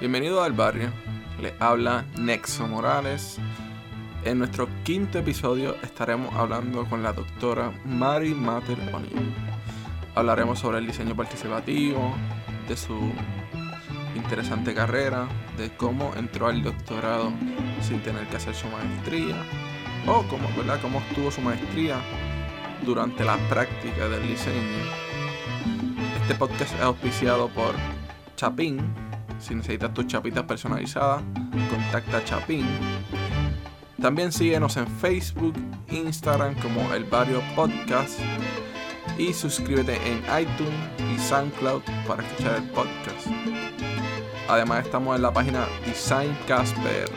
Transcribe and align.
Bienvenido 0.00 0.44
al 0.44 0.52
barrio. 0.52 0.92
Le 1.40 1.54
habla 1.58 2.04
Nexo 2.16 2.68
Morales. 2.68 3.38
En 4.24 4.38
nuestro 4.38 4.68
quinto 4.84 5.18
episodio 5.18 5.74
estaremos 5.82 6.32
hablando 6.36 6.84
con 6.84 7.02
la 7.02 7.12
doctora 7.12 7.72
Mary 7.84 8.32
Mater 8.32 8.78
O'Neill. 8.94 9.34
Hablaremos 10.14 10.60
sobre 10.60 10.78
el 10.78 10.86
diseño 10.86 11.16
participativo, 11.16 12.14
de 12.68 12.76
su 12.76 13.10
interesante 14.14 14.72
carrera, 14.72 15.26
de 15.56 15.74
cómo 15.76 16.12
entró 16.14 16.46
al 16.46 16.62
doctorado 16.62 17.32
sin 17.80 18.00
tener 18.00 18.24
que 18.28 18.36
hacer 18.36 18.54
su 18.54 18.68
maestría, 18.68 19.34
o 20.06 20.22
cómo, 20.28 20.48
¿verdad? 20.56 20.78
cómo 20.80 21.00
estuvo 21.08 21.32
su 21.32 21.40
maestría 21.40 21.96
durante 22.86 23.24
la 23.24 23.36
práctica 23.48 24.08
del 24.08 24.28
diseño. 24.28 24.78
Este 26.22 26.36
podcast 26.36 26.72
es 26.76 26.82
auspiciado 26.82 27.48
por 27.48 27.74
Chapín. 28.36 29.07
Si 29.38 29.54
necesitas 29.54 29.94
tus 29.94 30.06
chapitas 30.06 30.44
personalizadas, 30.44 31.22
contacta 31.70 32.18
a 32.18 32.24
Chapín. 32.24 32.66
También 34.00 34.32
síguenos 34.32 34.76
en 34.76 34.86
Facebook, 34.86 35.54
Instagram 35.90 36.54
como 36.60 36.92
El 36.92 37.04
Barrio 37.04 37.42
Podcast 37.56 38.18
y 39.18 39.32
suscríbete 39.32 39.96
en 40.06 40.18
iTunes 40.40 41.12
y 41.12 41.18
SoundCloud 41.18 41.82
para 42.06 42.22
escuchar 42.22 42.56
el 42.56 42.70
podcast. 42.70 43.26
Además 44.48 44.86
estamos 44.86 45.16
en 45.16 45.22
la 45.22 45.32
página 45.32 45.66
Design 45.84 46.36
Casper. 46.46 47.08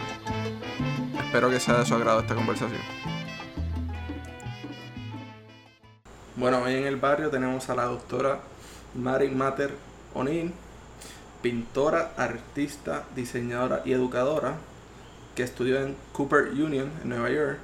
Espero 1.24 1.50
que 1.50 1.60
sea 1.60 1.78
de 1.80 1.86
su 1.86 1.96
agrado 1.96 2.20
esta 2.22 2.36
conversación. 2.36 2.82
Bueno, 6.36 6.64
hoy 6.64 6.74
en 6.74 6.88
el 6.88 6.96
barrio 6.96 7.30
tenemos 7.30 7.70
a 7.70 7.76
la 7.76 7.86
doctora 7.86 8.40
Mary 8.96 9.30
Mater 9.30 9.76
O'Neill, 10.14 10.52
pintora, 11.42 12.14
artista, 12.18 13.06
diseñadora 13.16 13.82
y 13.86 13.94
educadora, 13.94 14.58
que 15.36 15.44
estudió 15.44 15.82
en 15.82 15.96
Cooper 16.14 16.50
Union 16.50 16.92
en 17.02 17.10
Nueva 17.10 17.30
York 17.30 17.58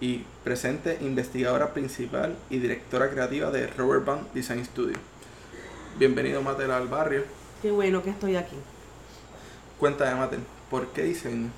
y 0.00 0.24
presente 0.42 0.98
investigadora 1.00 1.72
principal 1.72 2.36
y 2.48 2.58
directora 2.58 3.10
creativa 3.10 3.50
de 3.50 3.66
Robert 3.68 4.04
Band 4.04 4.32
Design 4.32 4.64
Studio. 4.64 4.96
Bienvenido 5.98 6.42
Mater 6.42 6.70
al 6.70 6.88
barrio. 6.88 7.24
Qué 7.62 7.70
bueno 7.70 8.02
que 8.02 8.10
estoy 8.10 8.36
aquí. 8.36 8.56
Cuéntame 9.78 10.18
Mater, 10.18 10.40
¿por 10.70 10.88
qué 10.88 11.02
diseño? 11.02 11.50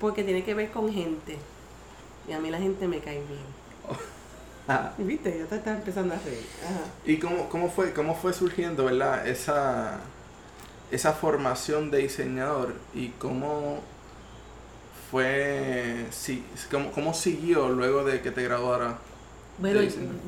Porque 0.00 0.24
tiene 0.24 0.44
que 0.44 0.54
ver 0.54 0.70
con 0.70 0.92
gente. 0.92 1.38
Y 2.28 2.32
a 2.32 2.38
mí 2.38 2.50
la 2.50 2.58
gente 2.58 2.86
me 2.88 3.00
cae 3.00 3.22
bien. 3.26 3.64
Ah, 4.66 4.94
¿Viste? 4.98 5.38
Ya 5.38 5.44
te 5.44 5.56
estás 5.56 5.76
empezando 5.76 6.14
a 6.14 6.18
reír. 6.18 6.46
Ajá. 6.64 6.84
¿Y 7.04 7.18
cómo, 7.18 7.50
cómo, 7.50 7.70
fue, 7.70 7.92
cómo 7.92 8.14
fue 8.14 8.32
surgiendo 8.32 8.86
¿verdad? 8.86 9.28
Esa, 9.28 10.00
esa 10.94 11.12
formación 11.12 11.90
de 11.90 11.98
diseñador 11.98 12.74
y 12.94 13.08
cómo 13.18 13.80
fue, 15.10 16.06
si, 16.10 16.44
cómo, 16.70 16.90
cómo 16.92 17.14
siguió 17.14 17.68
luego 17.68 18.04
de 18.04 18.20
que 18.20 18.30
te 18.30 18.42
graduara? 18.42 18.98
Bueno, 19.58 19.80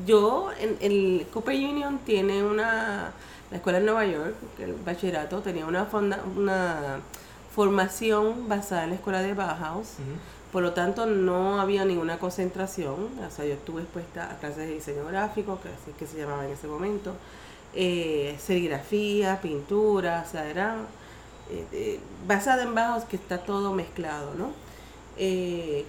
yo, 0.05 0.51
en 0.59 0.77
el 0.79 1.27
Cooper 1.33 1.55
Union 1.55 1.99
tiene 2.05 2.43
una, 2.43 3.11
la 3.51 3.57
escuela 3.57 3.79
en 3.79 3.85
Nueva 3.85 4.05
York, 4.05 4.35
el 4.59 4.73
bachillerato, 4.73 5.41
tenía 5.41 5.65
una, 5.65 5.85
fonda, 5.85 6.21
una 6.35 6.99
formación 7.53 8.47
basada 8.47 8.85
en 8.85 8.91
la 8.91 8.95
escuela 8.95 9.21
de 9.21 9.33
Bauhaus. 9.33 9.95
Por 10.51 10.63
lo 10.63 10.71
tanto, 10.71 11.05
no 11.05 11.59
había 11.59 11.83
ninguna 11.83 12.19
concentración. 12.19 13.09
O 13.25 13.31
sea, 13.35 13.45
yo 13.45 13.53
estuve 13.53 13.81
expuesta 13.81 14.31
a 14.31 14.37
clases 14.37 14.59
de 14.59 14.75
diseño 14.75 15.05
gráfico, 15.05 15.59
que 15.61 15.67
así 15.67 15.91
que 15.99 16.07
se 16.07 16.17
llamaba 16.17 16.45
en 16.45 16.51
ese 16.53 16.67
momento, 16.67 17.13
eh, 17.79 18.35
serigrafía, 18.39 19.39
pintura, 19.39 20.25
o 20.25 20.37
eh, 21.71 21.99
basada 22.25 22.63
en 22.63 22.73
bajos 22.73 23.03
que 23.03 23.17
está 23.17 23.37
todo 23.37 23.71
mezclado, 23.71 24.33
¿no? 24.33 24.49
Eh, 25.15 25.85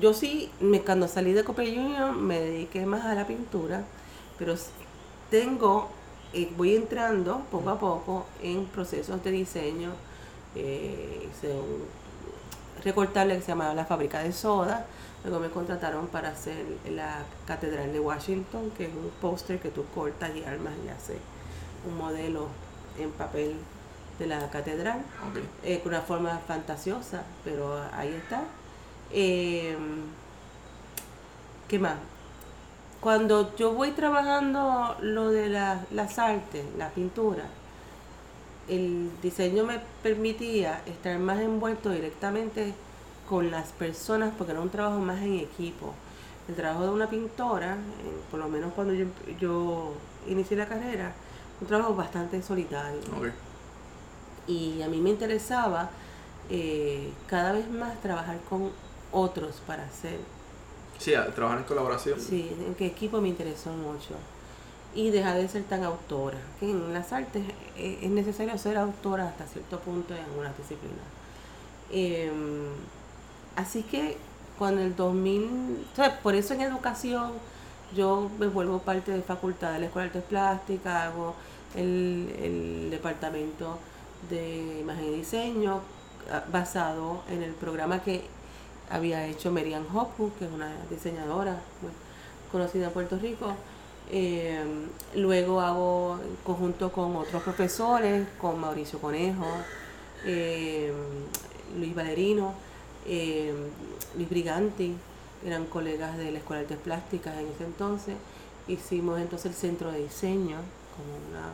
yo 0.00 0.14
sí, 0.14 0.48
me, 0.60 0.80
cuando 0.82 1.08
salí 1.08 1.32
de 1.32 1.42
Cooper 1.42 1.66
Union, 1.76 2.24
me 2.24 2.38
dediqué 2.38 2.86
más 2.86 3.04
a 3.04 3.14
la 3.14 3.26
pintura, 3.26 3.82
pero 4.38 4.54
tengo, 5.28 5.88
voy 6.56 6.76
entrando 6.76 7.42
poco 7.50 7.70
a 7.70 7.80
poco 7.80 8.26
en 8.40 8.66
procesos 8.66 9.20
de 9.24 9.32
diseño. 9.32 9.90
Un 10.54 11.82
recortable 12.84 13.34
que 13.34 13.42
se 13.42 13.48
llamaba 13.48 13.74
La 13.74 13.86
Fábrica 13.86 14.22
de 14.22 14.32
Soda. 14.32 14.86
Luego 15.24 15.40
me 15.40 15.50
contrataron 15.50 16.06
para 16.08 16.28
hacer 16.30 16.64
la 16.90 17.24
Catedral 17.46 17.92
de 17.92 18.00
Washington, 18.00 18.70
que 18.76 18.84
es 18.86 18.90
un 18.94 19.10
póster 19.20 19.58
que 19.58 19.68
tú 19.70 19.84
cortas 19.94 20.30
y 20.34 20.44
armas 20.44 20.72
y 20.84 20.88
haces 20.88 21.18
un 21.86 21.96
modelo 21.96 22.46
en 22.98 23.10
papel 23.12 23.54
de 24.18 24.26
la 24.26 24.50
catedral, 24.50 25.00
eh, 25.62 25.80
con 25.80 25.92
una 25.92 26.02
forma 26.02 26.38
fantasiosa, 26.46 27.22
pero 27.44 27.80
ahí 27.92 28.08
está. 28.14 28.42
Eh, 29.12 29.76
¿Qué 31.68 31.78
más? 31.78 31.96
Cuando 33.00 33.54
yo 33.56 33.72
voy 33.74 33.92
trabajando 33.92 34.96
lo 35.02 35.30
de 35.30 35.48
la- 35.48 35.84
las 35.92 36.18
artes, 36.18 36.64
la 36.76 36.88
pintura, 36.90 37.44
el 38.68 39.10
diseño 39.22 39.64
me 39.64 39.80
permitía 40.02 40.82
estar 40.86 41.16
más 41.18 41.38
envuelto 41.40 41.90
directamente 41.90 42.74
con 43.28 43.50
las 43.50 43.68
personas 43.72 44.32
porque 44.36 44.52
era 44.52 44.60
un 44.60 44.70
trabajo 44.70 44.98
más 44.98 45.20
en 45.22 45.34
equipo. 45.34 45.94
El 46.48 46.54
trabajo 46.54 46.84
de 46.84 46.90
una 46.90 47.10
pintora, 47.10 47.74
eh, 47.74 48.20
por 48.30 48.40
lo 48.40 48.48
menos 48.48 48.72
cuando 48.72 48.94
yo, 48.94 49.04
yo 49.38 49.92
inicié 50.26 50.56
la 50.56 50.66
carrera, 50.66 51.12
un 51.60 51.66
trabajo 51.66 51.94
bastante 51.94 52.42
solitario. 52.42 53.00
Ok. 53.18 53.28
Y 54.46 54.80
a 54.80 54.88
mí 54.88 54.98
me 54.98 55.10
interesaba 55.10 55.90
eh, 56.48 57.12
cada 57.26 57.52
vez 57.52 57.70
más 57.70 58.00
trabajar 58.00 58.38
con 58.48 58.70
otros 59.12 59.56
para 59.66 59.84
hacer. 59.84 60.18
Sí, 60.98 61.12
trabajar 61.34 61.58
en 61.58 61.64
colaboración. 61.64 62.18
Sí, 62.18 62.50
en 62.66 62.74
qué 62.74 62.86
equipo 62.86 63.20
me 63.20 63.28
interesó 63.28 63.70
mucho. 63.70 64.14
Y 64.94 65.10
dejar 65.10 65.36
de 65.36 65.48
ser 65.48 65.64
tan 65.64 65.84
autora. 65.84 66.38
Que 66.58 66.70
en 66.70 66.94
las 66.94 67.12
artes 67.12 67.44
eh, 67.76 67.98
es 68.00 68.10
necesario 68.10 68.56
ser 68.56 68.78
autora 68.78 69.28
hasta 69.28 69.46
cierto 69.46 69.78
punto 69.80 70.14
en 70.14 70.24
algunas 70.24 70.56
disciplinas. 70.56 71.04
Em, 71.90 72.68
así 73.58 73.82
que 73.82 74.16
cuando 74.58 74.80
el 74.80 74.94
2000, 74.94 75.86
o 75.92 75.96
sea, 75.96 76.20
por 76.20 76.34
eso 76.34 76.54
en 76.54 76.62
educación 76.62 77.32
yo 77.94 78.30
me 78.38 78.46
vuelvo 78.46 78.78
parte 78.80 79.12
de 79.12 79.22
facultad 79.22 79.72
de 79.72 79.80
la 79.80 79.86
Escuela 79.86 80.08
de 80.08 80.18
Artes 80.18 80.28
Plásticas, 80.28 81.06
hago 81.06 81.34
el, 81.74 82.34
el 82.42 82.90
departamento 82.90 83.78
de 84.30 84.80
imagen 84.80 85.06
y 85.06 85.16
diseño 85.16 85.80
ah, 86.30 86.44
basado 86.50 87.22
en 87.30 87.42
el 87.42 87.52
programa 87.52 88.02
que 88.02 88.24
había 88.90 89.26
hecho 89.26 89.50
Merian 89.50 89.84
Hopwood, 89.92 90.32
que 90.38 90.44
es 90.44 90.52
una 90.52 90.70
diseñadora 90.90 91.60
muy 91.82 91.92
conocida 92.50 92.86
en 92.86 92.92
Puerto 92.92 93.18
Rico. 93.18 93.54
Eh, 94.10 94.62
luego 95.14 95.60
hago 95.60 96.18
conjunto 96.44 96.90
con 96.92 97.16
otros 97.16 97.42
profesores, 97.42 98.26
con 98.40 98.58
Mauricio 98.58 98.98
Conejo, 98.98 99.46
eh, 100.24 100.92
Luis 101.78 101.94
Valerino, 101.94 102.54
eh, 103.08 103.52
Luis 104.16 104.28
Briganti, 104.28 104.94
eran 105.44 105.64
colegas 105.66 106.16
de 106.18 106.30
la 106.32 106.38
Escuela 106.38 106.60
de 106.62 106.66
Artes 106.66 106.78
Plásticas 106.84 107.36
en 107.38 107.46
ese 107.48 107.64
entonces. 107.64 108.14
Hicimos 108.68 109.18
entonces 109.20 109.46
el 109.52 109.54
centro 109.56 109.90
de 109.90 110.00
diseño 110.02 110.56
como 110.96 111.16
una 111.30 111.48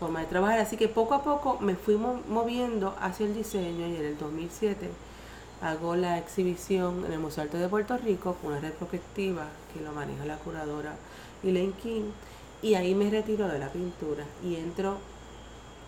forma 0.00 0.20
de 0.20 0.26
trabajar. 0.26 0.58
Así 0.58 0.76
que 0.76 0.88
poco 0.88 1.14
a 1.14 1.22
poco 1.22 1.58
me 1.60 1.74
fui 1.74 1.96
mo- 1.96 2.20
moviendo 2.28 2.94
hacia 3.00 3.26
el 3.26 3.34
diseño 3.34 3.86
y 3.88 3.96
en 3.96 4.04
el 4.04 4.18
2007 4.18 4.88
hago 5.62 5.96
la 5.96 6.18
exhibición 6.18 7.04
en 7.06 7.12
el 7.12 7.18
Museo 7.18 7.44
Arte 7.44 7.56
de 7.58 7.68
Puerto 7.68 7.96
Rico 7.96 8.36
con 8.42 8.52
una 8.52 8.60
retrospectiva 8.60 9.46
que 9.72 9.80
lo 9.80 9.90
maneja 9.92 10.24
la 10.26 10.36
curadora 10.36 10.94
Elaine 11.42 11.72
King 11.82 12.10
y 12.62 12.74
ahí 12.74 12.94
me 12.94 13.08
retiro 13.10 13.48
de 13.48 13.58
la 13.58 13.68
pintura 13.70 14.24
y 14.44 14.56
entro 14.56 14.98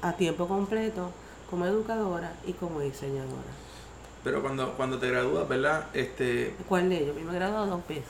a 0.03 0.13
tiempo 0.15 0.49
completo 0.49 1.11
como 1.51 1.67
educadora 1.67 2.33
y 2.47 2.53
como 2.55 2.81
diseñadora. 2.81 3.53
Pero 4.25 4.43
cuando, 4.43 4.73
cuando 4.75 4.99
te 4.99 5.09
gradúas, 5.11 5.49
¿verdad? 5.49 5.87
Este, 5.95 6.55
¿Cuál 6.69 6.89
de 6.89 6.99
ellos? 7.03 7.17
Yo 7.17 7.25
me 7.25 7.33
he 7.33 7.35
graduado 7.35 7.67
dos 7.67 7.89
veces 7.89 8.05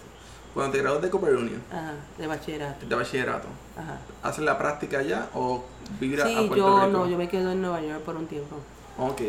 cuando 0.55 0.73
te 0.73 0.83
gradúas 0.83 1.03
de 1.03 1.11
Cooper 1.11 1.37
Union, 1.37 1.63
ajá, 1.71 1.93
de 2.17 2.27
bachillerato. 2.27 2.87
de 2.87 2.95
bachillerato, 2.95 3.47
Ajá. 3.77 3.99
¿haces 4.23 4.43
la 4.45 4.59
práctica 4.59 4.99
allá 5.01 5.29
o 5.35 5.63
vivir 6.01 6.21
a- 6.21 6.25
a 6.25 6.29
Sí, 6.29 6.35
Puerto 6.49 6.57
yo 6.57 6.75
Rico? 6.87 6.87
no, 6.99 7.07
yo 7.09 7.17
me 7.19 7.29
quedo 7.29 7.53
en 7.53 7.61
Nueva 7.63 7.81
York 7.83 8.01
por 8.03 8.17
un 8.17 8.27
tiempo. 8.27 8.57
Ok. 8.99 9.21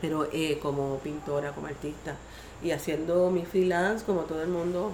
pero 0.00 0.28
eh, 0.32 0.58
como 0.62 0.98
pintora, 0.98 1.52
como 1.52 1.66
artista 1.66 2.14
y 2.62 2.72
haciendo 2.72 3.30
mi 3.30 3.44
freelance 3.46 4.04
como 4.04 4.22
todo 4.22 4.42
el 4.42 4.48
mundo 4.48 4.92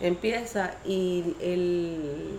empieza 0.00 0.74
y 0.84 1.34
el 1.40 2.38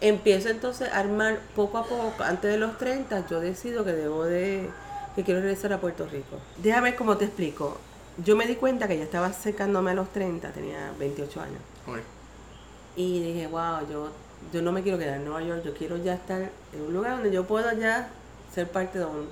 empiezo 0.00 0.48
entonces 0.48 0.90
a 0.92 0.98
armar 0.98 1.38
poco 1.54 1.78
a 1.78 1.84
poco, 1.84 2.12
antes 2.24 2.50
de 2.50 2.58
los 2.58 2.78
30 2.78 3.26
yo 3.28 3.40
decido 3.40 3.84
que 3.84 3.92
debo 3.92 4.24
de, 4.24 4.70
que 5.14 5.22
quiero 5.22 5.40
regresar 5.40 5.72
a 5.72 5.80
Puerto 5.80 6.06
Rico. 6.06 6.38
Déjame 6.58 6.90
ver 6.90 6.98
cómo 6.98 7.16
te 7.16 7.26
explico. 7.26 7.78
Yo 8.24 8.36
me 8.36 8.46
di 8.46 8.56
cuenta 8.56 8.86
que 8.86 8.96
ya 8.96 9.04
estaba 9.04 9.26
acercándome 9.26 9.90
a 9.90 9.94
los 9.94 10.12
30, 10.12 10.50
tenía 10.50 10.92
28 10.98 11.40
años. 11.40 11.60
Y 12.96 13.22
dije, 13.22 13.46
wow, 13.48 13.88
yo, 13.90 14.10
yo 14.52 14.62
no 14.62 14.70
me 14.70 14.82
quiero 14.82 14.98
quedar 14.98 15.16
en 15.16 15.24
Nueva 15.24 15.42
York, 15.42 15.62
yo 15.64 15.74
quiero 15.74 15.96
ya 15.96 16.14
estar 16.14 16.50
en 16.72 16.80
un 16.80 16.92
lugar 16.92 17.12
donde 17.12 17.32
yo 17.32 17.44
pueda 17.44 17.74
ya 17.74 18.08
ser 18.54 18.70
parte 18.70 19.00
de 19.00 19.04
un, 19.04 19.28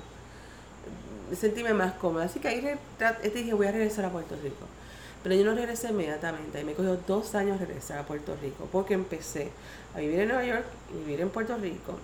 sentirme 1.37 1.75
más 1.75 1.95
cómoda. 1.95 2.25
Así 2.25 2.41
que 2.41 2.49
ahí 2.49 2.79
este 3.23 3.39
dije, 3.39 3.55
voy 3.55 3.67
a 3.67 3.73
regresar 3.73 4.05
a 4.05 4.11
Puerto 4.11 4.37
Rico. 4.43 4.67
Pero 5.23 5.35
yo 5.37 5.45
no 5.45 5.55
regresé 5.55 5.91
inmediatamente. 5.91 6.59
Ahí 6.59 6.65
me 6.65 6.75
cogió 6.75 6.97
dos 7.07 7.35
años 7.35 7.61
regresar 7.61 7.99
a 7.99 8.07
Puerto 8.07 8.37
Rico. 8.41 8.69
Porque 8.73 8.95
empecé 8.95 9.51
a 9.95 10.01
vivir 10.01 10.21
en 10.21 10.29
Nueva 10.29 10.45
York 10.45 10.65
y 10.93 10.99
vivir 10.99 11.21
en 11.21 11.31
Puerto 11.31 11.57
Rico. 11.57 11.99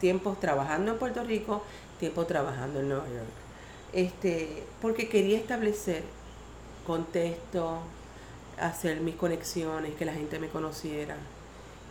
Tiempo 0.00 0.36
trabajando 0.40 0.92
en 0.92 0.98
Puerto 0.98 1.24
Rico, 1.24 1.64
tiempo 2.02 2.26
trabajando 2.26 2.80
en 2.80 2.88
Nueva 2.88 3.06
York. 3.06 3.30
Este, 3.92 4.64
porque 4.80 5.08
quería 5.08 5.38
establecer 5.38 6.02
contexto, 6.84 7.78
hacer 8.60 9.00
mis 9.00 9.14
conexiones, 9.14 9.94
que 9.94 10.04
la 10.04 10.12
gente 10.12 10.40
me 10.40 10.48
conociera. 10.48 11.14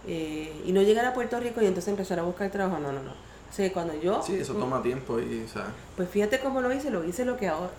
Eh, 0.06 0.63
y 0.66 0.74
no 0.74 0.81
llegar 0.81 1.06
a 1.06 1.13
Puerto 1.13 1.40
Rico 1.40 1.62
y 1.62 1.66
entonces 1.66 1.88
empezar 1.88 2.19
a 2.19 2.24
buscar 2.24 2.52
trabajo. 2.52 2.78
No, 2.80 2.92
no, 2.92 3.02
no. 3.02 3.12
O 3.12 3.54
sea, 3.54 3.72
cuando 3.72 3.94
yo... 4.02 4.22
Sí, 4.22 4.36
eso 4.36 4.54
toma 4.56 4.84
tiempo 4.84 5.18
y, 5.19 5.46
o 5.46 5.48
sea, 5.48 5.68
Pues 5.96 6.10
fíjate 6.10 6.40
cómo 6.40 6.60
lo 6.60 6.74
hice, 6.74 6.90
lo 6.92 7.06
hice 7.06 7.24
lo 7.24 7.38
que 7.38 7.48
ahora, 7.48 7.72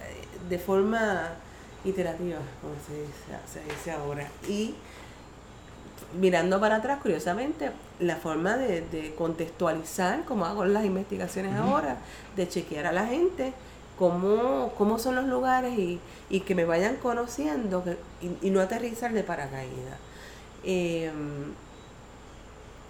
de 0.49 0.59
forma 0.59 1.35
iterativa, 1.85 2.39
como 2.63 2.75
se 2.87 2.95
dice, 3.01 3.23
se 3.53 3.75
dice 3.75 3.91
ahora. 3.91 4.27
Y 4.49 4.75
mirando 6.19 6.59
para 6.59 6.77
atrás, 6.77 6.99
curiosamente, 7.03 7.71
la 8.03 8.17
forma 8.17 8.57
de, 8.57 8.83
de 8.83 9.15
contextualizar, 9.15 10.25
como 10.25 10.45
hago 10.47 10.65
las 10.65 10.85
investigaciones 10.85 11.55
ahora, 11.55 11.99
de 12.37 12.49
chequear 12.49 12.87
a 12.87 12.93
la 12.93 13.07
gente, 13.07 13.53
cómo, 13.99 14.73
cómo 14.79 14.99
son 14.99 15.15
los 15.17 15.27
lugares 15.27 15.79
y, 15.79 16.01
y 16.31 16.41
que 16.41 16.55
me 16.55 16.65
vayan 16.65 16.97
conociendo 16.97 17.85
que- 17.85 17.97
y, 18.21 18.49
y 18.49 18.51
no 18.51 18.61
aterrizar 18.61 19.13
de 19.13 19.23
paracaídas. 19.23 19.99
Em, 20.65 21.55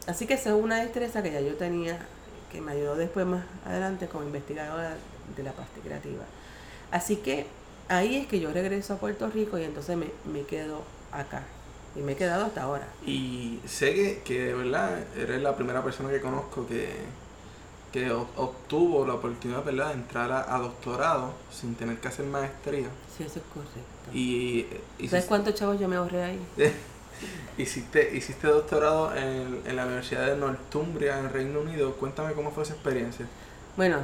Así 0.07 0.27
que 0.27 0.35
esa 0.35 0.51
es 0.51 0.57
una 0.57 0.77
destreza 0.81 1.23
que 1.23 1.31
ya 1.33 1.41
yo 1.41 1.55
tenía, 1.55 1.99
que 2.51 2.61
me 2.61 2.73
ayudó 2.73 2.97
después 2.97 3.25
más 3.25 3.45
adelante 3.65 4.09
como 4.09 4.25
investigadora 4.25 4.97
de 5.37 5.43
la 5.43 5.53
parte 5.53 5.81
creativa. 5.81 6.25
Así 6.91 7.17
que 7.17 7.47
ahí 7.89 8.17
es 8.17 8.27
que 8.27 8.41
yo 8.41 8.53
regreso 8.53 8.95
a 8.95 8.97
Puerto 8.97 9.29
Rico 9.29 9.59
y 9.59 9.65
entonces 9.65 9.97
me, 9.97 10.07
me 10.31 10.43
quedo 10.43 10.83
acá. 11.13 11.45
Y 11.95 12.01
me 12.01 12.13
he 12.13 12.17
quedado 12.17 12.47
hasta 12.47 12.63
ahora. 12.63 12.89
Y 13.07 13.61
sé 13.67 13.95
que, 13.95 14.23
que 14.25 14.45
de 14.47 14.55
verdad 14.55 14.99
eres 15.17 15.43
la 15.43 15.55
primera 15.57 15.83
persona 15.83 16.11
que 16.11 16.21
conozco 16.21 16.67
que, 16.67 16.89
que 17.93 18.11
obtuvo 18.11 19.07
la 19.07 19.15
oportunidad 19.15 19.65
¿verdad? 19.65 19.89
de 19.89 19.95
entrar 19.95 20.33
a, 20.33 20.55
a 20.55 20.59
doctorado 20.59 21.35
sin 21.53 21.75
tener 21.75 21.99
que 21.99 22.09
hacer 22.09 22.25
maestría. 22.27 22.89
Sí, 23.17 23.25
eso 23.25 23.39
es 23.41 23.45
correcto. 23.53 24.13
Y, 24.15 24.67
y 24.99 25.09
¿Sabes 25.09 25.27
cuántos 25.27 25.55
chavos 25.55 25.79
yo 25.79 25.89
me 25.89 25.97
ahorré 25.97 26.23
ahí? 26.23 26.41
hiciste, 27.59 28.17
hiciste 28.17 28.47
doctorado 28.47 29.15
en, 29.15 29.61
en 29.67 29.77
la 29.77 29.85
Universidad 29.85 30.27
de 30.27 30.37
Northumbria 30.37 31.19
en 31.19 31.31
Reino 31.31 31.61
Unido. 31.61 31.93
Cuéntame 31.95 32.33
cómo 32.33 32.51
fue 32.51 32.63
esa 32.63 32.73
experiencia. 32.73 33.27
Bueno, 33.77 33.99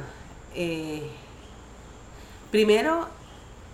eh, 0.55 1.09
primero, 2.51 3.07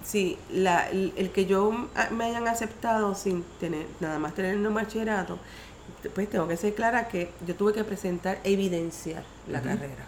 sí, 0.05 0.37
la, 0.49 0.89
el, 0.89 1.13
el 1.17 1.31
que 1.31 1.45
yo 1.45 1.71
me 2.11 2.25
hayan 2.25 2.47
aceptado 2.47 3.15
sin 3.15 3.43
tener 3.59 3.87
nada 3.99 4.19
más 4.19 4.35
tener 4.35 4.55
un 4.57 4.73
bachillerato, 4.73 5.39
pues 6.13 6.29
tengo 6.29 6.47
que 6.47 6.57
ser 6.57 6.75
clara 6.75 7.07
que 7.07 7.31
yo 7.47 7.55
tuve 7.55 7.73
que 7.73 7.83
presentar, 7.83 8.39
evidenciar 8.43 9.23
la 9.47 9.61
carrera. 9.61 10.05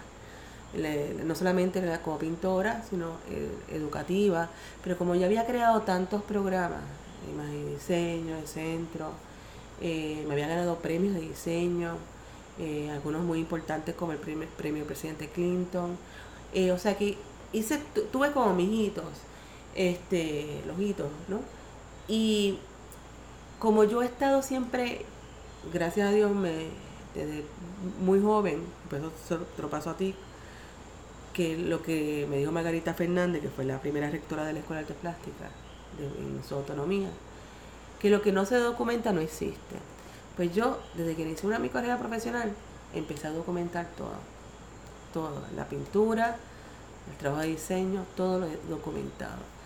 Le- 0.76 1.16
no 1.26 1.36
solamente 1.36 1.80
era 1.80 2.02
como 2.02 2.20
pintora, 2.20 2.84
sino 2.90 3.14
eh, 3.30 3.50
educativa, 3.70 4.50
pero 4.84 4.98
como 4.98 5.16
yo 5.16 5.26
había 5.26 5.46
creado 5.48 5.82
tantos 5.84 6.24
programas, 6.24 6.82
imagen 7.32 7.70
y 7.70 7.74
diseño, 7.76 8.38
el 8.38 8.48
centro, 8.48 9.12
eh, 9.82 10.24
me 10.28 10.34
había 10.34 10.48
ganado 10.48 10.78
premios 10.80 11.16
de 11.16 11.22
diseño, 11.22 11.98
eh, 12.60 12.90
algunos 12.92 13.24
muy 13.24 13.40
importantes 13.40 13.96
como 13.96 14.12
el 14.14 14.18
primer 14.20 14.50
premio 14.50 14.86
presidente 14.86 15.30
Clinton. 15.30 15.98
Eh, 16.54 16.72
o 16.72 16.78
sea 16.80 16.98
que 16.98 17.18
hice, 17.54 17.80
tu- 17.94 18.04
tuve 18.06 18.32
como 18.32 18.54
mis 18.54 18.70
hitos, 18.72 19.06
este, 19.78 20.62
los 20.66 20.78
hitos, 20.80 21.08
¿no? 21.30 21.40
Y 22.10 22.60
como 23.60 23.86
yo 23.86 24.02
he 24.02 24.06
estado 24.06 24.42
siempre, 24.42 25.06
gracias 25.72 26.10
a 26.10 26.12
Dios, 26.12 26.32
me, 26.32 26.68
desde 27.16 27.46
muy 28.02 28.20
joven, 28.22 28.64
pues 28.90 29.02
eso 29.26 29.38
te 29.56 29.62
lo 29.62 29.70
paso 29.70 29.92
a 29.92 29.98
ti, 29.98 30.16
que 31.34 31.58
lo 31.58 31.82
que 31.84 32.26
me 32.30 32.38
dijo 32.38 32.52
Margarita 32.52 32.94
Fernández, 32.94 33.42
que 33.42 33.50
fue 33.50 33.64
la 33.64 33.80
primera 33.80 34.10
rectora 34.10 34.44
de 34.44 34.54
la 34.54 34.60
Escuela 34.60 34.82
de 34.82 34.88
Artes 34.88 34.98
Plásticas, 35.02 35.52
en 36.00 36.44
su 36.44 36.56
autonomía, 36.56 37.10
que 38.00 38.10
lo 38.10 38.22
que 38.22 38.32
no 38.32 38.46
se 38.46 38.58
documenta 38.58 39.14
no 39.14 39.22
existe. 39.22 39.76
Pues 40.36 40.54
yo, 40.54 40.80
desde 40.96 41.16
que 41.16 41.24
inicié 41.24 41.48
una 41.48 41.60
mi 41.60 41.70
carrera 41.70 41.98
profesional, 41.98 42.52
empecé 42.94 43.28
a 43.28 43.32
documentar 43.32 43.88
todo. 43.98 44.14
Todo, 45.14 45.42
la 45.56 45.66
pintura, 45.68 46.38
el 47.10 47.18
trabajo 47.18 47.42
de 47.42 47.50
diseño, 47.50 48.06
todo 48.16 48.40
lo 48.40 48.46
he 48.46 48.58
documentado. 48.70 49.57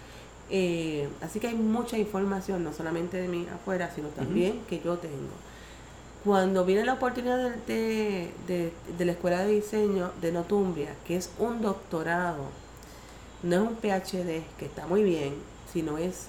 Eh, 0.53 1.07
así 1.21 1.39
que 1.39 1.47
hay 1.47 1.55
mucha 1.55 1.97
información, 1.97 2.63
no 2.63 2.73
solamente 2.73 3.17
de 3.17 3.27
mí 3.29 3.47
afuera, 3.53 3.89
sino 3.95 4.09
también 4.09 4.61
que 4.67 4.81
yo 4.81 4.97
tengo. 4.97 5.31
Cuando 6.25 6.65
viene 6.65 6.83
la 6.85 6.93
oportunidad 6.93 7.37
de, 7.37 7.51
de- 7.73 8.31
de- 8.47 8.73
de 8.97 9.05
la 9.05 9.13
Escuela 9.13 9.43
de 9.45 9.53
Diseño 9.53 10.11
de 10.21 10.31
Notumbria, 10.33 10.93
que 11.07 11.15
es 11.15 11.31
un 11.39 11.61
doctorado, 11.61 12.43
no 13.43 13.55
es 13.55 13.61
un 13.61 13.75
PhD, 13.75 14.43
que 14.59 14.65
está 14.65 14.85
muy 14.87 15.03
bien, 15.03 15.35
sino 15.71 15.97
es 15.97 16.27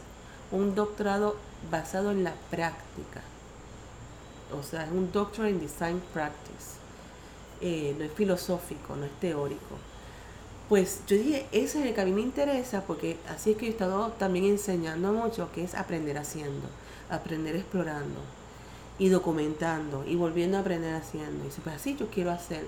un 0.52 0.74
doctorado 0.74 1.36
basado 1.70 2.10
en 2.12 2.24
la 2.24 2.32
práctica. 2.50 3.20
O 4.58 4.62
sea, 4.62 4.84
es 4.84 4.90
un 4.92 5.10
Doctor 5.12 5.48
in 5.48 5.58
Design 5.60 6.00
Practice. 6.14 6.78
Eh, 7.60 7.94
no 7.98 8.04
es 8.04 8.12
filosófico, 8.12 8.94
no 8.96 9.04
es 9.04 9.12
teórico. 9.20 9.76
Pues 10.72 11.02
yo 11.06 11.19
dije, 11.19 11.44
ese 11.52 11.80
es 11.80 11.86
el 11.86 11.94
que 11.94 12.00
a 12.00 12.06
mí 12.06 12.12
me 12.12 12.22
interesa 12.22 12.80
porque 12.86 13.19
así 13.28 13.50
es 13.50 13.56
que 13.58 13.66
yo 13.66 13.72
he 13.72 13.74
estado 13.74 14.08
también 14.12 14.46
enseñando 14.46 15.12
mucho, 15.12 15.52
que 15.52 15.64
es 15.64 15.74
aprender 15.74 16.16
haciendo, 16.16 16.66
aprender 17.10 17.56
explorando 17.56 18.20
y 18.98 19.10
documentando 19.10 20.02
y 20.08 20.16
volviendo 20.16 20.56
a 20.56 20.60
aprender 20.60 20.94
haciendo. 20.94 21.44
Y 21.44 21.48
dice, 21.48 21.60
pues 21.62 21.76
así 21.76 21.94
yo 21.94 22.08
quiero 22.08 22.30
hacer. 22.30 22.64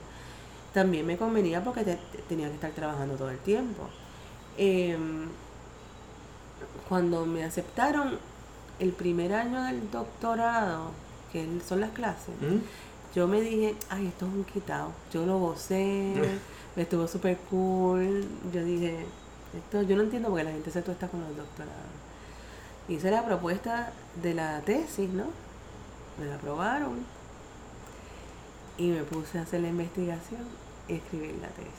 También 0.74 1.06
me 1.06 1.16
convenía 1.16 1.64
porque 1.64 1.82
te- 1.82 1.94
te- 2.12 2.18
tenía 2.28 2.48
que 2.48 2.56
estar 2.56 2.72
trabajando 2.72 3.14
todo 3.14 3.30
el 3.30 3.38
tiempo. 3.38 3.88
Em, 4.58 5.28
cuando 6.86 7.24
me 7.24 7.42
aceptaron 7.42 8.18
el 8.80 8.92
primer 8.92 9.32
año 9.32 9.62
del 9.62 9.90
doctorado, 9.90 10.90
que 11.32 11.46
son 11.66 11.80
las 11.80 11.92
clases, 11.92 12.34
¿Mm? 12.38 12.58
Yo 13.14 13.28
me 13.28 13.40
dije, 13.40 13.76
ay, 13.90 14.08
esto 14.08 14.26
es 14.26 14.32
un 14.32 14.44
quitado. 14.44 14.92
Yo 15.12 15.24
lo 15.24 15.38
gocé, 15.38 16.14
me 16.74 16.82
estuvo 16.82 17.06
súper 17.06 17.36
cool. 17.50 18.26
Yo 18.52 18.64
dije, 18.64 19.06
esto 19.56 19.82
yo 19.82 19.96
no 19.96 20.02
entiendo 20.02 20.28
por 20.30 20.38
qué 20.38 20.44
la 20.44 20.50
gente 20.50 20.70
se 20.70 20.82
tuesta 20.82 21.06
con 21.08 21.20
los 21.20 21.36
doctorados. 21.36 21.74
Hice 22.88 23.10
la 23.10 23.24
propuesta 23.24 23.92
de 24.20 24.34
la 24.34 24.60
tesis, 24.62 25.08
¿no? 25.10 25.26
Me 26.18 26.26
la 26.26 26.34
aprobaron. 26.34 27.04
Y 28.76 28.88
me 28.88 29.04
puse 29.04 29.38
a 29.38 29.42
hacer 29.42 29.60
la 29.60 29.68
investigación 29.68 30.42
y 30.88 30.94
escribir 30.94 31.36
la 31.40 31.48
tesis. 31.48 31.70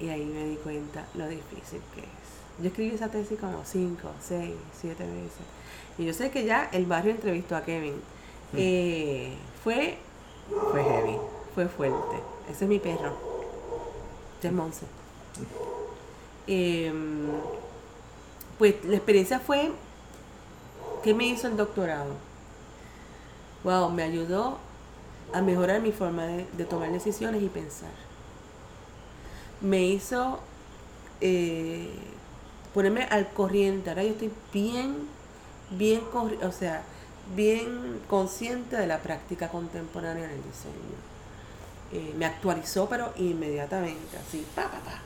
Y 0.00 0.08
ahí 0.08 0.24
me 0.24 0.46
di 0.46 0.56
cuenta 0.56 1.04
lo 1.14 1.28
difícil 1.28 1.82
que 1.94 2.00
es. 2.00 2.62
Yo 2.62 2.68
escribí 2.68 2.94
esa 2.94 3.08
tesis 3.08 3.38
como 3.38 3.62
5, 3.62 4.10
6, 4.20 4.54
7 4.80 5.04
veces. 5.04 5.46
Y 5.98 6.06
yo 6.06 6.14
sé 6.14 6.30
que 6.30 6.46
ya 6.46 6.70
el 6.72 6.86
barrio 6.86 7.12
entrevistó 7.12 7.56
a 7.56 7.62
Kevin. 7.62 8.00
Eh, 8.54 9.34
fue, 9.62 9.98
fue 10.70 10.82
heavy, 10.84 11.16
fue 11.54 11.68
fuerte. 11.68 12.16
Ese 12.50 12.64
es 12.64 12.68
mi 12.68 12.78
perro. 12.78 13.12
Este 14.36 14.48
es 14.48 14.54
Monse. 14.54 14.86
Em, 16.46 17.28
pues 18.58 18.74
la 18.84 18.96
experiencia 18.96 19.38
fue 19.40 19.70
que 21.02 21.14
me 21.14 21.26
hizo 21.26 21.46
el 21.46 21.56
doctorado. 21.56 22.14
Wow, 23.64 23.90
me 23.90 24.02
ayudó 24.02 24.58
a 25.32 25.42
mejorar 25.42 25.80
mi 25.80 25.92
forma 25.92 26.26
de, 26.26 26.46
de 26.56 26.64
tomar 26.64 26.90
decisiones 26.92 27.42
y 27.42 27.48
pensar. 27.48 27.90
Me 29.60 29.82
hizo 29.82 30.38
eh, 31.20 31.90
ponerme 32.74 33.04
al 33.04 33.28
corriente. 33.32 33.90
Ahora 33.90 34.02
yo 34.04 34.10
estoy 34.10 34.32
bien, 34.52 34.96
bien, 35.70 36.00
corri- 36.12 36.42
o 36.42 36.52
sea, 36.52 36.82
bien 37.34 38.00
consciente 38.08 38.76
de 38.76 38.86
la 38.86 38.98
práctica 38.98 39.48
contemporánea 39.48 40.24
en 40.24 40.30
el 40.30 40.42
diseño. 40.42 40.98
Eh, 41.92 42.14
me 42.16 42.26
actualizó, 42.26 42.88
pero 42.88 43.12
inmediatamente, 43.16 44.16
así, 44.16 44.46
pa, 44.54 44.64
pa, 44.64 44.78
pa, 44.78 45.00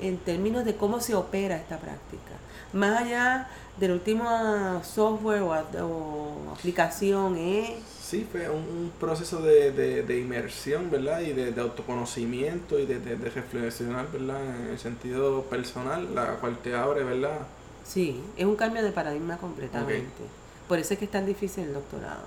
en 0.00 0.16
términos 0.18 0.64
de 0.64 0.74
cómo 0.76 1.00
se 1.00 1.14
opera 1.14 1.56
esta 1.56 1.78
práctica. 1.78 2.32
Más 2.72 3.02
allá 3.02 3.48
del 3.78 3.92
último 3.92 4.82
software 4.82 5.42
o, 5.42 6.52
aplicación, 6.52 7.36
¿eh? 7.36 7.78
Sí, 8.02 8.26
fue 8.30 8.48
un, 8.48 8.56
un 8.56 8.92
proceso 8.98 9.40
de, 9.42 9.72
de, 9.72 10.02
de 10.02 10.20
inmersión, 10.20 10.90
¿verdad? 10.90 11.20
Y 11.20 11.32
de, 11.32 11.52
de 11.52 11.60
autoconocimiento 11.60 12.78
y 12.78 12.86
de, 12.86 12.98
de, 12.98 13.16
de 13.16 13.30
reflexionar, 13.30 14.10
¿verdad? 14.10 14.42
En 14.42 14.70
el 14.70 14.78
sentido 14.78 15.42
personal, 15.42 16.14
la 16.14 16.36
cual 16.36 16.58
te 16.58 16.74
abre, 16.74 17.04
¿verdad? 17.04 17.40
Sí, 17.84 18.22
es 18.36 18.46
un 18.46 18.56
cambio 18.56 18.82
de 18.82 18.92
paradigma 18.92 19.36
completamente. 19.36 20.22
Por 20.68 20.78
eso 20.78 20.94
es 20.94 20.98
que 20.98 21.06
es 21.06 21.10
tan 21.10 21.26
difícil 21.26 21.64
el 21.64 21.74
doctorado. 21.74 22.24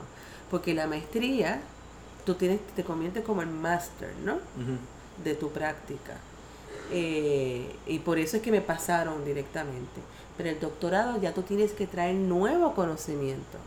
Porque 0.51 0.73
la 0.73 0.87
maestría, 0.87 1.61
tú 2.25 2.35
tienes, 2.35 2.59
te 2.75 2.83
conviertes 2.83 3.23
como 3.23 3.41
el 3.41 3.49
máster, 3.49 4.13
¿no? 4.23 4.37
De 5.23 5.33
tu 5.35 5.51
práctica. 5.51 6.17
Eh, 6.91 7.75
y 7.87 7.99
por 7.99 8.19
eso 8.19 8.37
es 8.37 8.43
que 8.43 8.51
me 8.51 8.61
pasaron 8.61 9.25
directamente. 9.25 10.01
Pero 10.37 10.49
el 10.49 10.59
doctorado 10.59 11.19
ya 11.19 11.33
tú 11.33 11.41
tienes 11.41 11.71
que 11.71 11.87
traer 11.87 12.15
nuevo 12.15 12.75
conocimiento 12.75 13.57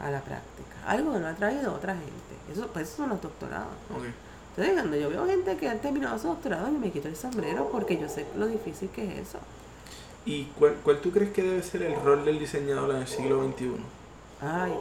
a 0.00 0.10
la 0.10 0.20
práctica. 0.20 0.76
Algo 0.86 1.12
que 1.12 1.20
no 1.20 1.28
ha 1.28 1.34
traído 1.34 1.72
otra 1.74 1.94
gente. 1.94 2.52
Eso, 2.52 2.66
pues 2.68 2.88
eso 2.88 2.98
son 2.98 3.10
los 3.10 3.22
doctorados. 3.22 3.68
Entonces, 4.56 4.74
cuando 4.74 4.96
yo 4.96 5.08
veo 5.10 5.26
gente 5.26 5.56
que 5.56 5.68
ha 5.68 5.80
terminado 5.80 6.18
su 6.18 6.28
doctorado, 6.28 6.66
yo 6.66 6.78
me 6.78 6.90
quito 6.90 7.08
el 7.08 7.16
sombrero 7.16 7.68
porque 7.70 7.98
yo 7.98 8.08
sé 8.08 8.26
lo 8.36 8.46
difícil 8.46 8.88
que 8.90 9.04
es 9.04 9.28
eso. 9.28 9.38
¿Y 10.26 10.44
cuál, 10.58 10.76
cuál 10.82 11.00
tú 11.00 11.10
crees 11.10 11.32
que 11.32 11.42
debe 11.42 11.62
ser 11.62 11.82
el 11.82 11.96
rol 12.02 12.24
del 12.24 12.38
diseñador 12.38 12.90
en 12.90 13.02
el 13.02 13.06
siglo 13.06 13.44
XXI? 13.44 13.74
Ay, 14.40 14.72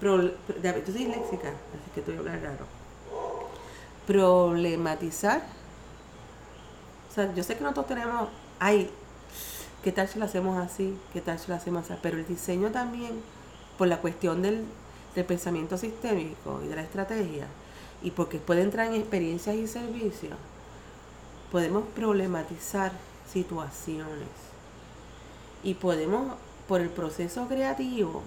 pro, 0.00 0.20
yo 0.22 0.32
soy 0.84 0.92
disléxica, 0.92 1.48
así 1.50 1.90
que 1.94 2.12
a 2.12 2.18
hablar 2.18 2.40
raro. 2.42 2.66
Problematizar. 4.06 5.42
O 7.10 7.14
sea, 7.14 7.32
yo 7.32 7.44
sé 7.44 7.56
que 7.56 7.62
nosotros 7.62 7.86
tenemos, 7.86 8.28
ay, 8.58 8.90
¿qué 9.84 9.92
tal 9.92 10.08
si 10.08 10.18
lo 10.18 10.24
hacemos 10.24 10.58
así? 10.58 10.96
¿Qué 11.12 11.20
tal 11.20 11.38
si 11.38 11.48
lo 11.48 11.54
hacemos 11.54 11.88
así? 11.88 11.98
Pero 12.02 12.16
el 12.18 12.26
diseño 12.26 12.72
también, 12.72 13.20
por 13.76 13.86
la 13.86 13.98
cuestión 13.98 14.42
del, 14.42 14.64
del 15.14 15.24
pensamiento 15.26 15.78
sistémico 15.78 16.60
y 16.64 16.68
de 16.68 16.74
la 16.74 16.82
estrategia, 16.82 17.46
y 18.02 18.10
porque 18.10 18.38
puede 18.38 18.62
entrar 18.62 18.88
en 18.88 18.94
experiencias 18.94 19.54
y 19.54 19.68
servicios, 19.68 20.34
podemos 21.52 21.84
problematizar 21.94 22.92
situaciones 23.32 24.28
y 25.62 25.74
podemos, 25.74 26.34
por 26.66 26.80
el 26.80 26.88
proceso 26.88 27.46
creativo, 27.46 28.22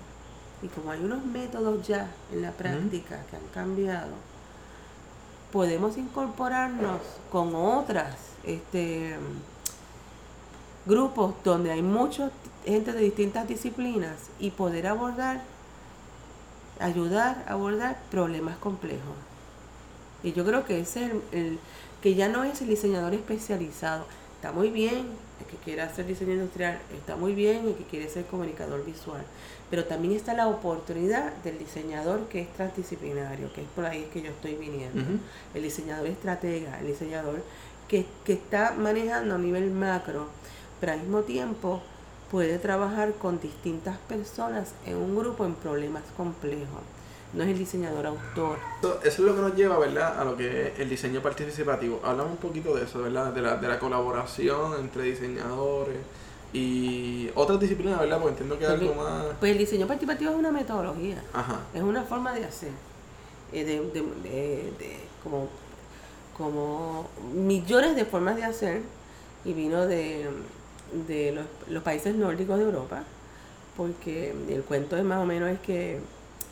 y 0.62 0.68
como 0.68 0.92
hay 0.92 1.00
unos 1.04 1.26
métodos 1.26 1.88
ya 1.88 2.12
en 2.32 2.42
la 2.42 2.52
práctica 2.52 3.24
que 3.30 3.36
han 3.36 3.48
cambiado, 3.54 4.12
podemos 5.52 5.98
incorporarnos 5.98 7.02
con 7.32 7.56
otras 7.56 8.16
este, 8.44 9.18
grupos 10.86 11.34
donde 11.44 11.72
hay 11.72 11.82
mucha 11.82 12.32
gente 12.66 12.94
de 12.94 13.02
distintas 13.02 13.48
disciplinas 13.48 14.18
y 14.40 14.52
poder 14.52 14.88
abordar, 14.88 15.42
ayudar 16.80 17.44
a 17.48 17.54
abordar 17.54 18.00
problemas 18.10 18.58
complejos. 18.58 19.16
Y 20.24 20.34
yo 20.34 20.46
creo 20.46 20.66
que 20.66 20.80
ese 20.80 21.06
es 21.06 21.12
el, 21.32 21.60
que 22.02 22.16
ya 22.16 22.30
no 22.30 22.44
es 22.44 22.62
el 22.62 22.68
diseñador 22.68 23.14
especializado. 23.14 24.06
Está 24.42 24.54
muy 24.54 24.72
bien 24.72 25.06
el 25.40 25.46
que 25.46 25.58
quiera 25.58 25.84
hacer 25.84 26.08
diseño 26.08 26.34
industrial, 26.34 26.80
está 26.98 27.16
muy 27.16 27.36
bien 27.36 27.64
el 27.64 27.76
que 27.76 27.84
quiere 27.84 28.10
ser 28.10 28.26
comunicador 28.26 28.84
visual, 28.84 29.22
pero 29.70 29.86
también 29.86 30.16
está 30.16 30.34
la 30.34 30.48
oportunidad 30.48 31.32
del 31.44 31.60
diseñador 31.60 32.22
que 32.22 32.42
es 32.42 32.54
transdisciplinario, 32.54 33.54
que 33.54 33.62
es 33.62 33.68
por 33.76 33.86
ahí 33.86 34.10
que 34.12 34.24
yo 34.24 34.32
estoy 34.32 34.56
viniendo. 34.56 35.04
El 35.54 35.62
diseñador 35.62 36.08
estratega, 36.08 36.80
el 36.80 36.88
diseñador 36.88 37.44
que, 37.88 38.08
que 38.26 38.34
está 38.34 38.72
manejando 38.72 39.36
a 39.36 39.38
nivel 39.38 39.70
macro, 39.70 40.26
pero 40.80 40.94
al 40.94 41.02
mismo 41.02 41.22
tiempo 41.22 41.80
puede 42.32 42.58
trabajar 42.58 43.14
con 43.14 43.40
distintas 43.40 44.00
personas 44.10 44.74
en 44.88 44.98
un 44.98 45.16
grupo 45.16 45.46
en 45.46 45.54
problemas 45.54 46.02
complejos 46.18 46.82
no 47.34 47.44
es 47.44 47.50
el 47.50 47.58
diseñador 47.58 48.06
autor. 48.06 48.58
Eso, 48.80 49.00
es 49.04 49.20
lo 49.20 49.36
que 49.36 49.42
nos 49.42 49.56
lleva, 49.56 49.78
¿verdad?, 49.80 50.20
a 50.20 50.26
lo 50.26 50.36
que 50.36 50.68
es 50.68 50.80
el 50.80 50.90
diseño 50.90 51.22
participativo. 51.22 52.02
Hablamos 52.04 52.34
un 52.34 52.38
poquito 52.38 52.76
de 52.76 52.84
eso, 52.84 53.02
¿verdad?, 53.02 53.32
de 53.32 53.42
la, 53.42 53.56
de 53.58 53.68
la 53.68 53.80
colaboración 53.80 54.74
entre 54.80 55.04
diseñadores 55.04 55.98
y 56.54 57.30
otras 57.36 57.60
disciplinas, 57.60 58.00
¿verdad?, 58.00 58.18
porque 58.18 58.32
entiendo 58.32 58.60
que 58.60 58.66
es 58.66 58.70
algo 58.70 58.96
más... 58.96 59.26
Pues 59.40 59.54
el 59.54 59.58
diseño 59.58 59.88
participativo 59.88 60.32
es 60.32 60.38
una 60.38 60.52
metodología, 60.52 61.24
Ajá. 61.34 61.62
es 61.74 61.82
una 61.82 62.04
forma 62.04 62.34
de 62.34 62.44
hacer, 62.44 62.72
eh, 63.54 63.64
de, 63.64 63.80
de, 63.80 64.74
de, 64.78 64.98
como, 65.24 65.48
como 66.38 67.10
millones 67.34 67.96
de 67.96 68.04
formas 68.04 68.36
de 68.36 68.44
hacer 68.44 68.82
y 69.46 69.54
vino 69.54 69.88
de, 69.88 70.30
de 71.08 71.32
los, 71.32 71.46
los 71.70 71.84
países 71.84 72.14
nórdicos 72.16 72.58
de 72.60 72.66
Europa, 72.66 73.04
porque 73.78 74.36
el 74.50 74.64
cuento 74.64 74.98
es 74.98 75.06
más 75.06 75.20
o 75.20 75.26
menos 75.26 75.50
es 75.50 75.60
que 75.62 76.02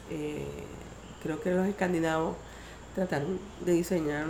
eh, 0.09 0.45
creo 1.23 1.41
que 1.41 1.51
los 1.51 1.67
escandinavos 1.67 2.35
trataron 2.95 3.39
de 3.65 3.73
diseñar 3.73 4.25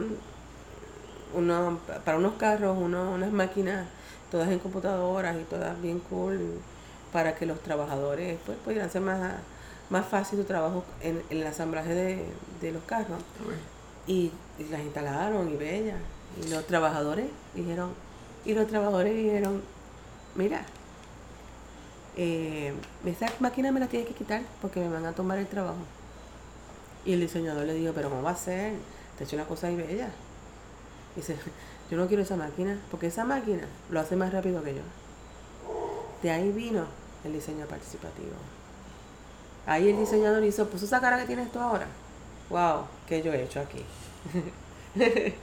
uno, 1.34 1.80
para 2.06 2.18
unos 2.18 2.34
carros 2.34 2.78
uno, 2.80 3.12
unas 3.12 3.32
máquinas 3.32 3.88
todas 4.32 4.50
en 4.50 4.60
computadoras 4.60 5.36
y 5.40 5.44
todas 5.44 5.80
bien 5.82 6.00
cool 6.00 6.60
para 7.12 7.36
que 7.36 7.46
los 7.46 7.62
trabajadores 7.62 8.38
pues, 8.46 8.58
pudieran 8.60 8.88
hacer 8.88 9.02
más, 9.02 9.20
más 9.90 10.06
fácil 10.06 10.40
su 10.40 10.46
trabajo 10.46 10.84
en, 11.02 11.22
el 11.30 11.46
asamblaje 11.46 11.94
de, 12.62 12.72
los 12.72 12.84
carros. 12.84 13.20
Y, 14.08 14.32
las 14.72 14.82
instalaron 14.82 15.50
y 15.50 15.56
bellas. 15.56 15.98
Y 16.44 16.50
los 16.50 16.66
trabajadores 16.68 17.26
dijeron, 17.56 17.92
y 18.46 18.54
los 18.54 18.68
trabajadores 18.68 19.16
dijeron, 19.16 19.62
mira, 20.36 20.64
eh, 22.18 22.74
esa 23.06 23.28
máquina 23.40 23.72
me 23.72 23.80
la 23.80 23.88
tiene 23.88 24.06
que 24.06 24.14
quitar 24.14 24.42
porque 24.62 24.80
me 24.80 24.90
van 24.90 25.06
a 25.06 25.14
tomar 25.14 25.38
el 25.38 25.48
trabajo. 25.48 25.78
Y 27.06 27.14
el 27.14 27.22
diseñador 27.22 27.66
le 27.66 27.74
dijo, 27.74 27.94
pero 27.94 28.10
¿cómo 28.10 28.24
va 28.24 28.32
a 28.32 28.36
ser? 28.36 28.74
Te 29.18 29.24
he 29.24 29.28
hecho 29.28 29.36
una 29.36 29.46
cosa 29.46 29.68
ahí 29.68 29.76
bella. 29.76 30.10
dice, 31.16 31.36
yo 31.90 31.98
no 31.98 32.08
quiero 32.08 32.24
esa 32.24 32.36
máquina, 32.36 32.80
porque 32.92 33.08
esa 33.08 33.26
máquina 33.26 33.64
lo 33.90 34.00
hace 34.00 34.16
más 34.16 34.32
rápido 34.32 34.64
que 34.64 34.76
yo. 34.76 34.82
De 36.22 36.32
ahí 36.32 36.52
vino 36.52 36.86
el 37.24 37.34
diseño 37.34 37.66
participativo. 37.66 38.36
Ahí 39.66 39.90
el 39.90 39.98
diseñador 39.98 40.44
hizo, 40.44 40.68
pues 40.68 40.84
esa 40.84 41.00
cara 41.00 41.20
que 41.20 41.26
tienes 41.26 41.52
tú 41.52 41.60
ahora. 41.60 41.88
Wow, 42.50 42.86
¿qué 43.08 43.22
yo 43.22 43.32
he 43.32 43.44
hecho 43.44 43.60
aquí? 43.60 43.86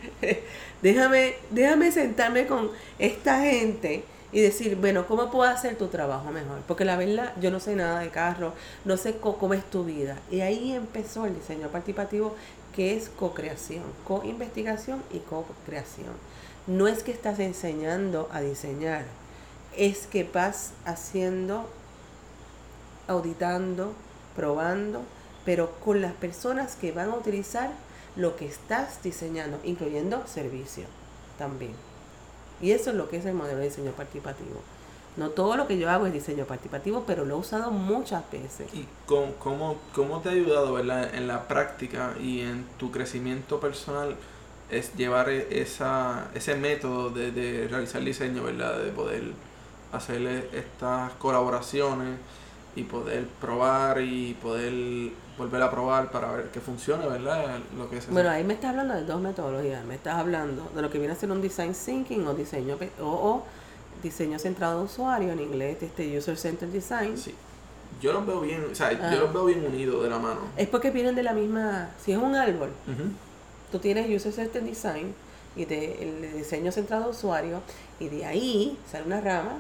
déjame, 0.83 1.37
déjame 1.51 1.93
sentarme 1.93 2.47
con 2.47 2.71
esta 2.99 3.41
gente 3.41 4.05
y 4.37 4.43
decir, 4.43 4.77
bueno, 4.77 5.07
¿cómo 5.07 5.31
puedo 5.31 5.51
hacer 5.51 5.79
tu 5.79 5.89
trabajo 5.89 6.31
mejor? 6.31 6.59
Porque 6.69 6.85
la 6.85 6.99
verdad, 6.99 7.33
yo 7.41 7.51
no 7.51 7.59
sé 7.59 7.75
nada 7.75 8.01
de 8.01 8.11
carro, 8.11 8.53
no 8.85 8.99
sé 8.99 9.17
cómo 9.17 9.55
es 9.55 9.65
tu 9.65 9.83
vida. 9.83 10.19
Y 10.31 10.43
ahí 10.43 10.75
empezó 10.75 11.25
el 11.25 11.35
diseño 11.35 11.69
participativo, 11.69 12.37
que 12.75 12.95
es 12.95 13.09
co-creación, 13.09 13.85
co-investigación 14.07 15.03
y 15.11 15.21
co-creación. 15.21 16.13
No 16.67 16.87
es 16.87 17.03
que 17.03 17.13
estás 17.13 17.39
enseñando 17.39 18.29
a 18.31 18.43
diseñar, 18.43 19.07
es 19.75 20.07
que 20.07 20.25
vas 20.25 20.73
haciendo, 20.85 21.71
auditando, 23.09 23.95
probando, 24.37 25.01
pero 25.47 25.71
con 25.83 26.03
las 26.03 26.13
personas 26.13 26.77
que 26.77 26.93
van 26.93 27.09
a 27.09 27.15
utilizar 27.15 27.71
lo 28.17 28.37
que 28.37 28.45
estás 28.45 29.03
diseñando, 29.03 29.59
incluyendo 29.65 30.27
servicio 30.27 30.85
también. 31.39 31.96
Y 32.61 32.73
eso 32.73 32.91
es 32.91 32.97
lo 32.97 33.09
que 33.09 33.19
es 33.19 33.27
el 33.27 33.35
modelo 33.35 33.59
de 33.59 33.65
diseño 33.65 33.93
participativo. 33.93 34.61
No 35.17 35.31
todo 35.31 35.57
lo 35.57 35.67
que 35.67 35.79
yo 35.79 35.91
hago 35.91 36.07
es 36.07 36.13
diseño 36.13 36.45
participativo, 36.45 37.05
pero 37.07 37.25
lo 37.25 37.37
he 37.37 37.39
usado 37.39 37.71
muchas 37.71 38.23
veces. 38.31 38.73
¿Y 38.75 38.87
cómo, 39.07 39.79
cómo, 39.95 40.21
te 40.21 40.29
ha 40.29 40.33
ayudado 40.33 40.75
¿verdad? 40.75 41.15
en 41.15 41.27
la 41.27 41.49
práctica 41.49 42.15
y 42.23 42.41
en 42.41 42.67
tu 42.79 42.91
crecimiento 42.91 43.59
personal 43.59 44.17
es 44.71 44.95
llevar 44.95 45.31
e, 45.31 45.63
esa, 45.63 46.29
ese 46.35 46.55
método 46.57 47.11
de, 47.11 47.31
de 47.31 47.67
realizar 47.69 48.03
diseño, 48.03 48.43
¿verdad? 48.43 48.79
de 48.79 48.91
poder 48.91 49.23
hacerle 49.93 50.51
estas 50.53 51.13
colaboraciones 51.15 52.19
y 52.75 52.83
poder 52.83 53.27
probar 53.41 54.03
y 54.03 54.35
poder 54.35 55.13
volver 55.39 55.63
a 55.63 55.71
probar 55.71 56.11
para 56.11 56.33
ver 56.33 56.51
que 56.51 56.61
funcione, 56.61 57.07
¿verdad? 57.07 57.59
Lo 57.77 57.91
que 57.91 58.01
bueno, 58.11 58.31
ahí 58.31 58.45
me 58.45 58.55
estás 58.55 58.71
hablando 58.71 58.95
de 58.95 59.05
dos 59.05 59.21
metodologías. 59.21 59.85
Me 59.85 59.95
estás 59.95 60.15
hablando 60.15 60.71
de 60.75 60.83
lo 60.83 60.91
que 60.91 60.99
viene 60.99 61.13
a 61.13 61.17
ser 61.17 61.31
un 61.31 61.43
design 61.43 61.75
thinking 61.75 62.27
o 62.27 62.35
diseño 62.35 62.79
o, 63.01 63.43
diseño 64.03 64.39
centrado 64.39 64.81
en 64.81 64.87
usuario, 64.87 65.33
en 65.33 65.41
inglés, 65.41 65.79
este 65.83 66.17
user 66.17 66.37
centered 66.37 66.73
design. 66.73 67.17
Sí. 67.17 67.35
Yo 68.01 68.13
los 68.13 68.27
veo 68.27 68.41
bien, 68.41 68.67
o 68.71 68.75
sea, 68.75 68.93
yo 68.93 68.99
ah. 69.03 69.15
los 69.15 69.33
veo 69.33 69.47
bien 69.47 69.65
unidos 69.65 70.03
de 70.03 70.11
la 70.11 70.19
mano. 70.19 70.41
Es 70.57 70.69
porque 70.69 70.91
vienen 70.91 71.15
de 71.15 71.23
la 71.23 71.33
misma, 71.33 71.91
si 72.03 72.13
es 72.13 72.19
un 72.19 72.35
árbol, 72.35 72.71
tú 73.73 73.79
tienes 73.79 74.09
user 74.09 74.33
centered 74.33 74.65
design 74.65 75.15
y 75.55 75.65
de, 75.65 76.03
el 76.03 76.33
diseño 76.37 76.73
centrado 76.73 77.05
en 77.05 77.11
usuario 77.11 77.63
y 77.99 78.09
de 78.09 78.27
ahí 78.27 78.79
sale 78.91 79.07
una 79.07 79.21
rama 79.21 79.59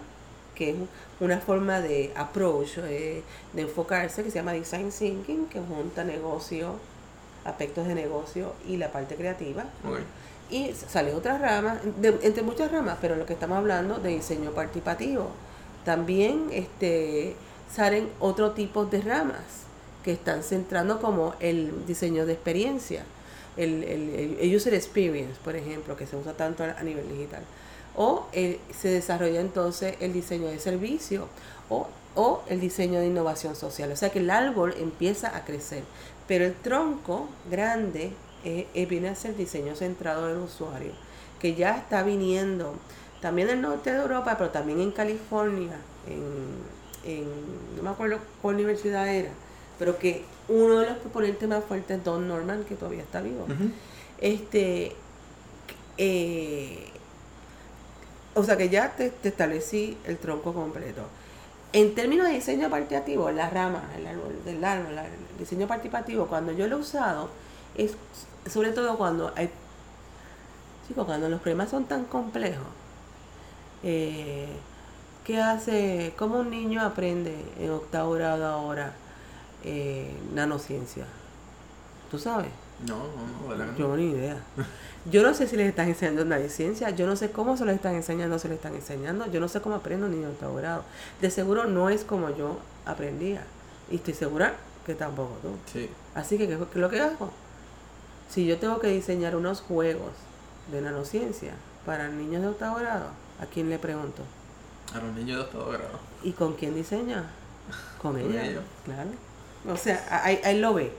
que 0.57 0.71
es 0.71 0.77
una 1.21 1.39
forma 1.39 1.81
de 1.81 2.13
approach, 2.17 2.79
eh, 2.79 3.23
de 3.53 3.63
enfocarse, 3.63 4.25
que 4.25 4.31
se 4.31 4.39
llama 4.39 4.53
Design 4.53 4.91
Thinking, 4.91 5.47
que 5.47 5.61
junta 5.61 6.03
negocio, 6.03 6.75
aspectos 7.45 7.87
de 7.87 7.95
negocio 7.95 8.55
y 8.67 8.77
la 8.77 8.91
parte 8.91 9.15
creativa. 9.15 9.65
Y 10.51 10.73
sale 10.73 11.15
otra 11.15 11.39
rama, 11.39 11.81
entre 12.23 12.43
muchas 12.43 12.71
ramas, 12.73 12.99
pero 13.01 13.17
lo 13.17 13.27
que 13.27 13.35
estamos 13.35 13.59
hablando 13.59 13.99
de 13.99 14.11
diseño 14.11 14.51
participativo. 14.53 15.29
También 15.85 16.49
este, 16.53 17.37
salen 17.73 18.09
otro 18.19 18.53
tipo 18.53 18.85
de 18.87 19.01
ramas 19.01 19.65
que 20.05 20.13
están 20.13 20.43
centrando 20.43 21.01
como 21.01 21.35
el 21.41 21.87
diseño 21.87 22.27
de 22.27 22.33
experiencia, 22.33 23.05
el, 23.57 23.83
el, 23.85 24.39
el 24.41 24.55
user 24.55 24.75
experience, 24.75 25.35
por 25.43 25.57
ejemplo, 25.57 25.97
que 25.97 26.07
se 26.07 26.17
usa 26.17 26.35
tanto 26.35 26.63
a 26.63 26.83
nivel 26.83 27.09
digital 27.09 27.43
o 27.97 28.27
eh, 28.33 28.61
se 28.79 28.89
desarrolla 28.89 29.41
entonces 29.41 29.97
el 30.01 30.13
diseño 30.13 30.49
de 30.49 30.59
servicio 30.59 31.29
o, 31.69 31.89
el 32.49 32.61
diseño 32.61 32.99
de 33.01 33.09
innovación 33.09 33.57
social. 33.57 33.93
O 33.93 33.97
sea 33.97 34.11
que 34.11 34.21
el 34.21 34.31
árbol 34.31 34.75
empieza 34.79 35.37
a 35.37 35.45
crecer, 35.45 35.83
pero 36.27 36.47
el 36.47 36.55
tronco 36.55 37.29
grande 37.51 38.13
eh, 38.45 38.67
eh, 38.73 38.87
viene 38.87 39.09
a 39.09 39.15
ser 39.15 39.37
diseño 39.37 39.75
centrado 39.77 40.31
en 40.31 40.37
el 40.37 40.43
usuario, 40.43 40.93
que 41.41 41.55
ya 41.55 41.77
está 41.77 42.03
viniendo 42.03 42.75
también 43.21 43.51
en 43.51 43.57
el 43.57 43.63
norte 43.63 43.93
de 43.93 43.99
Europa, 43.99 44.37
pero 44.39 44.49
también 44.49 44.81
en 44.81 44.93
California, 44.93 45.77
en, 46.07 47.27
no 47.77 47.83
me 47.83 47.91
acuerdo 47.91 48.19
cuál 48.41 48.55
universidad 48.55 49.09
era, 49.09 49.31
pero 49.79 49.99
que 49.99 50.25
uno 50.49 50.79
de 50.79 50.87
los 50.87 50.99
proponentes 50.99 51.47
más 51.47 51.65
fuertes 51.65 51.99
es 51.99 52.05
Don 52.05 52.29
Norman, 52.29 52.65
que 52.65 52.77
todavía 52.77 53.03
está 53.03 53.21
vivo. 53.21 53.47
Este, 54.21 54.97
eh, 55.99 56.87
o 58.37 58.45
sea 58.45 58.57
que 58.57 58.69
ya 58.69 58.95
te, 58.95 59.13
establecí 59.25 59.97
el 60.05 60.19
tronco 60.19 60.53
completo. 60.53 61.03
En 61.73 61.95
términos 61.95 62.29
de 62.29 62.35
diseño 62.35 62.69
participativo, 62.69 63.31
la 63.31 63.49
rama, 63.49 63.85
el 63.97 64.07
árbol, 64.07 64.45
del 64.45 64.63
árbol, 64.63 64.99
el 64.99 65.39
diseño 65.39 65.67
participativo, 65.67 66.27
cuando 66.27 66.53
yo 66.53 66.69
lo 66.69 66.77
he 66.77 66.81
usado, 66.81 67.31
es 67.75 67.93
sobre 68.49 68.73
todo 68.73 68.99
cuando 68.99 69.33
hay, 69.37 69.51
chicos, 70.87 71.07
cuando 71.07 71.31
los 71.31 71.41
problemas 71.41 71.71
son 71.71 71.87
tan 71.87 72.05
complejos, 72.05 72.67
eh, 73.83 74.49
¿qué 75.25 75.41
hace, 75.41 76.13
cómo 76.19 76.41
un 76.41 76.51
niño 76.51 76.83
aprende 76.83 77.35
en 77.59 77.71
octavo 77.71 78.13
grado 78.13 78.47
ahora 78.47 78.93
eh, 79.65 80.15
nanociencia? 80.35 81.07
¿Tú 82.11 82.19
sabes? 82.19 82.51
No, 82.85 82.97
no, 82.97 83.57
no, 83.57 83.77
Yo 83.77 83.89
no 83.89 83.97
ni 83.97 84.11
idea. 84.11 84.37
Yo 85.11 85.23
no 85.23 85.33
sé 85.35 85.47
si 85.47 85.57
les 85.57 85.69
están 85.69 85.89
enseñando 85.89 86.25
nanociencia, 86.25 86.91
yo 86.91 87.07
no 87.07 87.17
sé 87.17 87.31
cómo 87.31 87.57
se 87.57 87.65
lo 87.65 87.73
están 87.73 87.95
enseñando, 87.95 88.39
se 88.39 88.49
lo 88.49 88.55
están 88.55 88.75
enseñando, 88.75 89.31
yo 89.31 89.41
no 89.41 89.49
sé 89.49 89.61
cómo 89.61 89.77
aprende 89.77 90.07
un 90.07 90.13
niño 90.13 90.27
en 90.27 90.33
octavo 90.33 90.57
grado. 90.57 90.83
De 91.21 91.31
seguro 91.31 91.65
no 91.65 91.89
es 91.89 92.05
como 92.05 92.37
yo 92.37 92.59
aprendía. 92.85 93.45
Y 93.91 93.97
estoy 93.97 94.15
segura 94.15 94.57
que 94.85 94.95
tampoco 94.95 95.37
tú. 95.43 95.49
Sí. 95.73 95.89
Así 96.15 96.37
que, 96.37 96.49
¿qué 96.49 96.55
es 96.55 96.77
lo 96.77 96.91
que 96.91 97.01
hago? 97.01 97.31
Si 98.29 98.47
yo 98.47 98.59
tengo 98.59 98.81
que 98.81 98.89
diseñar 98.89 99.37
unos 99.37 99.61
juegos 99.61 100.13
de 100.73 100.81
nanociencia 100.81 101.55
para 101.87 102.09
niños 102.09 102.43
de 102.43 102.49
octavo 102.49 102.77
grado, 102.79 103.07
¿a 103.41 103.47
quién 103.47 103.71
le 103.71 103.79
pregunto? 103.79 104.23
A 104.93 104.99
los 104.99 105.15
niños 105.15 105.39
de 105.39 105.45
octavo 105.45 105.71
grado. 105.71 106.01
¿Y 106.25 106.33
con 106.33 106.55
quién 106.55 106.75
diseña? 106.75 107.25
Con, 108.03 108.19
ellos. 108.19 108.63
Claro. 108.85 109.11
O 109.69 109.77
sea, 109.77 110.05
ahí, 110.25 110.41
ahí 110.45 110.61
lo 110.61 110.75
ve. 110.75 110.93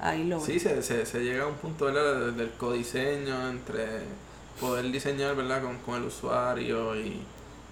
Ahí 0.00 0.24
lo. 0.24 0.40
Sí, 0.40 0.58
se, 0.58 0.82
se, 0.82 1.06
se 1.06 1.20
llega 1.20 1.44
a 1.44 1.46
un 1.46 1.54
punto 1.54 1.86
del 1.86 2.50
codiseño 2.52 3.48
entre 3.48 3.86
poder 4.60 4.90
diseñar 4.90 5.34
¿verdad? 5.34 5.62
Con, 5.62 5.78
con 5.78 5.96
el 5.96 6.04
usuario 6.04 6.96
y, 6.96 7.20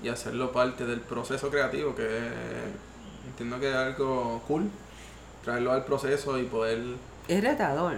y 0.03 0.09
hacerlo 0.09 0.53
parte 0.53 0.85
del 0.87 1.01
proceso 1.01 1.51
creativo, 1.51 1.95
que 1.95 2.07
entiendo 3.27 3.61
que 3.61 3.71
es 3.71 3.77
algo 3.77 4.43
cool, 4.49 4.69
traerlo 5.45 5.73
al 5.73 5.85
proceso 5.85 6.39
y 6.39 6.45
poder... 6.45 6.81
Es 7.29 7.43
retador. 7.43 7.97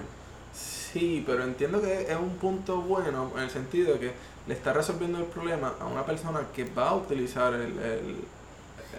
Sí, 0.52 1.24
pero 1.26 1.44
entiendo 1.44 1.80
que 1.80 2.02
es 2.02 2.16
un 2.16 2.36
punto 2.36 2.80
bueno 2.82 3.32
en 3.36 3.42
el 3.44 3.50
sentido 3.50 3.94
de 3.94 3.98
que 3.98 4.12
le 4.46 4.54
está 4.54 4.72
resolviendo 4.72 5.18
el 5.18 5.24
problema 5.24 5.74
a 5.80 5.86
una 5.86 6.04
persona 6.04 6.46
que 6.54 6.64
va 6.64 6.90
a 6.90 6.94
utilizar 6.94 7.54
el... 7.54 8.18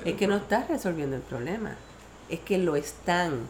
es 0.04 0.16
que 0.16 0.28
no 0.28 0.36
estás 0.36 0.68
resolviendo 0.68 1.16
el 1.16 1.22
problema, 1.22 1.76
es 2.28 2.40
que 2.40 2.58
lo 2.58 2.76
están 2.76 3.48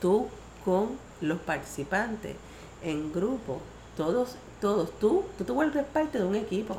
tú 0.00 0.28
con 0.64 0.90
los 1.20 1.38
participantes 1.40 2.36
en 2.82 3.12
grupo, 3.12 3.60
todos, 3.96 4.36
todos, 4.60 4.90
tú, 4.98 5.24
tú 5.38 5.44
te 5.44 5.52
vuelves 5.52 5.84
parte 5.84 6.18
de 6.18 6.24
un 6.24 6.34
equipo. 6.34 6.76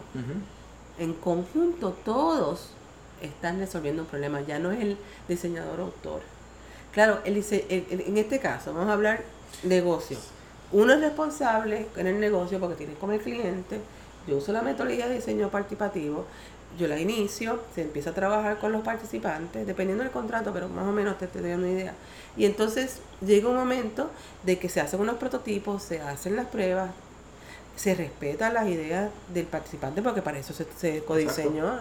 En 0.98 1.14
conjunto 1.14 1.96
todos 2.06 2.70
están 3.22 3.60
resolviendo 3.60 4.04
un 4.04 4.08
problema, 4.08 4.42
ya 4.42 4.60
no 4.60 4.72
es 4.72 4.82
el 4.82 4.98
diseñador 5.28 5.80
autor. 5.80 6.22
Claro, 6.92 7.20
el, 7.26 7.38
en 7.38 8.18
este 8.18 8.40
caso, 8.40 8.74
vamos 8.74 8.90
a 8.90 8.94
hablar 8.94 9.24
negocio 9.64 10.18
uno 10.74 10.94
es 10.94 11.02
responsable 11.02 11.86
en 11.96 12.08
el 12.08 12.20
negocio 12.20 12.60
porque 12.60 12.76
tiene 12.76 12.96
como 12.96 13.14
el 13.14 13.22
cliente. 13.22 13.80
Yo 14.28 14.38
uso 14.38 14.52
la 14.52 14.64
metodología 14.64 15.08
de 15.08 15.16
diseño 15.16 15.50
participativo. 15.50 16.26
Yo 16.78 16.88
la 16.88 17.00
inicio, 17.00 17.60
se 17.76 17.82
empieza 17.82 18.10
a 18.10 18.14
trabajar 18.14 18.58
con 18.58 18.72
los 18.72 18.82
participantes, 18.82 19.68
dependiendo 19.68 20.04
del 20.04 20.12
contrato, 20.12 20.52
pero 20.54 20.68
más 20.70 20.88
o 20.88 20.92
menos 20.92 21.18
te 21.18 21.26
estoy 21.26 21.42
dando 21.42 21.68
una 21.68 21.76
idea. 21.76 21.94
Y 22.36 22.46
entonces 22.46 23.00
llega 23.26 23.48
un 23.48 23.56
momento 23.56 24.10
de 24.44 24.58
que 24.58 24.70
se 24.70 24.82
hacen 24.82 25.00
unos 25.00 25.18
prototipos, 25.18 25.84
se 25.84 26.02
hacen 26.02 26.36
las 26.36 26.48
pruebas, 26.48 26.90
se 27.76 27.96
respetan 27.96 28.54
las 28.54 28.68
ideas 28.68 29.12
del 29.34 29.46
participante 29.46 30.02
porque 30.02 30.22
para 30.22 30.40
eso 30.40 30.54
se, 30.54 30.66
se 30.78 31.04
codiseñó. 31.04 31.80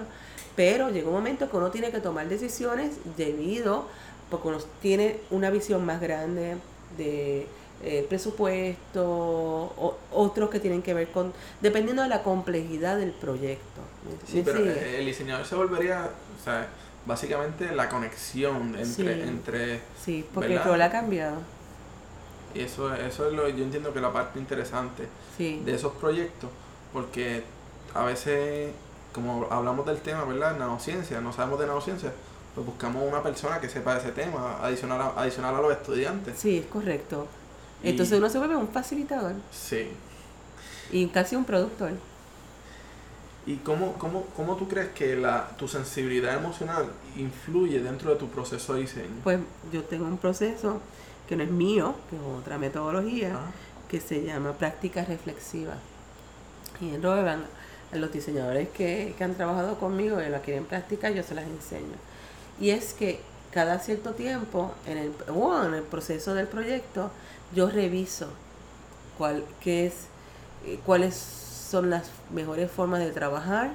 Pero 0.57 0.91
llega 0.91 1.09
un 1.09 1.15
momento 1.15 1.51
que 1.51 1.57
uno 1.57 1.71
tiene 1.71 1.91
que 1.91 2.01
tomar 2.01 2.29
decisiones 2.29 2.91
debido, 3.17 3.87
porque 4.31 4.49
uno 4.49 4.59
tiene 4.83 5.21
una 5.31 5.51
visión 5.51 5.85
más 5.87 6.01
grande 6.01 6.57
de 6.99 7.47
eh, 7.83 8.07
presupuesto, 8.09 9.05
o, 9.05 9.99
otros 10.13 10.51
que 10.51 10.61
tienen 10.61 10.83
que 10.83 10.95
ver 10.95 11.09
con, 11.09 11.33
dependiendo 11.61 12.03
de 12.03 12.09
la 12.09 12.23
complejidad 12.23 12.97
del 12.97 13.11
proyecto. 13.11 13.81
Sí, 14.27 14.43
pero 14.45 14.61
el 14.61 15.05
diseñador 15.05 15.45
se 15.45 15.55
volvería, 15.55 16.11
o 16.41 16.45
sea, 16.45 16.69
básicamente 17.07 17.75
la 17.75 17.89
conexión 17.89 18.75
entre... 18.79 19.15
Sí, 19.15 19.29
entre, 19.29 19.81
sí 20.01 20.27
porque 20.33 20.55
el 20.55 20.63
rol 20.63 20.81
ha 20.81 20.91
cambiado. 20.91 21.39
Y 22.55 22.61
eso, 22.61 22.95
eso 22.95 23.27
es 23.27 23.33
lo 23.33 23.49
yo 23.49 23.65
entiendo 23.65 23.93
que 23.93 24.01
la 24.01 24.13
parte 24.13 24.39
interesante 24.39 25.09
de 25.39 25.75
esos 25.75 25.93
proyectos, 25.95 26.51
porque 26.93 27.43
a 27.95 28.05
veces, 28.05 28.71
como 29.13 29.47
hablamos 29.51 29.87
del 29.87 29.99
tema, 29.99 30.25
¿verdad? 30.25 30.57
Nanociencia, 30.57 31.21
no 31.21 31.33
sabemos 31.33 31.59
de 31.59 31.67
nanociencia, 31.67 32.13
pues 32.55 32.67
buscamos 32.67 33.03
una 33.03 33.23
persona 33.23 33.61
que 33.61 33.69
sepa 33.69 33.95
de 33.95 34.01
ese 34.01 34.13
tema, 34.13 34.59
adicional 34.63 35.01
a, 35.01 35.21
adicional 35.21 35.57
a 35.57 35.61
los 35.61 35.73
estudiantes. 35.73 36.39
Sí, 36.39 36.59
es 36.59 36.67
correcto. 36.67 37.27
Entonces 37.83 38.19
uno 38.19 38.29
se 38.29 38.39
vuelve 38.39 38.57
un 38.57 38.69
facilitador. 38.69 39.35
Sí. 39.51 39.89
Y 40.91 41.07
casi 41.09 41.37
un 41.37 41.45
productor. 41.45 41.93
¿Y 43.45 43.57
cómo, 43.57 43.95
cómo, 43.95 44.27
cómo 44.37 44.57
tú 44.57 44.69
crees 44.69 44.91
que 44.91 45.17
la, 45.17 45.49
tu 45.57 45.67
sensibilidad 45.67 46.37
emocional 46.37 46.87
influye 47.17 47.81
dentro 47.81 48.11
de 48.11 48.17
tu 48.17 48.29
proceso 48.29 48.75
de 48.75 48.83
diseño? 48.83 49.11
Pues 49.25 49.41
yo 49.73 49.83
tengo 49.83 50.05
un 50.05 50.19
proceso 50.19 50.81
que 51.29 51.35
no 51.35 51.43
es 51.43 51.51
mío, 51.51 51.95
que 52.09 52.17
es 52.17 52.23
otra 52.23 52.59
metodología, 52.59 53.35
ah. 53.35 53.51
que 53.89 54.01
se 54.01 54.23
llama 54.23 54.53
práctica 54.53 55.05
reflexiva. 55.05 55.75
Y 56.81 56.95
en 56.95 57.03
Roban, 57.03 57.45
a 57.93 57.97
los 57.97 58.13
diseñadores 58.13 58.69
que, 58.69 59.15
que 59.19 59.25
han 59.25 59.35
trabajado 59.35 59.79
conmigo 59.79 60.23
y 60.23 60.29
la 60.29 60.41
quieren 60.41 60.65
practicar, 60.65 61.13
yo 61.13 61.25
se 61.25 61.35
las 61.35 61.45
enseño. 61.45 61.97
Y 62.61 62.71
es 62.71 62.95
que 62.95 63.21
cada 63.53 63.79
cierto 63.79 64.13
tiempo, 64.13 64.73
en 64.87 64.99
el, 64.99 65.13
en 65.29 65.75
el 65.75 65.83
proceso 65.83 66.35
del 66.35 66.47
proyecto, 66.47 67.11
yo 67.55 67.69
reviso 67.69 68.29
cuál, 69.19 69.45
qué 69.61 69.87
es, 69.87 69.95
eh, 70.67 70.79
cuáles 70.85 71.15
son 71.15 71.91
las 71.91 72.11
mejores 72.33 72.71
formas 72.71 73.01
de 73.01 73.11
trabajar, 73.11 73.71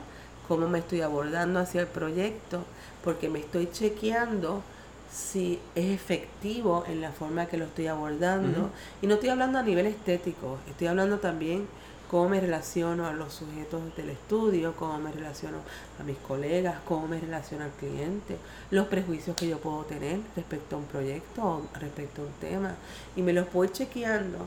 cómo 0.48 0.68
me 0.68 0.80
estoy 0.80 1.02
abordando 1.02 1.60
hacia 1.60 1.82
el 1.82 1.88
proyecto, 1.88 2.64
porque 3.04 3.30
me 3.30 3.40
estoy 3.40 3.70
chequeando 3.72 4.64
si 5.12 5.60
es 5.76 5.92
efectivo 5.92 6.84
en 6.88 7.02
la 7.02 7.12
forma 7.12 7.46
que 7.46 7.58
lo 7.58 7.66
estoy 7.66 7.88
abordando. 7.88 8.70
Y 9.02 9.08
no 9.08 9.16
estoy 9.16 9.30
hablando 9.30 9.60
a 9.60 9.64
nivel 9.64 9.86
estético, 9.86 10.58
estoy 10.68 10.88
hablando 10.88 11.20
también 11.20 11.68
cómo 12.10 12.30
me 12.30 12.40
relaciono 12.40 13.06
a 13.06 13.14
los 13.14 13.34
sujetos 13.34 13.82
del 13.96 14.10
estudio, 14.12 14.76
cómo 14.76 14.98
me 14.98 15.12
relaciono 15.12 15.58
a 16.00 16.04
mis 16.04 16.18
colegas, 16.18 16.78
cómo 16.86 17.08
me 17.08 17.20
relaciono 17.20 17.66
al 17.66 17.72
cliente, 17.72 18.38
los 18.72 18.88
prejuicios 18.88 19.36
que 19.36 19.48
yo 19.48 19.60
puedo 19.60 19.84
tener 19.84 20.20
respecto 20.36 20.76
a 20.76 20.80
un 20.80 20.86
proyecto 20.86 21.44
o 21.44 21.80
respecto 21.80 22.22
a 22.22 22.26
un 22.26 22.32
tema. 22.40 22.76
Y 23.16 23.22
me 23.22 23.34
los 23.34 23.52
voy 23.52 23.70
chequeando 23.70 24.38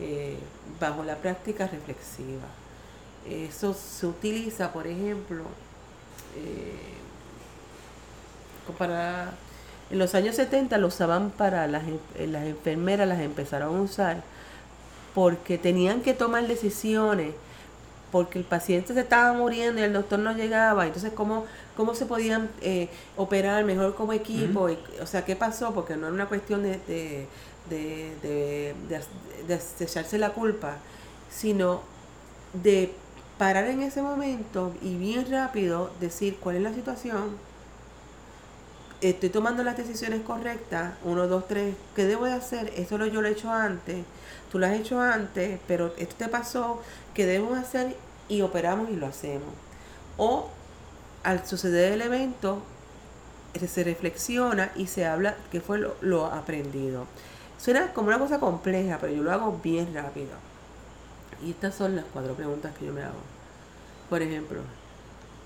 eh, 0.00 0.38
bajo 0.78 1.02
la 1.02 1.16
práctica 1.16 1.66
reflexiva. 1.66 2.46
Eso 3.28 3.74
se 3.74 4.06
utiliza, 4.06 4.72
por 4.72 4.86
ejemplo, 4.86 5.42
eh, 6.36 6.94
para... 8.78 9.32
En 9.90 9.98
los 9.98 10.14
años 10.14 10.36
70 10.36 10.76
lo 10.76 10.88
usaban 10.88 11.30
para 11.30 11.66
las, 11.66 11.82
las 12.18 12.44
enfermeras, 12.44 13.08
las 13.08 13.20
empezaron 13.20 13.74
a 13.74 13.80
usar 13.80 14.22
porque 15.14 15.58
tenían 15.58 16.02
que 16.02 16.14
tomar 16.14 16.46
decisiones, 16.46 17.34
porque 18.10 18.38
el 18.38 18.44
paciente 18.44 18.94
se 18.94 19.00
estaba 19.00 19.32
muriendo 19.32 19.80
y 19.80 19.84
el 19.84 19.92
doctor 19.92 20.18
no 20.18 20.32
llegaba, 20.32 20.86
entonces 20.86 21.12
cómo, 21.14 21.44
cómo 21.76 21.94
se 21.94 22.06
podían 22.06 22.48
eh, 22.62 22.88
operar 23.16 23.64
mejor 23.64 23.94
como 23.94 24.12
equipo, 24.12 24.68
o 25.02 25.06
sea, 25.06 25.24
¿qué 25.24 25.36
pasó? 25.36 25.74
Porque 25.74 25.96
no 25.96 26.06
era 26.06 26.14
una 26.14 26.26
cuestión 26.26 26.62
de, 26.62 26.78
de, 26.86 27.26
de, 27.68 28.74
de, 29.46 29.60
echarse 29.80 30.18
la 30.18 30.30
culpa, 30.30 30.76
sino 31.30 31.82
de 32.54 32.92
parar 33.36 33.66
en 33.66 33.82
ese 33.82 34.02
momento 34.02 34.74
y 34.82 34.96
bien 34.96 35.30
rápido 35.30 35.90
decir 36.00 36.38
cuál 36.40 36.56
es 36.56 36.62
la 36.62 36.72
situación, 36.72 37.36
estoy 39.00 39.28
tomando 39.28 39.62
las 39.62 39.76
decisiones 39.76 40.22
correctas, 40.22 40.94
uno, 41.04 41.28
dos, 41.28 41.46
tres, 41.46 41.76
¿qué 41.94 42.04
debo 42.04 42.24
de 42.24 42.32
hacer? 42.32 42.72
Eso 42.76 42.98
lo, 42.98 43.06
yo 43.06 43.22
lo 43.22 43.28
he 43.28 43.32
hecho 43.32 43.52
antes, 43.52 44.04
tú 44.50 44.58
lo 44.58 44.66
has 44.66 44.72
hecho 44.72 45.00
antes, 45.00 45.60
pero 45.66 45.94
esto 45.96 46.14
te 46.16 46.28
pasó, 46.28 46.82
¿qué 47.14 47.26
debemos 47.26 47.56
hacer? 47.58 47.96
Y 48.28 48.42
operamos 48.42 48.90
y 48.90 48.96
lo 48.96 49.06
hacemos. 49.06 49.48
O 50.16 50.48
al 51.22 51.46
suceder 51.46 51.92
el 51.92 52.02
evento, 52.02 52.62
se 53.66 53.82
reflexiona 53.82 54.70
y 54.76 54.86
se 54.86 55.06
habla 55.06 55.36
qué 55.50 55.60
fue 55.60 55.80
lo, 56.00 56.26
aprendido. 56.26 57.06
Suena 57.58 57.92
como 57.92 58.08
una 58.08 58.18
cosa 58.18 58.38
compleja, 58.38 58.98
pero 59.00 59.12
yo 59.12 59.22
lo 59.22 59.32
hago 59.32 59.58
bien 59.62 59.92
rápido. 59.94 60.30
Y 61.44 61.50
estas 61.50 61.74
son 61.74 61.96
las 61.96 62.04
cuatro 62.12 62.34
preguntas 62.34 62.72
que 62.78 62.86
yo 62.86 62.92
me 62.92 63.02
hago. 63.02 63.18
Por 64.08 64.22
ejemplo, 64.22 64.60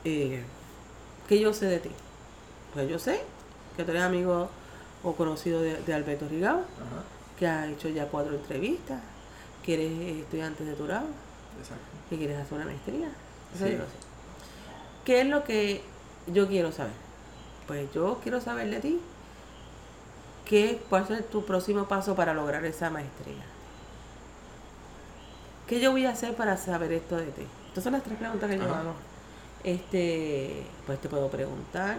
eh, 0.04 0.42
¿qué 1.28 1.40
yo 1.40 1.52
sé 1.52 1.66
de 1.66 1.78
ti? 1.78 1.90
Pues 2.74 2.88
yo 2.88 2.98
sé 2.98 3.22
que 3.76 3.84
tú 3.84 3.90
eres 3.90 4.02
amigo 4.02 4.48
o 5.02 5.14
conocido 5.14 5.60
de, 5.60 5.94
Alberto 5.94 6.28
Rigao, 6.28 6.62
que 7.38 7.46
ha 7.46 7.66
hecho 7.68 7.88
ya 7.88 8.06
cuatro 8.06 8.34
entrevistas, 8.34 9.00
que 9.62 9.74
eres 9.74 10.18
estudiante 10.22 10.64
de 10.64 10.74
grado, 10.74 11.06
que 12.08 12.18
quieres 12.18 12.38
hacer 12.38 12.54
una 12.54 12.64
maestría. 12.64 13.08
¿Qué 15.04 15.20
es 15.20 15.26
lo 15.26 15.44
que 15.44 15.82
yo 16.26 16.48
quiero 16.48 16.72
saber? 16.72 16.92
Pues 17.66 17.92
yo 17.92 18.18
quiero 18.22 18.40
saber 18.40 18.70
de 18.70 18.80
ti 18.80 19.00
qué, 20.44 20.80
cuál 20.88 21.06
es 21.10 21.28
tu 21.30 21.44
próximo 21.44 21.86
paso 21.86 22.14
para 22.14 22.34
lograr 22.34 22.64
esa 22.64 22.90
maestría. 22.90 23.42
¿Qué 25.66 25.80
yo 25.80 25.92
voy 25.92 26.06
a 26.06 26.10
hacer 26.10 26.34
para 26.34 26.56
saber 26.56 26.92
esto 26.92 27.16
de 27.16 27.26
ti? 27.26 27.46
Estas 27.68 27.84
son 27.84 27.94
las 27.94 28.02
tres 28.02 28.18
preguntas 28.18 28.50
que 28.50 28.58
yo 28.58 28.74
hago. 28.74 28.94
Este, 29.64 30.66
pues 30.86 31.00
te 31.00 31.08
puedo 31.08 31.28
preguntar, 31.28 31.96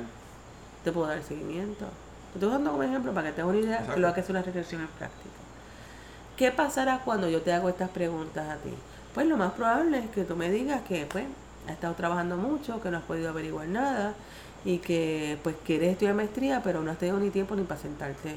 te 0.84 0.92
puedo 0.92 1.08
dar 1.08 1.24
seguimiento. 1.24 1.88
Estoy 2.34 2.50
dando 2.50 2.72
como 2.72 2.84
ejemplo 2.84 3.14
para 3.14 3.30
que 3.30 3.34
tengas 3.34 3.50
una 3.54 3.60
idea 3.60 3.82
de 3.82 4.00
lo 4.00 4.14
que 4.14 4.22
es 4.22 4.30
una 4.30 4.42
reflexión 4.42 4.82
en 4.82 4.88
práctica. 4.88 5.30
¿Qué 6.36 6.52
pasará 6.52 7.00
cuando 7.06 7.30
yo 7.30 7.42
te 7.42 7.54
hago 7.54 7.70
estas 7.70 7.90
preguntas 7.90 8.50
a 8.50 8.56
ti? 8.56 8.74
Pues 9.14 9.28
lo 9.28 9.38
más 9.38 9.54
probable 9.54 10.00
es 10.00 10.10
que 10.10 10.24
tú 10.24 10.36
me 10.36 10.50
digas 10.50 10.82
que 10.88 11.06
pues 11.06 11.26
has 11.68 11.74
estado 11.74 11.94
trabajando 11.94 12.36
mucho, 12.36 12.82
que 12.82 12.90
no 12.90 12.98
has 12.98 13.04
podido 13.04 13.30
averiguar 13.30 13.68
nada 13.68 14.14
y 14.66 14.80
que 14.80 15.38
pues 15.44 15.56
quieres 15.64 15.92
estudiar 15.92 16.16
maestría, 16.16 16.62
pero 16.64 16.82
no 16.82 16.92
has 16.92 16.98
tenido 16.98 17.20
ni 17.20 17.30
tiempo 17.30 17.56
ni 17.56 17.64
para 17.64 17.80
sentarte 17.80 18.36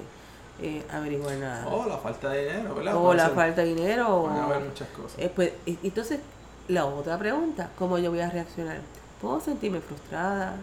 eh, 0.60 0.84
a 0.92 0.98
averiguar 0.98 1.36
nada. 1.36 1.66
O 1.68 1.86
la 1.86 1.96
falta 1.96 2.30
de 2.30 2.46
dinero, 2.46 2.74
¿verdad? 2.74 2.96
O 2.96 3.14
la 3.14 3.28
falta 3.30 3.62
de 3.62 3.68
dinero. 3.68 4.22
Pueden 4.24 4.42
haber 4.42 4.60
muchas 4.60 4.88
cosas. 4.88 5.18
Eh, 5.18 5.32
pues, 5.34 5.52
entonces, 5.66 6.20
la 6.68 6.84
otra 6.84 7.18
pregunta, 7.18 7.70
¿cómo 7.78 7.98
yo 7.98 8.10
voy 8.10 8.20
a 8.20 8.28
reaccionar? 8.28 8.78
¿Puedo 9.20 9.40
sentirme 9.40 9.80
frustrada? 9.80 10.56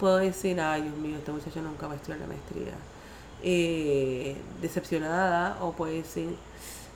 ¿Puedo 0.00 0.16
decir, 0.16 0.58
ay, 0.58 0.80
Dios 0.80 0.96
mío, 0.96 1.18
este 1.18 1.30
muchacho 1.30 1.60
nunca 1.60 1.86
va 1.86 1.92
a 1.92 1.96
estudiar 1.96 2.20
la 2.20 2.26
maestría? 2.26 2.72
Eh, 3.42 4.34
decepcionada 4.62 5.58
o 5.60 5.72
puede 5.72 5.96
decir, 5.96 6.36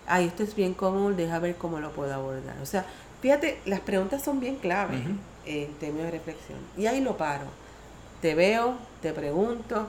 ay, 0.06 0.26
esto 0.26 0.42
es 0.42 0.54
bien 0.54 0.72
común, 0.72 1.14
deja 1.14 1.38
ver 1.38 1.56
cómo 1.56 1.80
lo 1.80 1.92
puedo 1.92 2.14
abordar. 2.14 2.56
O 2.62 2.66
sea, 2.66 2.86
fíjate, 3.20 3.60
las 3.66 3.80
preguntas 3.80 4.22
son 4.22 4.40
bien 4.40 4.56
claves 4.56 5.02
en 5.44 5.74
términos 5.74 6.06
de 6.06 6.12
reflexión. 6.12 6.58
Y 6.78 6.86
ahí 6.86 7.02
lo 7.02 7.18
paro. 7.18 7.44
Te 8.22 8.34
veo, 8.34 8.76
te 9.02 9.12
pregunto, 9.12 9.86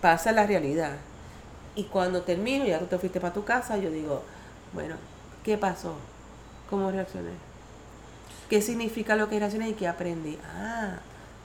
pasa 0.00 0.32
la 0.32 0.46
realidad. 0.46 0.96
Y 1.74 1.84
cuando 1.84 2.22
termino, 2.22 2.64
ya 2.64 2.78
tú 2.78 2.86
te 2.86 2.98
fuiste 2.98 3.20
para 3.20 3.34
tu 3.34 3.44
casa, 3.44 3.76
yo 3.76 3.90
digo, 3.90 4.22
bueno, 4.72 4.96
¿qué 5.44 5.58
pasó? 5.58 5.96
¿Cómo 6.70 6.90
reaccioné? 6.90 7.49
¿Qué 8.50 8.60
significa 8.60 9.16
lo 9.16 9.30
que 9.30 9.38
reaccioné 9.38 9.70
y 9.70 9.72
qué 9.72 9.88
aprendí? 9.88 10.36
Ah, 10.44 10.98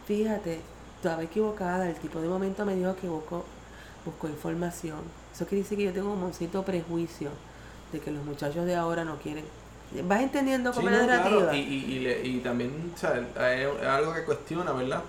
fíjate, 0.06 0.60
estaba 0.98 1.24
equivocada, 1.24 1.88
el 1.88 1.96
tipo 1.96 2.20
de 2.20 2.28
momento 2.28 2.66
me 2.66 2.76
dijo 2.76 2.96
que 2.98 3.08
buscó, 3.08 3.46
buscó 4.04 4.28
información 4.28 5.00
eso 5.36 5.46
quiere 5.46 5.64
decir 5.64 5.78
que 5.78 5.84
yo 5.84 5.92
tengo 5.92 6.14
un 6.14 6.34
cierto 6.34 6.64
prejuicio 6.64 7.30
de 7.92 8.00
que 8.00 8.10
los 8.10 8.24
muchachos 8.24 8.66
de 8.66 8.74
ahora 8.74 9.04
no 9.04 9.18
quieren. 9.18 9.44
¿Vas 10.06 10.22
entendiendo 10.22 10.72
cómo 10.72 10.90
es 10.90 10.96
la 10.96 11.06
narrativa? 11.06 11.54
Y, 11.54 11.60
y, 11.60 12.08
y, 12.24 12.40
también, 12.40 12.72
Es 12.96 13.86
algo 13.86 14.14
que 14.14 14.24
cuestiona, 14.24 14.72
¿verdad? 14.72 15.02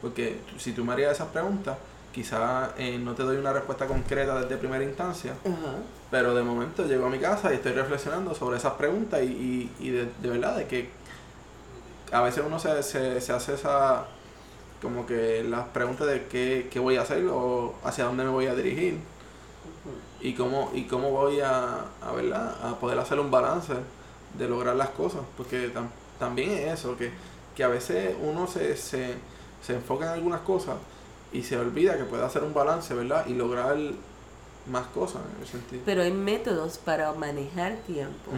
Porque 0.00 0.38
si 0.58 0.72
tú 0.72 0.84
me 0.84 0.92
harías 0.92 1.12
esas 1.12 1.28
preguntas, 1.28 1.76
quizás 2.12 2.70
eh, 2.78 2.96
no 2.96 3.14
te 3.14 3.24
doy 3.24 3.38
una 3.38 3.52
respuesta 3.52 3.86
concreta 3.86 4.40
desde 4.40 4.56
primera 4.56 4.84
instancia, 4.84 5.32
pero 6.12 6.32
de 6.32 6.44
momento 6.44 6.86
llego 6.86 7.06
a 7.06 7.10
mi 7.10 7.18
casa 7.18 7.52
y 7.52 7.56
estoy 7.56 7.72
reflexionando 7.72 8.36
sobre 8.36 8.58
esas 8.58 8.74
preguntas 8.74 9.20
y, 9.20 9.68
y, 9.80 9.90
de, 9.90 10.06
de, 10.22 10.28
verdad, 10.28 10.56
de 10.56 10.66
que 10.66 10.90
a 12.12 12.20
veces 12.20 12.44
uno 12.46 12.58
se, 12.58 12.82
se, 12.82 13.20
se, 13.20 13.32
hace 13.32 13.54
esa, 13.54 14.04
como 14.80 15.06
que 15.06 15.42
las 15.42 15.66
preguntas 15.68 16.06
de 16.06 16.26
qué, 16.26 16.68
qué 16.70 16.78
voy 16.78 16.96
a 16.96 17.02
hacer 17.02 17.26
o 17.26 17.74
hacia 17.84 18.04
dónde 18.04 18.24
me 18.24 18.30
voy 18.30 18.46
a 18.46 18.54
dirigir 18.54 18.98
y 20.20 20.34
cómo, 20.34 20.70
y 20.74 20.84
cómo 20.84 21.10
voy 21.10 21.40
a, 21.40 21.86
a, 22.00 22.12
¿verdad? 22.12 22.54
a 22.64 22.78
poder 22.78 22.98
hacer 22.98 23.18
un 23.18 23.30
balance 23.30 23.72
de 24.38 24.48
lograr 24.48 24.76
las 24.76 24.90
cosas, 24.90 25.22
porque 25.36 25.72
también 26.18 26.50
es 26.50 26.80
eso, 26.80 26.96
que, 26.96 27.10
que 27.56 27.64
a 27.64 27.68
veces 27.68 28.14
uno 28.22 28.46
se, 28.46 28.76
se, 28.76 29.14
se, 29.62 29.74
enfoca 29.74 30.06
en 30.06 30.12
algunas 30.12 30.40
cosas 30.40 30.76
y 31.32 31.42
se 31.42 31.56
olvida 31.56 31.96
que 31.96 32.04
puede 32.04 32.24
hacer 32.24 32.42
un 32.44 32.54
balance, 32.54 32.94
¿verdad? 32.94 33.26
Y 33.26 33.34
lograr 33.34 33.76
más 34.70 34.86
cosas 34.88 35.22
en 35.36 35.42
ese 35.42 35.52
sentido. 35.52 35.82
Pero 35.84 36.02
hay 36.02 36.12
métodos 36.12 36.78
para 36.78 37.12
manejar 37.12 37.76
tiempo, 37.86 38.30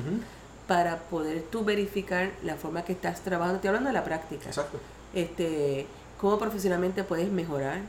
para 0.66 0.98
poder 0.98 1.42
tú 1.42 1.64
verificar 1.64 2.31
la 2.42 2.57
forma 2.57 2.85
que 2.85 2.92
estás 2.92 3.20
trabajando, 3.20 3.57
estoy 3.57 3.68
hablando 3.68 3.88
de 3.88 3.94
la 3.94 4.05
práctica. 4.05 4.46
Exacto. 4.46 4.79
Este, 5.14 5.87
cómo 6.20 6.38
profesionalmente 6.38 7.05
puedes 7.05 7.31
mejorar, 7.31 7.81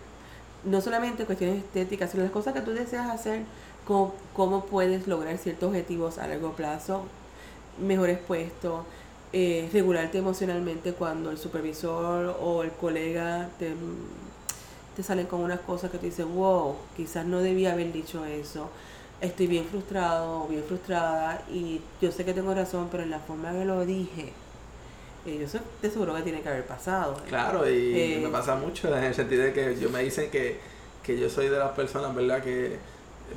no 0.63 0.81
solamente 0.81 1.25
cuestiones 1.25 1.63
estéticas, 1.63 2.11
sino 2.11 2.23
las 2.23 2.31
cosas 2.31 2.53
que 2.53 2.61
tú 2.61 2.71
deseas 2.71 3.09
hacer 3.09 3.43
cómo, 3.85 4.65
puedes 4.65 5.07
lograr 5.07 5.37
ciertos 5.37 5.69
objetivos 5.69 6.17
a 6.17 6.27
largo 6.27 6.53
plazo, 6.53 7.03
mejores 7.79 8.17
puestos, 8.17 8.83
eh, 9.31 9.69
regularte 9.71 10.17
emocionalmente 10.17 10.93
cuando 10.93 11.29
el 11.29 11.37
supervisor 11.37 12.37
o 12.41 12.63
el 12.63 12.71
colega 12.71 13.49
te, 13.59 13.73
te 14.95 15.03
salen 15.03 15.27
con 15.27 15.41
unas 15.41 15.59
cosas 15.61 15.91
que 15.91 15.97
te 15.97 16.07
dicen, 16.07 16.33
wow, 16.35 16.75
quizás 16.95 17.25
no 17.25 17.39
debía 17.39 17.73
haber 17.73 17.91
dicho 17.91 18.25
eso, 18.25 18.69
estoy 19.21 19.47
bien 19.47 19.65
frustrado 19.65 20.43
o 20.43 20.47
bien 20.47 20.63
frustrada 20.63 21.41
y 21.51 21.81
yo 22.01 22.11
sé 22.11 22.25
que 22.25 22.33
tengo 22.33 22.53
razón, 22.53 22.89
pero 22.91 23.03
en 23.03 23.09
la 23.09 23.19
forma 23.19 23.51
que 23.51 23.65
lo 23.65 23.85
dije, 23.85 24.33
eh, 25.25 25.37
yo 25.41 25.47
sé, 25.47 25.59
te 25.81 25.89
seguro 25.89 26.13
que 26.15 26.21
tiene 26.21 26.41
que 26.41 26.49
haber 26.49 26.65
pasado. 26.65 27.21
Claro, 27.27 27.69
y 27.69 27.99
eh, 27.99 28.19
me 28.21 28.29
pasa 28.29 28.55
mucho 28.55 28.95
en 28.95 29.03
el 29.03 29.13
sentido 29.13 29.43
de 29.43 29.53
que 29.53 29.79
yo 29.79 29.89
me 29.89 30.03
dicen 30.03 30.29
que, 30.29 30.59
que 31.03 31.17
yo 31.17 31.29
soy 31.29 31.47
de 31.49 31.57
las 31.57 31.71
personas, 31.71 32.13
¿verdad? 32.13 32.43
Que 32.43 32.77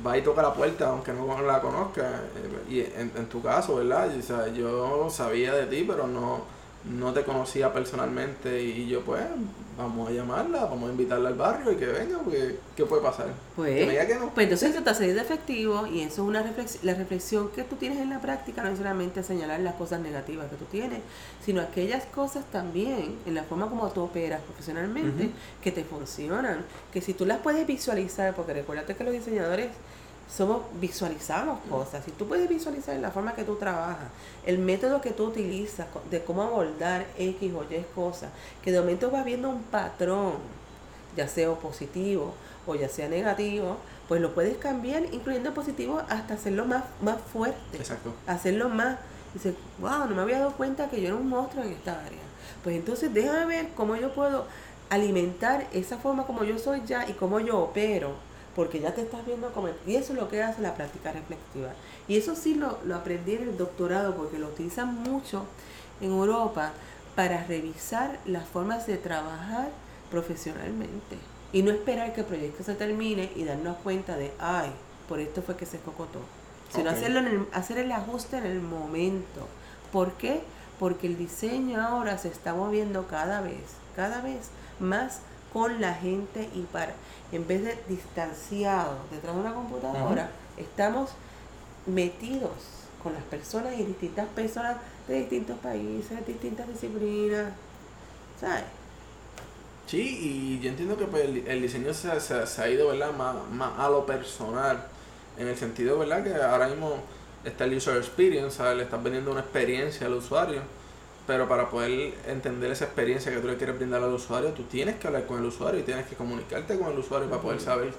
va 0.05 0.17
y 0.17 0.21
toca 0.21 0.41
la 0.41 0.53
puerta 0.53 0.89
aunque 0.89 1.13
no 1.13 1.41
la 1.41 1.61
conozca. 1.61 2.03
Eh, 2.35 2.69
y 2.69 2.79
en, 2.81 3.11
en 3.15 3.25
tu 3.27 3.41
caso, 3.41 3.75
¿verdad? 3.77 4.09
o 4.17 4.21
sea, 4.21 4.47
yo 4.49 5.09
sabía 5.09 5.53
de 5.53 5.65
ti, 5.65 5.85
pero 5.87 6.07
no, 6.07 6.43
no 6.85 7.13
te 7.13 7.23
conocía 7.23 7.73
personalmente 7.73 8.61
y 8.61 8.87
yo 8.87 9.01
pues 9.01 9.23
vamos 9.79 10.09
a 10.09 10.11
llamarla, 10.11 10.65
vamos 10.65 10.89
a 10.89 10.91
invitarla 10.91 11.29
al 11.29 11.35
barrio 11.35 11.71
y 11.71 11.75
que 11.77 11.85
venga, 11.85 12.19
porque 12.19 12.57
¿qué 12.75 12.85
puede 12.85 13.01
pasar? 13.01 13.27
Pues, 13.55 13.85
pues 14.33 14.43
entonces 14.43 14.73
trata 14.73 14.91
de 14.91 14.97
ser 14.97 15.15
de 15.15 15.21
efectivo 15.21 15.87
y 15.87 16.01
eso 16.01 16.21
es 16.21 16.27
una 16.27 16.43
reflexión, 16.43 16.85
la 16.85 16.93
reflexión 16.95 17.49
que 17.49 17.63
tú 17.63 17.77
tienes 17.77 17.99
en 17.99 18.09
la 18.09 18.19
práctica 18.19 18.61
no 18.61 18.69
es 18.69 18.77
solamente 18.77 19.23
señalar 19.23 19.61
las 19.61 19.75
cosas 19.75 20.01
negativas 20.01 20.49
que 20.49 20.57
tú 20.57 20.65
tienes, 20.65 20.99
sino 21.43 21.61
aquellas 21.61 22.05
cosas 22.05 22.43
también 22.51 23.15
en 23.25 23.33
la 23.33 23.43
forma 23.43 23.69
como 23.69 23.89
tú 23.89 24.01
operas 24.01 24.41
profesionalmente 24.41 25.29
que 25.63 25.71
te 25.71 25.85
funcionan, 25.85 26.65
que 26.91 26.99
si 26.99 27.13
tú 27.13 27.25
las 27.25 27.39
puedes 27.39 27.65
visualizar, 27.65 28.35
porque 28.35 28.53
recuérdate 28.53 28.95
que 28.95 29.03
los 29.05 29.13
diseñadores 29.13 29.69
somos 30.35 30.61
visualizamos 30.79 31.59
cosas. 31.69 32.05
Si 32.05 32.11
tú 32.11 32.27
puedes 32.27 32.47
visualizar 32.47 32.95
la 32.97 33.11
forma 33.11 33.33
que 33.33 33.43
tú 33.43 33.55
trabajas, 33.55 34.07
el 34.45 34.59
método 34.59 35.01
que 35.01 35.11
tú 35.11 35.25
utilizas 35.25 35.87
de 36.09 36.23
cómo 36.23 36.43
abordar 36.43 37.07
X 37.17 37.53
o 37.53 37.63
Y 37.63 37.83
cosas, 37.95 38.29
que 38.61 38.71
de 38.71 38.79
momento 38.79 39.09
vas 39.09 39.25
viendo 39.25 39.49
un 39.49 39.63
patrón, 39.63 40.33
ya 41.17 41.27
sea 41.27 41.51
positivo 41.55 42.33
o 42.67 42.75
ya 42.75 42.87
sea 42.87 43.09
negativo, 43.09 43.77
pues 44.07 44.21
lo 44.21 44.33
puedes 44.33 44.57
cambiar, 44.57 45.03
incluyendo 45.11 45.53
positivo, 45.53 46.01
hasta 46.09 46.35
hacerlo 46.35 46.65
más, 46.65 46.83
más 47.01 47.19
fuerte. 47.21 47.77
Exacto. 47.77 48.13
Hacerlo 48.27 48.69
más. 48.69 48.97
Dice, 49.33 49.53
wow, 49.79 50.07
no 50.07 50.15
me 50.15 50.21
había 50.21 50.39
dado 50.39 50.53
cuenta 50.53 50.89
que 50.89 51.01
yo 51.01 51.07
era 51.07 51.15
un 51.15 51.27
monstruo 51.27 51.63
en 51.63 51.71
esta 51.71 51.93
área. 52.05 52.19
Pues 52.63 52.75
entonces 52.75 53.13
déjame 53.13 53.45
ver 53.45 53.69
cómo 53.75 53.95
yo 53.95 54.13
puedo 54.13 54.45
alimentar 54.89 55.67
esa 55.71 55.97
forma 55.97 56.25
como 56.25 56.43
yo 56.43 56.57
soy 56.57 56.81
ya 56.85 57.07
y 57.07 57.13
cómo 57.13 57.39
yo 57.39 57.59
opero 57.59 58.28
porque 58.55 58.79
ya 58.79 58.93
te 58.93 59.01
estás 59.01 59.25
viendo 59.25 59.51
como... 59.53 59.69
Y 59.85 59.95
eso 59.95 60.13
es 60.13 60.19
lo 60.19 60.29
que 60.29 60.43
hace 60.43 60.61
la 60.61 60.75
práctica 60.75 61.11
reflexiva. 61.11 61.69
Y 62.07 62.17
eso 62.17 62.35
sí 62.35 62.55
lo, 62.55 62.79
lo 62.85 62.95
aprendí 62.95 63.35
en 63.35 63.43
el 63.43 63.57
doctorado 63.57 64.15
porque 64.15 64.39
lo 64.39 64.47
utilizan 64.47 64.95
mucho 64.95 65.45
en 66.01 66.11
Europa 66.11 66.71
para 67.15 67.43
revisar 67.45 68.19
las 68.25 68.47
formas 68.47 68.87
de 68.87 68.97
trabajar 68.97 69.69
profesionalmente. 70.09 71.17
Y 71.51 71.63
no 71.63 71.71
esperar 71.71 72.13
que 72.13 72.21
el 72.21 72.27
proyecto 72.27 72.63
se 72.63 72.75
termine 72.75 73.31
y 73.35 73.43
darnos 73.43 73.77
cuenta 73.77 74.15
de, 74.15 74.31
ay, 74.39 74.69
por 75.07 75.19
esto 75.19 75.41
fue 75.41 75.57
que 75.57 75.65
se 75.65 75.79
cocotó. 75.79 76.19
Sino 76.73 76.91
hacerlo 76.91 77.19
en 77.19 77.47
hacer 77.51 77.79
el 77.79 77.91
ajuste 77.91 78.37
en 78.37 78.45
el 78.45 78.61
momento. 78.61 79.47
¿Por 79.91 80.13
qué? 80.13 80.41
Porque 80.79 81.07
el 81.07 81.17
diseño 81.17 81.81
ahora 81.81 82.17
se 82.19 82.27
está 82.27 82.53
moviendo 82.53 83.07
cada 83.07 83.41
vez, 83.41 83.63
cada 83.95 84.21
vez 84.21 84.49
más 84.79 85.21
con 85.51 85.81
la 85.81 85.95
gente 85.95 86.47
y 86.53 86.61
para 86.71 86.93
en 87.31 87.47
vez 87.47 87.63
de 87.63 87.77
distanciados 87.87 88.97
detrás 89.11 89.35
de 89.35 89.41
una 89.41 89.53
computadora, 89.53 90.29
estamos 90.57 91.11
metidos 91.85 92.51
con 93.01 93.13
las 93.13 93.23
personas 93.23 93.73
y 93.77 93.83
distintas 93.83 94.27
personas 94.29 94.77
de 95.07 95.19
distintos 95.19 95.57
países, 95.59 96.25
distintas 96.25 96.67
disciplinas, 96.67 97.53
¿sabes? 98.39 98.63
Sí, 99.87 100.19
y 100.21 100.59
yo 100.59 100.69
entiendo 100.69 100.97
que 100.97 101.05
pues, 101.05 101.23
el, 101.23 101.61
diseño 101.61 101.93
se, 101.93 102.19
se, 102.19 102.61
ha 102.61 102.69
ido 102.69 102.89
¿verdad? 102.89 103.11
Más, 103.11 103.35
más 103.51 103.79
a 103.79 103.89
lo 103.89 104.05
personal, 104.05 104.85
en 105.37 105.47
el 105.47 105.57
sentido 105.57 105.97
¿verdad? 105.97 106.23
que 106.23 106.35
ahora 106.35 106.67
mismo 106.67 106.97
está 107.43 107.65
el 107.65 107.75
user 107.75 107.97
experience, 107.97 108.57
¿sabes? 108.57 108.77
le 108.77 108.83
estás 108.83 109.01
vendiendo 109.01 109.31
una 109.31 109.39
experiencia 109.39 110.05
al 110.05 110.13
usuario, 110.13 110.61
pero 111.29 111.47
para 111.47 111.69
poder 111.69 112.15
entender 112.27 112.71
esa 112.71 112.85
experiencia 112.85 113.31
que 113.31 113.37
tú 113.37 113.47
le 113.47 113.55
quieres 113.55 113.77
brindar 113.77 114.01
al 114.01 114.11
usuario, 114.11 114.49
tú 114.49 114.63
tienes 114.63 114.95
que 114.95 115.05
hablar 115.05 115.27
con 115.27 115.37
el 115.37 115.45
usuario 115.45 115.79
y 115.79 115.83
tienes 115.83 116.07
que 116.07 116.15
comunicarte 116.15 116.75
con 116.79 116.91
el 116.91 116.97
usuario 116.97 117.29
para 117.29 117.39
poder 117.39 117.61
saber 117.61 117.93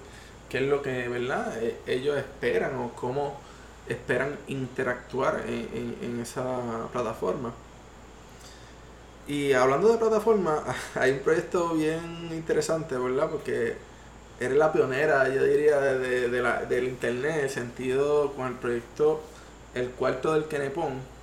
qué 0.49 0.59
es 0.59 0.65
lo 0.65 0.83
que, 0.83 1.07
¿verdad? 1.07 1.57
E, 1.63 1.77
ellos 1.87 2.19
esperan 2.19 2.77
o 2.79 2.91
cómo 2.97 3.39
esperan 3.89 4.37
interactuar 4.49 5.45
en, 5.47 5.97
en 6.03 6.19
esa 6.19 6.89
plataforma. 6.93 7.53
Y 9.29 9.53
hablando 9.53 9.93
de 9.93 9.99
plataforma, 9.99 10.65
hay 10.97 11.13
un 11.13 11.21
proyecto 11.21 11.75
bien 11.75 12.31
interesante, 12.33 12.99
¿verdad? 12.99 13.31
Porque 13.31 13.77
eres 14.41 14.59
la 14.59 14.73
pionera, 14.73 15.29
yo 15.29 15.45
diría, 15.45 15.79
de, 15.79 16.31
de 16.31 16.43
la, 16.43 16.65
del 16.65 16.89
internet, 16.89 17.37
en 17.37 17.45
el 17.45 17.51
sentido 17.51 18.33
con 18.33 18.49
el 18.49 18.55
proyecto 18.55 19.21
El 19.73 19.91
Cuarto 19.91 20.33
del 20.33 20.47
Kenepón. 20.47 21.20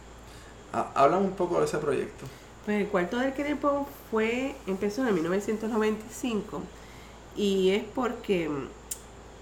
Habla 0.93 1.17
un 1.17 1.31
poco 1.31 1.59
de 1.59 1.65
ese 1.65 1.77
proyecto. 1.77 2.25
Pues 2.65 2.81
el 2.81 2.87
Cuarto 2.87 3.17
del 3.17 3.33
Kenepón 3.33 3.85
fue, 4.11 4.55
empezó 4.67 5.07
en 5.07 5.13
1995 5.15 6.61
y 7.35 7.69
es 7.69 7.83
porque 7.95 8.49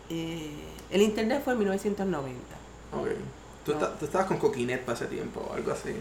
eh, 0.09 0.51
el 0.91 1.01
internet 1.01 1.41
fue 1.43 1.53
en 1.53 1.59
1990. 1.59 2.39
Ok. 2.93 3.07
¿Tú, 3.65 3.73
¿Tú, 3.99 4.05
estabas 4.05 4.27
con 4.27 4.37
Coquinet 4.37 4.81
para 4.81 4.95
ese 4.95 5.07
tiempo 5.07 5.39
o 5.49 5.53
algo 5.53 5.71
así? 5.71 5.95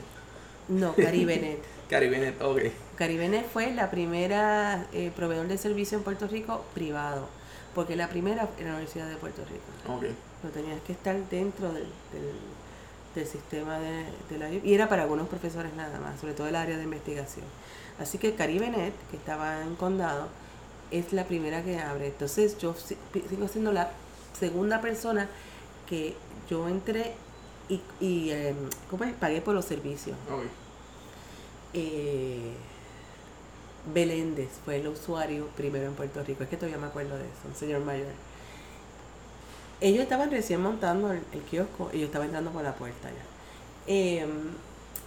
No, 0.69 0.95
Caribenet. 0.95 1.63
Caribenet, 1.89 2.41
ok. 2.43 2.61
Caribenet 2.97 3.47
fue 3.51 3.73
la 3.73 3.91
primera 3.91 4.87
eh, 4.93 5.11
proveedor 5.15 5.49
de 5.49 5.59
servicio 5.59 5.99
en 5.99 6.05
Puerto 6.05 6.29
Rico 6.29 6.65
privado, 6.75 7.27
porque 7.75 7.97
la 7.97 8.09
primera 8.09 8.49
era 8.59 8.69
la 8.69 8.75
Universidad 8.77 9.09
de 9.09 9.17
Puerto 9.17 9.43
Rico. 9.45 9.95
Ok. 9.95 10.05
No 10.43 10.51
tenías 10.51 10.81
que 10.83 10.93
estar 10.93 11.17
dentro 11.31 11.69
del, 11.69 11.85
del, 12.13 12.35
sistema 13.27 13.79
de, 13.79 14.39
la... 14.39 14.51
Y 14.51 14.75
era 14.75 14.89
para 14.89 15.03
algunos 15.03 15.29
profesores 15.29 15.73
nada 15.75 16.01
más, 16.01 16.21
sobre 16.21 16.35
todo 16.35 16.49
el 16.49 16.57
área 16.57 16.77
de 16.77 16.85
investigación. 16.85 17.47
Así 17.99 18.19
que 18.19 18.35
Caribenet, 18.35 18.93
que 19.11 19.17
estaba 19.17 19.63
en 19.63 19.77
Condado, 19.77 20.29
es 20.91 21.13
la 21.13 21.25
primera 21.25 21.63
que 21.63 21.79
abre. 21.79 22.09
Entonces 22.09 22.59
yo 22.59 22.75
sigo 22.75 23.49
siendo 23.49 23.73
la 23.73 23.91
segunda 24.39 24.81
persona 24.81 25.29
que 25.89 26.17
yo 26.49 26.69
entré 26.69 27.15
y, 27.69 27.81
y 28.01 28.31
em, 28.31 28.57
¿cómo 28.91 29.05
es? 29.05 29.15
pagué 29.15 29.41
por 29.41 29.55
los 29.55 29.65
servicios. 29.65 30.17
Okay. 30.31 30.49
Eh, 31.75 32.53
Beléndez 33.93 34.49
fue 34.65 34.77
el 34.77 34.89
usuario 34.89 35.49
primero 35.57 35.87
en 35.87 35.95
Puerto 35.95 36.23
Rico. 36.23 36.45
Es 36.45 36.49
que 36.49 36.57
todavía 36.57 36.79
me 36.79 36.87
acuerdo 36.87 37.17
de 37.17 37.25
eso, 37.25 37.49
un 37.49 37.55
señor 37.55 37.83
mayor. 37.83 38.13
Ellos 39.81 40.03
estaban 40.03 40.31
recién 40.31 40.61
montando 40.61 41.13
el, 41.13 41.43
kiosco 41.51 41.91
y 41.93 42.01
yo 42.01 42.07
estaba 42.07 42.25
entrando 42.25 42.51
por 42.51 42.63
la 42.63 42.75
puerta 42.75 43.09
ya. 43.09 43.93
Em, 43.93 44.31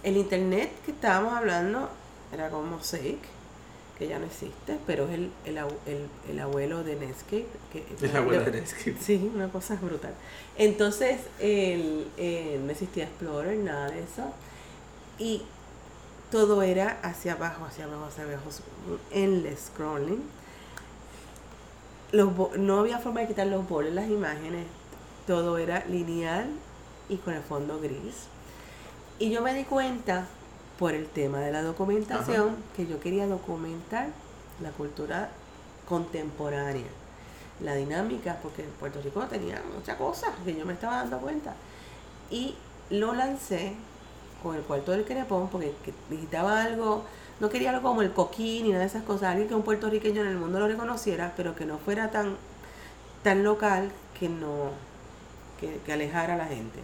el 0.02 0.16
internet 0.16 0.70
que 0.84 0.92
estábamos 0.92 1.32
hablando 1.34 1.88
era 2.32 2.50
como 2.50 2.76
Mosaic, 2.76 3.18
que 3.98 4.06
ya 4.06 4.18
no 4.20 4.26
existe, 4.26 4.78
pero 4.86 5.08
es 5.08 5.14
el, 5.14 5.30
el, 5.44 6.38
abuelo 6.38 6.84
de 6.84 6.94
Netscape. 6.94 7.46
Que, 7.72 7.84
el 8.00 8.16
abuelo 8.16 8.44
de 8.44 8.52
Netscape. 8.52 8.96
Sí, 9.00 9.30
una 9.34 9.48
cosa 9.48 9.74
brutal. 9.74 10.14
Entonces, 10.56 11.20
el, 11.40 12.06
no 12.64 12.70
existía 12.70 13.04
Explorer, 13.04 13.56
nada 13.56 13.90
de 13.90 13.98
eso. 14.00 14.32
Y 15.18 15.42
todo 16.30 16.62
era 16.62 17.00
hacia 17.02 17.32
abajo, 17.32 17.64
hacia 17.64 17.86
abajo, 17.86 18.04
hacia 18.04 18.22
abajo, 18.22 18.50
endless 19.10 19.70
scrolling. 19.72 20.22
Los, 22.12 22.56
no 22.56 22.80
había 22.80 22.98
forma 22.98 23.20
de 23.20 23.28
quitar 23.28 23.46
los 23.46 23.68
bordes, 23.68 23.92
las 23.92 24.08
imágenes, 24.08 24.66
todo 25.26 25.58
era 25.58 25.84
lineal 25.86 26.48
y 27.08 27.16
con 27.16 27.34
el 27.34 27.42
fondo 27.42 27.80
gris. 27.80 28.28
Y 29.18 29.30
yo 29.30 29.42
me 29.42 29.52
di 29.52 29.64
cuenta, 29.64 30.26
por 30.78 30.94
el 30.94 31.08
tema 31.08 31.40
de 31.40 31.50
la 31.50 31.62
documentación, 31.62 32.56
que 32.76 32.86
yo 32.86 33.00
quería 33.00 33.26
documentar 33.26 34.08
la 34.62 34.70
cultura 34.70 35.30
contemporánea, 35.88 36.86
la 37.60 37.74
dinámica, 37.74 38.38
porque 38.42 38.62
Puerto 38.78 39.02
Rico 39.02 39.24
tenía 39.26 39.60
muchas 39.74 39.96
cosas 39.96 40.30
que 40.44 40.54
yo 40.54 40.64
me 40.64 40.74
estaba 40.74 40.98
dando 40.98 41.18
cuenta. 41.18 41.54
Y 42.30 42.54
lo 42.90 43.12
lancé 43.14 43.74
con 44.42 44.54
el 44.54 44.62
cuarto 44.62 44.92
del 44.92 45.04
Querepón 45.04 45.48
porque 45.48 45.74
necesitaba 46.10 46.62
algo, 46.62 47.02
no 47.40 47.48
quería 47.48 47.70
algo 47.70 47.88
como 47.88 48.02
el 48.02 48.12
coquín 48.12 48.64
ni 48.64 48.70
nada 48.70 48.80
de 48.80 48.88
esas 48.88 49.04
cosas, 49.04 49.30
alguien 49.30 49.48
que 49.48 49.54
un 49.54 49.62
puertorriqueño 49.62 50.22
en 50.22 50.28
el 50.28 50.36
mundo 50.36 50.58
lo 50.58 50.68
reconociera, 50.68 51.32
pero 51.36 51.54
que 51.54 51.64
no 51.64 51.78
fuera 51.78 52.10
tan, 52.10 52.36
tan 53.22 53.44
local 53.44 53.90
que 54.18 54.28
no, 54.28 54.70
que, 55.60 55.92
alejara 55.92 56.34
a 56.34 56.36
la 56.36 56.46
gente. 56.46 56.80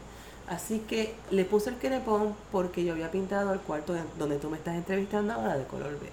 Así 0.49 0.81
que 0.81 1.15
le 1.31 1.45
puse 1.45 1.71
el 1.71 1.77
querepón 1.77 2.37
porque 2.53 2.85
yo 2.85 2.93
había 2.93 3.11
pintado 3.11 3.53
el 3.53 3.61
cuarto 3.61 3.97
donde 4.19 4.39
tú 4.39 4.51
me 4.51 4.59
estás 4.59 4.77
entrevistando 4.77 5.33
ahora 5.33 5.57
de 5.57 5.65
color 5.65 5.93
verde. 5.93 6.11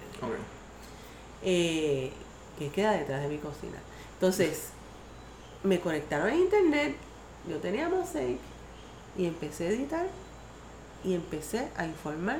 Eh, 1.44 2.12
que 2.58 2.70
queda 2.70 2.92
detrás 2.92 3.22
de 3.22 3.28
mi 3.28 3.38
cocina. 3.38 3.78
Entonces, 4.14 4.70
me 5.64 5.80
conectaron 5.80 6.28
a 6.28 6.36
internet, 6.36 6.96
yo 7.50 7.58
tenía 7.58 7.90
Mosaic 7.90 8.40
y 9.18 9.26
empecé 9.26 9.68
a 9.68 9.70
editar 9.70 10.08
y 11.04 11.14
empecé 11.14 11.68
a 11.76 11.86
informar 11.86 12.40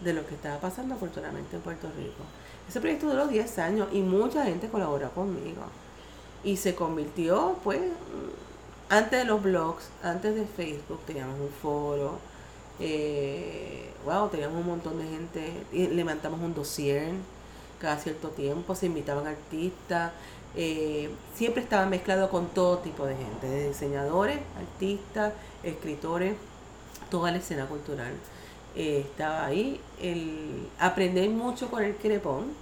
de 0.00 0.12
lo 0.12 0.26
que 0.26 0.34
estaba 0.34 0.58
pasando 0.58 0.96
culturalmente 0.96 1.56
en 1.56 1.62
Puerto 1.62 1.88
Rico. 1.96 2.22
Ese 2.68 2.80
proyecto 2.80 3.08
duró 3.08 3.26
10 3.26 3.58
años 3.58 3.88
y 3.92 4.00
mucha 4.00 4.44
gente 4.44 4.68
colaboró 4.68 5.10
conmigo. 5.10 5.62
Y 6.44 6.56
se 6.56 6.74
convirtió, 6.74 7.56
pues, 7.64 7.80
antes 8.88 9.20
de 9.20 9.24
los 9.24 9.42
blogs, 9.42 9.88
antes 10.02 10.34
de 10.34 10.46
Facebook, 10.46 11.00
teníamos 11.06 11.40
un 11.40 11.50
foro. 11.50 12.18
Eh, 12.78 13.90
wow, 14.04 14.28
teníamos 14.28 14.58
un 14.58 14.66
montón 14.66 14.98
de 14.98 15.04
gente. 15.04 15.88
Levantamos 15.94 16.40
un 16.40 16.54
dossier 16.54 17.12
cada 17.80 17.98
cierto 17.98 18.28
tiempo. 18.28 18.74
Se 18.74 18.86
invitaban 18.86 19.26
artistas. 19.26 20.12
Eh, 20.54 21.10
siempre 21.34 21.62
estaba 21.62 21.86
mezclado 21.86 22.30
con 22.30 22.48
todo 22.48 22.78
tipo 22.78 23.06
de 23.06 23.16
gente, 23.16 23.46
de 23.46 23.68
diseñadores, 23.68 24.38
artistas, 24.58 25.32
escritores 25.62 26.36
toda 27.10 27.30
la 27.30 27.38
escena 27.38 27.66
cultural. 27.66 28.12
Eh, 28.76 29.00
estaba 29.00 29.46
ahí. 29.46 29.80
El, 30.00 30.68
aprender 30.78 31.28
mucho 31.30 31.70
con 31.70 31.82
el 31.82 31.96
crepón. 31.96 32.52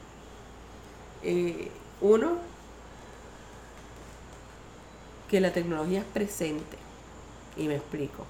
Eh, 1.23 1.71
uno, 2.01 2.37
que 5.29 5.41
la 5.41 5.53
tecnología 5.53 6.01
es 6.01 6.07
presente. 6.07 6.79
Y 7.57 7.67
me 7.67 7.77
explico. 7.77 8.25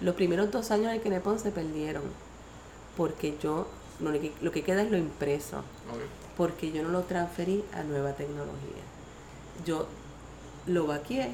Los 0.00 0.14
primeros 0.16 0.50
dos 0.50 0.70
años 0.70 0.90
del 0.90 1.00
crepón 1.00 1.38
se 1.38 1.52
perdieron. 1.52 2.02
Porque 2.96 3.36
yo, 3.40 3.68
lo 4.00 4.50
que, 4.52 4.62
queda 4.64 4.82
es 4.82 4.90
lo 4.90 4.96
impreso. 4.96 5.62
Porque 6.36 6.72
yo 6.72 6.82
no 6.82 6.88
lo 6.88 7.02
transferí 7.02 7.64
a 7.72 7.84
nueva 7.84 8.12
tecnología. 8.14 8.82
Yo 9.64 9.86
lo 10.66 10.86
vaqué 10.86 11.30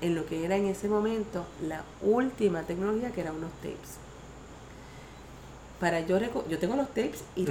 en 0.00 0.14
lo 0.14 0.26
que 0.26 0.44
era 0.44 0.56
en 0.56 0.66
ese 0.66 0.88
momento 0.88 1.46
la 1.62 1.84
última 2.02 2.62
tecnología 2.62 3.12
que 3.12 3.20
eran 3.20 3.36
unos 3.36 3.52
tapes. 3.62 4.05
Para 5.80 6.00
yo 6.00 6.18
yo 6.48 6.58
tengo 6.58 6.76
los 6.76 6.88
tapes 6.88 7.22
y, 7.34 7.46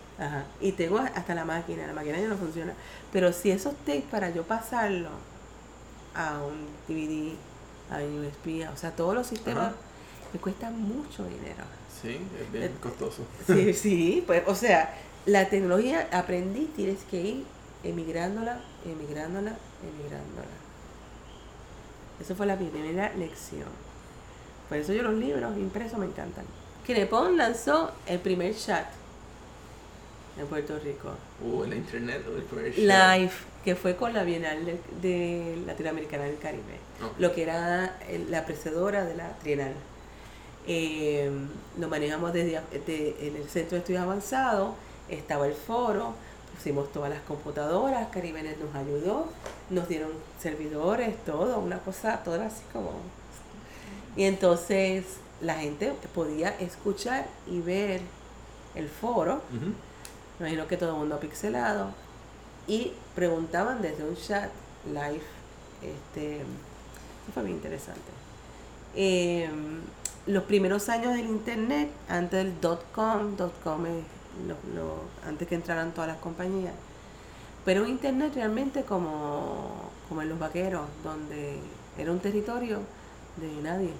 y 0.60 0.72
tengo 0.72 0.98
hasta 0.98 1.34
la 1.34 1.44
máquina, 1.44 1.86
la 1.86 1.92
máquina 1.92 2.18
ya 2.18 2.28
no 2.28 2.36
funciona, 2.36 2.74
pero 3.12 3.32
si 3.32 3.50
esos 3.50 3.74
tapes 3.84 4.04
para 4.04 4.30
yo 4.30 4.42
pasarlo 4.42 5.10
a 6.14 6.40
un 6.42 6.66
DVD, 6.88 7.34
a 7.90 7.98
un 7.98 8.24
USB, 8.24 8.70
o 8.72 8.76
sea, 8.76 8.92
todos 8.92 9.14
los 9.14 9.26
sistemas 9.26 9.72
me 10.32 10.40
cuestan 10.40 10.80
mucho 10.80 11.24
dinero. 11.24 11.64
Sí, 12.02 12.18
es 12.40 12.52
bien 12.52 12.64
eh, 12.64 12.70
costoso. 12.80 13.24
Sí, 13.46 13.72
sí, 13.74 14.24
pues, 14.26 14.42
o 14.46 14.54
sea, 14.54 14.94
la 15.26 15.48
tecnología 15.48 16.08
aprendí, 16.12 16.66
tienes 16.76 17.04
que 17.04 17.20
ir 17.20 17.44
emigrándola, 17.82 18.60
emigrándola, 18.84 19.56
emigrándola. 19.82 20.48
Esa 22.20 22.34
fue 22.34 22.46
la 22.46 22.56
primera 22.56 23.12
lección. 23.14 23.68
Por 24.68 24.78
eso 24.78 24.92
yo 24.92 25.02
los 25.02 25.14
libros 25.14 25.56
impresos 25.56 25.98
me 25.98 26.06
encantan. 26.06 26.44
Crepon 26.86 27.36
lanzó 27.36 27.92
el 28.06 28.18
primer 28.18 28.54
chat 28.56 28.86
en 30.38 30.46
Puerto 30.46 30.78
Rico. 30.78 31.10
Uh, 31.42 31.64
la 31.64 31.76
internet, 31.76 32.22
el 32.26 32.42
primer 32.42 32.74
chat. 32.74 33.18
Live, 33.18 33.32
que 33.64 33.74
fue 33.74 33.96
con 33.96 34.12
la 34.12 34.24
Bienal 34.24 34.58
de, 35.00 35.62
Latinoamericana 35.66 36.24
del 36.24 36.38
Caribe. 36.38 36.78
Lo 37.18 37.32
que 37.32 37.42
era 37.42 37.98
la 38.28 38.44
precedora 38.44 39.04
de 39.04 39.14
la 39.14 39.32
Trienal. 39.38 39.72
Eh, 40.66 41.30
lo 41.78 41.88
manejamos 41.88 42.32
desde 42.32 42.56
en 42.56 43.36
el 43.36 43.48
Centro 43.48 43.72
de 43.72 43.78
Estudios 43.78 44.02
Avanzados, 44.02 44.74
estaba 45.08 45.46
el 45.46 45.52
foro, 45.52 46.14
pusimos 46.54 46.90
todas 46.92 47.10
las 47.10 47.20
computadoras, 47.22 48.08
Caribenet 48.08 48.58
nos 48.58 48.74
ayudó, 48.74 49.26
nos 49.68 49.88
dieron 49.88 50.10
servidores, 50.40 51.16
todo, 51.24 51.58
una 51.58 51.78
cosa, 51.78 52.22
toda 52.22 52.46
así 52.46 52.62
como... 52.72 52.92
Y 54.16 54.24
entonces 54.24 55.04
la 55.40 55.56
gente 55.56 55.92
podía 56.14 56.50
escuchar 56.60 57.26
y 57.46 57.60
ver 57.60 58.00
el 58.74 58.88
foro, 58.88 59.40
me 60.38 60.46
imagino 60.46 60.66
que 60.66 60.76
todo 60.76 60.90
el 60.92 60.96
mundo 60.96 61.18
pixelado, 61.20 61.90
y 62.66 62.92
preguntaban 63.14 63.82
desde 63.82 64.04
un 64.04 64.16
chat 64.16 64.50
live, 64.86 65.22
este, 65.82 66.40
fue 67.32 67.42
muy 67.42 67.52
interesante. 67.52 68.10
Em, 68.94 69.80
los 70.26 70.44
primeros 70.44 70.88
años 70.88 71.14
del 71.14 71.26
internet, 71.26 71.90
antes 72.08 72.42
del 72.44 72.60
dot 72.60 72.84
com, 72.94 73.36
dot 73.36 73.52
com 73.62 73.84
es 73.86 74.02
lo- 74.48 74.74
lo- 74.74 75.02
antes 75.28 75.46
que 75.46 75.54
entraran 75.56 75.92
todas 75.92 76.08
las 76.08 76.18
compañías, 76.18 76.74
pero 77.64 77.82
un 77.82 77.88
internet 77.90 78.32
realmente 78.34 78.82
como, 78.84 79.90
como 80.08 80.22
en 80.22 80.28
los 80.30 80.38
vaqueros, 80.38 80.86
donde 81.02 81.58
era 81.98 82.10
un 82.12 82.20
territorio 82.20 82.78
de 83.36 83.62
nadie. 83.62 83.92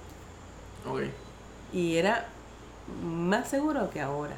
Y 1.74 1.96
era 1.96 2.26
más 3.02 3.48
seguro 3.48 3.90
que 3.90 4.00
ahora, 4.00 4.36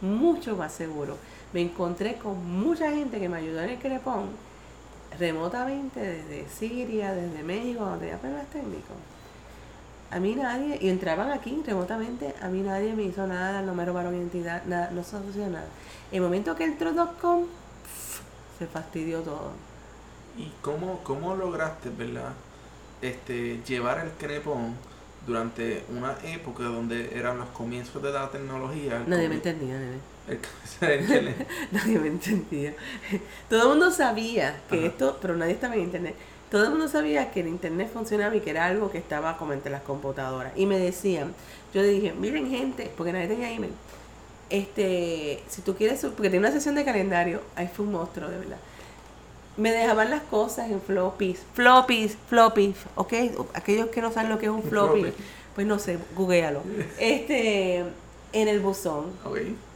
mucho 0.00 0.56
más 0.56 0.72
seguro. 0.72 1.18
Me 1.52 1.60
encontré 1.60 2.16
con 2.16 2.44
mucha 2.50 2.90
gente 2.90 3.20
que 3.20 3.28
me 3.28 3.38
ayudó 3.38 3.60
en 3.60 3.70
el 3.70 3.78
crepón 3.78 4.30
remotamente 5.18 6.00
desde 6.00 6.48
Siria, 6.48 7.12
desde 7.12 7.42
México, 7.42 7.84
donde 7.84 8.06
había 8.06 8.18
problemas 8.18 8.46
técnicos. 8.46 8.96
A 10.10 10.18
mí 10.18 10.34
nadie, 10.34 10.78
y 10.80 10.88
entraban 10.88 11.30
aquí 11.30 11.62
remotamente, 11.66 12.34
a 12.40 12.48
mí 12.48 12.62
nadie 12.62 12.94
me 12.94 13.02
hizo 13.02 13.26
nada, 13.26 13.60
no 13.60 13.74
me 13.74 13.84
robaron 13.84 14.14
identidad, 14.14 14.64
nada, 14.64 14.90
no 14.90 15.04
solucionó 15.04 15.50
nada. 15.50 15.66
El 16.10 16.22
momento 16.22 16.56
que 16.56 16.64
entró 16.64 16.94
.com, 17.20 17.44
se 18.58 18.66
fastidió 18.66 19.20
todo. 19.20 19.52
¿Y 20.38 20.50
cómo, 20.62 21.00
cómo 21.02 21.36
lograste, 21.36 21.90
verdad, 21.90 22.32
este, 23.02 23.60
llevar 23.66 23.98
el 23.98 24.12
crepón 24.12 24.74
durante 25.28 25.84
una 25.94 26.16
época 26.24 26.64
donde 26.64 27.14
eran 27.14 27.38
los 27.38 27.48
comienzos 27.50 28.02
de 28.02 28.10
la 28.10 28.30
tecnología? 28.30 29.04
Nadie 29.06 29.28
me 29.28 29.34
entendía, 29.36 29.74
nene. 29.74 29.98
el. 30.80 31.34
Nadie 31.70 31.98
me 31.98 32.08
entendía. 32.08 32.74
Todo 33.50 33.62
el 33.64 33.68
mundo 33.68 33.90
sabía 33.90 34.56
que 34.70 34.78
Ajá. 34.78 34.86
esto, 34.86 35.18
pero 35.20 35.36
nadie 35.36 35.52
estaba 35.52 35.74
en 35.74 35.82
internet. 35.82 36.14
Todo 36.50 36.64
el 36.64 36.70
mundo 36.70 36.88
sabía 36.88 37.30
que 37.30 37.40
el 37.40 37.48
internet 37.48 37.90
funcionaba 37.92 38.34
y 38.34 38.40
que 38.40 38.50
era 38.50 38.64
algo 38.64 38.90
que 38.90 38.96
estaba 38.96 39.36
como 39.36 39.52
entre 39.52 39.70
las 39.70 39.82
computadoras. 39.82 40.52
Y 40.56 40.64
me 40.64 40.78
decían, 40.78 41.34
yo 41.74 41.82
dije, 41.82 42.14
miren 42.14 42.48
gente, 42.48 42.90
porque 42.96 43.12
nadie 43.12 43.28
tenía 43.28 43.52
email. 43.52 43.74
Este, 44.48 45.42
si 45.46 45.60
tú 45.60 45.76
quieres, 45.76 46.00
porque 46.00 46.30
tenía 46.30 46.40
una 46.40 46.52
sesión 46.52 46.74
de 46.74 46.86
calendario, 46.86 47.42
ahí 47.54 47.68
fue 47.68 47.84
un 47.84 47.92
monstruo, 47.92 48.30
de 48.30 48.38
verdad. 48.38 48.56
Me 49.58 49.72
dejaban 49.72 50.10
las 50.10 50.22
cosas 50.22 50.70
en 50.70 50.80
floppies, 50.80 51.40
floppies, 51.52 52.16
floppies, 52.28 52.76
¿ok? 52.94 53.12
Aquellos 53.54 53.88
que 53.88 54.00
no 54.00 54.12
saben 54.12 54.30
lo 54.30 54.38
que 54.38 54.46
es 54.46 54.52
un 54.52 54.62
floppy, 54.62 55.02
Floppy. 55.02 55.16
pues 55.54 55.66
no 55.66 55.78
sé, 55.78 55.98
googlealo. 56.14 56.62
Este, 56.98 57.84
en 58.32 58.48
el 58.48 58.60
buzón 58.60 59.06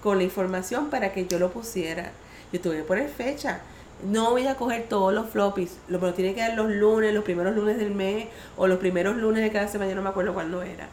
con 0.02 0.18
la 0.18 0.24
información 0.24 0.88
para 0.88 1.12
que 1.12 1.26
yo 1.26 1.38
lo 1.38 1.50
pusiera. 1.50 2.12
Yo 2.52 2.60
tuve 2.60 2.78
que 2.78 2.82
poner 2.84 3.08
fecha. 3.08 3.60
No 4.04 4.30
voy 4.30 4.46
a 4.46 4.56
coger 4.56 4.86
todos 4.88 5.12
los 5.12 5.28
floppies. 5.30 5.76
Lo 5.88 5.98
me 5.98 6.08
lo 6.08 6.14
tiene 6.14 6.34
que 6.34 6.40
dar 6.40 6.54
los 6.54 6.70
lunes, 6.70 7.14
los 7.14 7.24
primeros 7.24 7.54
lunes 7.54 7.78
del 7.78 7.94
mes 7.94 8.26
o 8.56 8.66
los 8.66 8.78
primeros 8.78 9.16
lunes 9.16 9.42
de 9.42 9.50
cada 9.50 9.68
semana. 9.68 9.90
Yo 9.90 9.96
no 9.96 10.02
me 10.02 10.10
acuerdo 10.10 10.34
cuándo 10.34 10.62
era. 10.62 10.88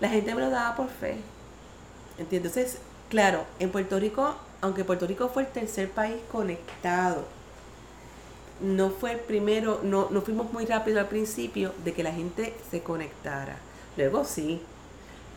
La 0.00 0.08
gente 0.08 0.34
me 0.34 0.40
lo 0.40 0.50
daba 0.50 0.76
por 0.76 0.88
fe. 0.88 1.16
¿Entiendes? 2.18 2.56
Entonces, 2.56 2.80
claro, 3.08 3.44
en 3.58 3.70
Puerto 3.70 3.98
Rico, 3.98 4.34
aunque 4.60 4.84
Puerto 4.84 5.06
Rico 5.06 5.28
fue 5.28 5.42
el 5.42 5.48
tercer 5.48 5.90
país 5.90 6.16
conectado, 6.30 7.24
no 8.62 8.90
fue 8.90 9.12
el 9.12 9.20
primero, 9.20 9.80
no, 9.82 10.08
no 10.10 10.20
fuimos 10.22 10.52
muy 10.52 10.66
rápido 10.66 11.00
al 11.00 11.08
principio 11.08 11.72
de 11.84 11.92
que 11.94 12.02
la 12.02 12.12
gente 12.12 12.54
se 12.70 12.82
conectara. 12.82 13.56
Luego 13.96 14.24
sí, 14.24 14.60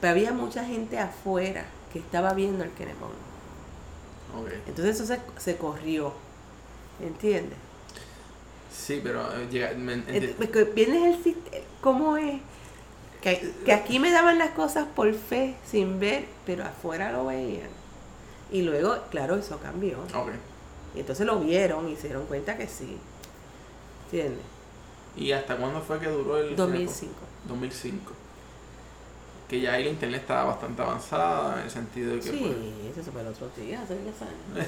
pero 0.01 0.11
había 0.11 0.31
mucha 0.33 0.65
gente 0.65 0.99
afuera 0.99 1.65
que 1.91 1.99
estaba 1.99 2.33
viendo 2.33 2.63
el 2.63 2.71
Kenepon. 2.71 3.09
Ok. 4.39 4.49
Entonces 4.67 4.95
eso 4.99 5.05
se, 5.05 5.19
se 5.39 5.57
corrió. 5.57 6.13
¿Entiendes? 7.01 7.57
Sí, 8.75 8.99
pero 9.03 9.21
eh, 9.35 9.47
llega, 9.51 9.71
me- 9.73 9.95
enti- 9.97 10.07
Ent- 10.07 10.33
porque 10.35 10.63
Viene 10.65 11.11
el 11.13 11.35
¿cómo 11.81 12.17
es? 12.17 12.41
Que, 13.21 13.53
que 13.65 13.71
aquí 13.71 13.99
me 13.99 14.11
daban 14.11 14.37
las 14.37 14.49
cosas 14.51 14.85
por 14.95 15.13
fe, 15.13 15.55
sin 15.69 15.99
ver, 15.99 16.25
pero 16.45 16.65
afuera 16.65 17.11
lo 17.11 17.25
veían. 17.25 17.69
Y 18.51 18.63
luego, 18.63 18.97
claro, 19.09 19.35
eso 19.37 19.59
cambió. 19.59 19.99
Ok. 20.15 20.31
Y 20.95 20.99
entonces 20.99 21.25
lo 21.25 21.39
vieron 21.39 21.87
y 21.89 21.95
se 21.95 22.07
dieron 22.07 22.25
cuenta 22.25 22.57
que 22.57 22.67
sí. 22.67 22.97
¿Entiendes? 24.13 24.45
¿Y 25.17 25.31
hasta 25.31 25.57
cuándo 25.57 25.81
fue 25.81 25.99
que 25.99 26.07
duró 26.07 26.37
el 26.37 26.55
2005. 26.55 27.13
2005. 27.47 28.11
Que 29.49 29.61
ya 29.61 29.73
ahí 29.73 29.85
la 29.85 29.89
internet 29.89 30.21
estaba 30.21 30.51
bastante 30.51 30.81
avanzada 30.83 31.57
en 31.57 31.63
el 31.63 31.71
sentido 31.71 32.11
de 32.11 32.19
que 32.19 32.29
pues, 32.29 32.41
Sí, 32.41 32.91
eso 32.95 33.11
fue 33.11 33.21
el 33.21 33.27
otro 33.27 33.49
día, 33.57 33.81
hace 33.81 33.97
10 33.97 34.21
años. 34.21 34.67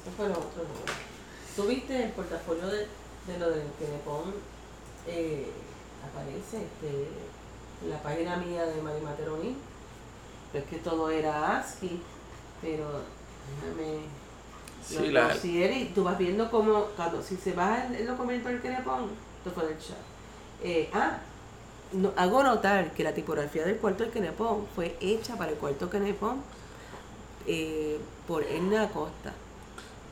Eso 0.00 0.10
fue 0.16 0.28
lo 0.28 0.34
otro 0.34 0.62
día. 0.62 0.94
¿Tú 1.54 1.64
viste 1.64 2.04
el 2.04 2.10
portafolio 2.12 2.66
de, 2.66 2.86
de 3.26 3.38
lo 3.38 3.50
del 3.50 3.66
Kenepon? 3.78 4.34
Eh, 5.06 5.50
aparece 6.08 6.64
este, 6.64 7.08
en 7.84 7.90
la 7.90 8.02
página 8.02 8.36
mía 8.36 8.64
de 8.64 8.82
Mari 8.82 9.00
Materoni. 9.00 9.56
Es 10.54 10.64
que 10.64 10.76
todo 10.76 11.10
era 11.10 11.58
ASCII, 11.58 12.02
pero 12.62 13.02
déjame 13.62 14.06
sí, 14.84 15.08
lo 15.08 15.12
la, 15.12 15.34
y 15.34 15.92
tú 15.94 16.04
vas 16.04 16.18
viendo 16.18 16.50
como 16.50 16.84
cuando 16.96 17.22
si 17.22 17.36
se 17.36 17.52
baja 17.52 17.86
el, 17.86 17.96
el 17.96 18.06
documento 18.06 18.48
del 18.48 18.60
Kenepon, 18.60 19.10
esto 19.38 19.50
fue 19.52 19.66
del 19.66 19.78
chat. 19.78 19.96
Eh, 20.62 20.90
ah, 20.92 21.18
no, 21.92 22.12
hago 22.16 22.42
notar 22.42 22.92
que 22.92 23.02
la 23.02 23.14
tipografía 23.14 23.64
del 23.64 23.76
cuarto 23.76 24.04
del 24.04 24.12
Kenepon 24.12 24.66
fue 24.74 24.96
hecha 25.00 25.36
para 25.36 25.52
el 25.52 25.58
cuarto 25.58 25.90
Kenepon 25.90 26.42
eh, 27.46 27.98
por 28.26 28.42
Edna 28.44 28.84
Acosta. 28.84 29.32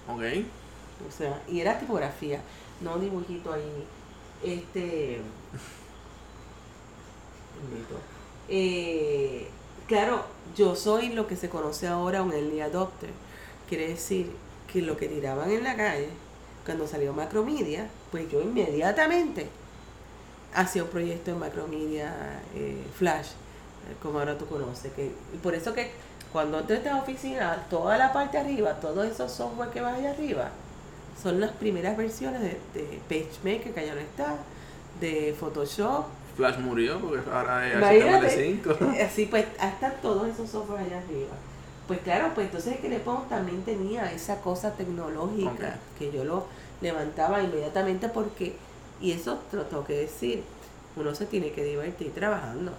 ok. 0.08 0.22
O 1.06 1.12
sea, 1.16 1.40
y 1.46 1.60
era 1.60 1.78
tipografía, 1.78 2.40
no 2.80 2.98
dibujito 2.98 3.52
ahí. 3.52 3.86
Este. 4.42 5.20
Eh, 8.48 9.48
claro, 9.86 10.24
yo 10.56 10.74
soy 10.74 11.10
lo 11.10 11.26
que 11.26 11.36
se 11.36 11.48
conoce 11.48 11.86
ahora 11.86 12.22
un 12.22 12.32
early 12.32 12.60
adopter. 12.60 13.10
Quiere 13.68 13.88
decir 13.88 14.32
que 14.72 14.82
lo 14.82 14.96
que 14.96 15.08
tiraban 15.08 15.50
en 15.50 15.64
la 15.64 15.76
calle, 15.76 16.08
cuando 16.64 16.86
salió 16.86 17.12
Macromedia, 17.12 17.88
pues 18.10 18.30
yo 18.30 18.40
inmediatamente 18.42 19.48
hacía 20.54 20.84
un 20.84 20.90
proyecto 20.90 21.30
en 21.30 21.38
Macromedia 21.38 22.12
eh, 22.54 22.82
Flash, 22.96 23.28
eh, 23.28 23.94
como 24.02 24.18
ahora 24.18 24.36
tú 24.36 24.46
conoces. 24.46 24.92
Que, 24.92 25.06
y 25.06 25.38
por 25.42 25.54
eso 25.54 25.72
que 25.72 25.90
cuando 26.32 26.58
entras 26.58 26.78
a 26.78 26.82
esta 26.82 26.96
oficina, 26.96 27.66
toda 27.70 27.96
la 27.96 28.12
parte 28.12 28.38
arriba, 28.38 28.74
todos 28.80 29.06
esos 29.06 29.32
software 29.32 29.70
que 29.70 29.80
va 29.80 29.94
allá 29.94 30.10
arriba, 30.10 30.50
son 31.22 31.40
las 31.40 31.50
primeras 31.52 31.96
versiones 31.96 32.40
de, 32.42 32.58
de 32.74 33.00
PageMaker, 33.08 33.72
que 33.72 33.86
ya 33.86 33.94
no 33.94 34.00
está, 34.00 34.36
de 35.00 35.34
Photoshop. 35.38 36.06
Flash 36.36 36.58
murió 36.58 37.00
porque 37.00 37.28
ahora 37.30 37.66
es 37.66 37.74
Imagínate. 37.74 38.62
HTML5. 38.62 39.00
Así 39.06 39.26
pues, 39.26 39.46
hasta 39.58 39.90
todos 39.94 40.28
esos 40.28 40.48
software 40.48 40.80
allá 40.80 40.98
arriba. 40.98 41.34
Pues 41.88 42.00
claro, 42.00 42.32
pues 42.34 42.46
entonces 42.46 42.74
el 42.76 42.80
Kenepon 42.80 43.28
también 43.28 43.62
tenía 43.64 44.12
esa 44.12 44.40
cosa 44.40 44.74
tecnológica 44.74 45.48
que 45.98 46.12
yo 46.12 46.22
lo 46.24 46.46
levantaba 46.80 47.42
inmediatamente 47.42 48.08
porque, 48.08 48.54
y 49.00 49.12
eso 49.12 49.38
te 49.50 49.56
lo 49.56 49.64
tengo 49.64 49.84
que 49.84 49.94
decir, 49.94 50.44
uno 50.96 51.14
se 51.14 51.26
tiene 51.26 51.50
que 51.52 51.64
divertir 51.64 52.12
trabajando, 52.14 52.72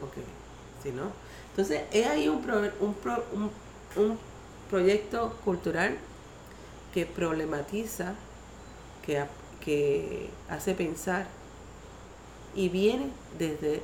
porque 0.00 0.20
si 0.82 0.90
no. 0.92 1.04
Entonces, 1.50 1.82
es 1.92 2.06
ahí 2.06 2.28
un, 2.28 2.42
pro- 2.42 2.70
un, 2.80 2.94
pro- 2.94 3.24
un, 3.32 3.50
un 4.02 4.18
proyecto 4.70 5.36
cultural 5.44 5.96
que 6.92 7.06
problematiza, 7.06 8.14
que, 9.06 9.24
que 9.64 10.28
hace 10.50 10.74
pensar 10.74 11.26
y 12.54 12.68
viene 12.68 13.08
desde 13.38 13.82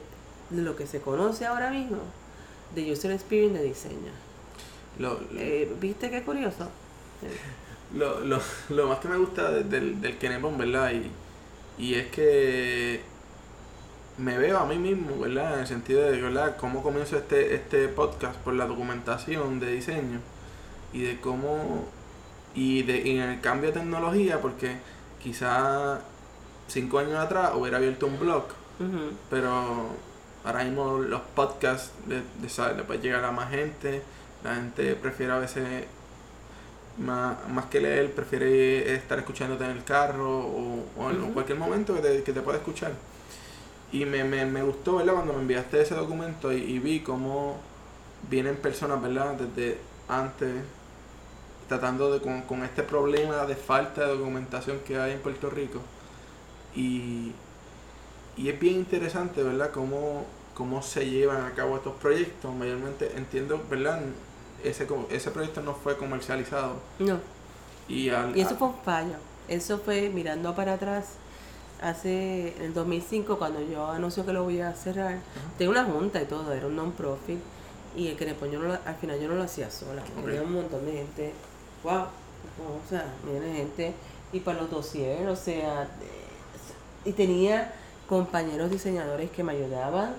lo 0.51 0.77
que 0.77 0.87
se 0.87 1.01
conoce 1.01 1.47
ahora 1.47 1.71
mismo 1.71 1.99
de 2.75 2.93
User 2.93 3.11
Experience 3.13 3.59
de 3.59 3.65
diseño. 3.65 4.13
Lo, 4.99 5.15
lo- 5.15 5.21
Eh, 5.41 5.71
¿Viste 5.81 6.11
qué 6.11 6.23
curioso? 6.23 6.69
Lo, 7.95 8.21
lo, 8.21 8.39
lo 8.71 8.87
más 8.89 8.99
que 8.99 9.09
me 9.09 9.17
gusta 9.17 9.51
de- 9.51 9.65
del, 9.65 10.01
del 10.01 10.17
Kenepon, 10.19 10.57
¿verdad? 10.59 10.93
Y, 10.93 11.11
y 11.83 11.95
es 11.95 12.07
que 12.09 13.01
me 14.19 14.37
veo 14.39 14.59
a 14.59 14.67
mí 14.67 14.77
mismo, 14.77 15.19
¿verdad? 15.19 15.55
En 15.55 15.61
el 15.61 15.67
sentido 15.67 16.03
de, 16.03 16.21
¿verdad? 16.21 16.57
Cómo 16.59 16.83
comienzo 16.83 17.17
este, 17.17 17.55
este 17.55 17.89
podcast 17.89 18.37
por 18.41 18.55
la 18.55 18.67
documentación 18.67 19.61
de 19.61 19.73
diseño 19.73 20.21
y 20.93 21.03
de 21.03 21.21
cómo... 21.21 21.87
Y, 22.55 22.83
de, 22.83 22.99
y 23.09 23.19
en 23.19 23.31
el 23.31 23.41
cambio 23.41 23.71
de 23.73 23.79
tecnología, 23.79 24.41
porque 24.41 24.77
quizá 25.23 26.01
cinco 26.67 26.99
años 26.99 27.15
atrás 27.15 27.53
hubiera 27.55 27.77
abierto 27.79 28.07
un 28.07 28.19
blog, 28.19 28.45
pero 29.31 29.87
ahora 30.45 30.65
mismo 30.65 30.99
los 30.99 31.21
podcasts 31.37 31.93
sa- 32.49 32.73
le 32.73 32.83
puede 32.83 33.01
llegar 33.01 33.25
a 33.25 33.31
más 33.31 33.51
gente. 33.51 34.03
La 34.45 34.55
gente 34.55 34.95
prefiere 34.95 35.33
a 35.33 35.39
veces, 35.39 35.85
más, 36.99 37.37
más 37.49 37.67
que 37.67 37.81
leer, 37.81 38.13
prefiere 38.15 38.95
estar 38.95 39.19
escuchándote 39.19 39.65
en 39.65 39.71
el 39.71 39.85
carro 39.85 40.41
o, 40.41 40.85
o 40.97 41.11
en 41.11 41.33
cualquier 41.33 41.59
momento 41.59 41.95
que 41.95 42.01
te, 42.01 42.23
que 42.23 42.33
te 42.33 42.41
pueda 42.41 42.59
escuchar. 42.59 42.93
Y 43.93 44.05
me, 44.05 44.23
me, 44.25 44.47
me 44.47 44.63
gustó, 44.63 44.97
¿verdad? 44.97 45.15
Cuando 45.15 45.33
me 45.35 45.41
enviaste 45.41 45.81
ese 45.83 45.95
documento 45.95 46.53
y, 46.53 46.59
y 46.59 46.79
vi 46.79 47.01
cómo 47.01 47.59
vienen 48.31 48.57
personas, 48.57 49.03
¿verdad? 49.03 49.35
Desde 49.35 49.79
antes, 50.09 50.63
tratando 51.69 52.13
de 52.13 52.21
con, 52.21 52.43
con 52.43 52.63
este 52.63 52.83
problema 52.83 53.47
de 53.47 53.57
falta 53.57 54.03
de 54.03 54.17
documentación 54.17 54.81
que 54.87 54.99
hay 54.99 55.13
en 55.13 55.21
Puerto 55.21 55.51
Rico. 55.51 55.81
Y, 56.75 57.33
y 58.37 58.49
es 58.49 58.61
bien 58.61 58.77
interesante, 58.77 59.43
¿verdad? 59.43 59.71
Cómo, 59.73 60.25
cómo 60.55 60.83
se 60.83 61.09
llevan 61.11 61.45
a 61.45 61.53
cabo 61.53 61.77
estos 61.77 61.95
proyectos. 61.95 62.55
Mayormente 62.55 63.13
entiendo, 63.17 63.61
¿verdad? 63.69 64.01
Ese, 64.65 64.87
ese 65.11 65.31
proyecto 65.31 65.63
no 65.63 65.75
fue 65.75 65.97
comercializado. 65.97 66.75
No. 66.99 67.19
Y, 67.89 68.11
al, 68.11 68.37
Y 68.37 68.41
eso 68.41 68.57
fue 68.57 68.69
un 68.69 68.75
fallo. 68.85 69.15
Eso 69.49 69.79
fue 69.79 70.09
mirando 70.11 70.55
para 70.55 70.75
atrás. 70.75 71.15
Hace 71.81 72.55
en 72.59 72.63
el 72.65 72.75
2005, 72.75 73.39
cuando 73.39 73.61
yo 73.63 73.87
anuncio 73.89 74.25
que 74.27 74.33
lo 74.33 74.45
voy 74.45 74.61
a 74.61 74.75
cerrar, 74.75 75.19
tenía 75.57 75.71
una 75.71 75.85
junta 75.85 76.21
y 76.21 76.27
todo, 76.27 76.53
era 76.53 76.67
un 76.67 76.77
non-profit. 76.77 77.39
Y 77.97 78.09
el 78.09 78.17
que 78.17 78.27
yo 78.53 78.61
no 78.61 78.73
al 78.73 78.95
final 78.97 79.19
yo 79.19 79.29
no 79.29 79.35
lo 79.35 79.43
hacía 79.43 79.71
sola. 79.71 80.03
Ok. 80.19 80.27
Tenía 80.27 80.43
un 80.43 80.53
montón 80.53 80.85
de 80.87 80.93
gente. 80.93 81.33
¡Wow! 81.83 82.03
O 82.03 82.89
sea, 82.89 83.07
viene 83.25 83.57
gente. 83.57 83.95
Y 84.33 84.41
para 84.41 84.61
los 84.61 84.71
dossiers, 84.71 85.27
o 85.29 85.37
sea. 85.37 85.89
y 87.05 87.13
tenía 87.13 87.73
compañeros 88.09 88.71
diseñadores 88.71 89.31
que 89.31 89.43
me 89.43 89.53
ayudaban. 89.53 90.15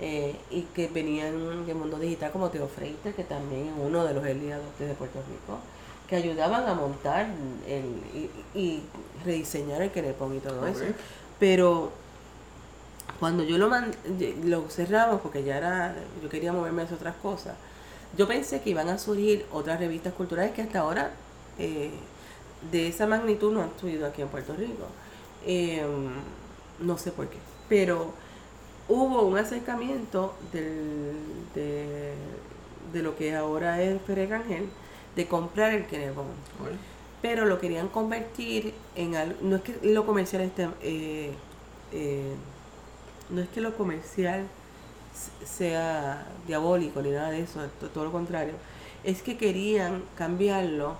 Eh, 0.00 0.36
y 0.50 0.62
que 0.74 0.88
venían 0.88 1.66
del 1.66 1.74
mundo 1.76 1.98
digital, 1.98 2.30
como 2.32 2.50
Teo 2.50 2.68
Freiter, 2.68 3.14
que 3.14 3.24
también 3.24 3.68
es 3.68 3.72
uno 3.78 4.04
de 4.04 4.14
los 4.14 4.24
early 4.26 4.52
adopters 4.52 4.90
de 4.90 4.94
Puerto 4.94 5.18
Rico 5.28 5.58
que 6.08 6.14
ayudaban 6.16 6.68
a 6.68 6.74
montar 6.74 7.26
el, 7.66 7.84
y, 8.14 8.30
y 8.58 8.82
rediseñar 9.24 9.82
el 9.82 9.90
Kenepon 9.90 10.36
y 10.36 10.38
todo 10.38 10.64
eso. 10.66 10.84
Pero 11.40 11.90
cuando 13.18 13.42
yo 13.42 13.58
lo, 13.58 13.68
man- 13.68 13.92
lo 14.44 14.68
cerramos, 14.68 15.20
porque 15.20 15.42
ya 15.42 15.56
era, 15.56 15.96
yo 16.22 16.28
quería 16.28 16.52
moverme 16.52 16.82
hacia 16.82 16.96
otras 16.96 17.16
cosas, 17.16 17.54
yo 18.16 18.28
pensé 18.28 18.60
que 18.60 18.70
iban 18.70 18.88
a 18.88 18.98
surgir 18.98 19.46
otras 19.52 19.80
revistas 19.80 20.14
culturales 20.14 20.52
que 20.52 20.62
hasta 20.62 20.78
ahora 20.78 21.10
eh, 21.58 21.90
de 22.70 22.88
esa 22.88 23.06
magnitud 23.06 23.52
no 23.52 23.62
han 23.62 23.70
surgido 23.80 24.06
aquí 24.06 24.22
en 24.22 24.28
Puerto 24.28 24.54
Rico. 24.54 24.86
Eh, 25.44 25.84
no 26.80 26.98
sé 26.98 27.10
por 27.10 27.26
qué. 27.28 27.38
Pero 27.68 28.12
hubo 28.88 29.22
un 29.22 29.38
acercamiento 29.38 30.34
del, 30.52 31.16
de, 31.54 32.12
de 32.92 33.02
lo 33.02 33.16
que 33.16 33.34
ahora 33.34 33.82
es 33.82 34.00
Pérez 34.02 34.30
Rangel 34.30 34.68
de 35.14 35.26
comprar 35.26 35.72
el 35.72 35.86
Kenebon. 35.86 36.26
Ok. 36.26 36.70
Pero 37.22 37.46
lo 37.46 37.58
querían 37.58 37.88
convertir 37.88 38.74
en 38.94 39.16
algo. 39.16 39.36
No 39.42 39.56
es 39.56 39.62
que 39.62 39.78
lo 39.82 40.04
comercial 40.06 40.42
esté. 40.42 40.68
eh, 40.82 41.32
eh, 41.92 42.34
no 43.30 43.40
es 43.40 43.48
que 43.48 43.60
lo 43.60 43.76
comercial 43.76 44.46
sea 45.44 46.26
diabólico 46.46 47.00
ni 47.02 47.10
nada 47.10 47.30
de 47.30 47.40
eso, 47.40 47.60
to- 47.80 47.88
todo 47.88 48.04
lo 48.04 48.12
contrario. 48.12 48.52
Es 49.02 49.22
que 49.22 49.36
querían 49.36 50.02
cambiarlo 50.16 50.94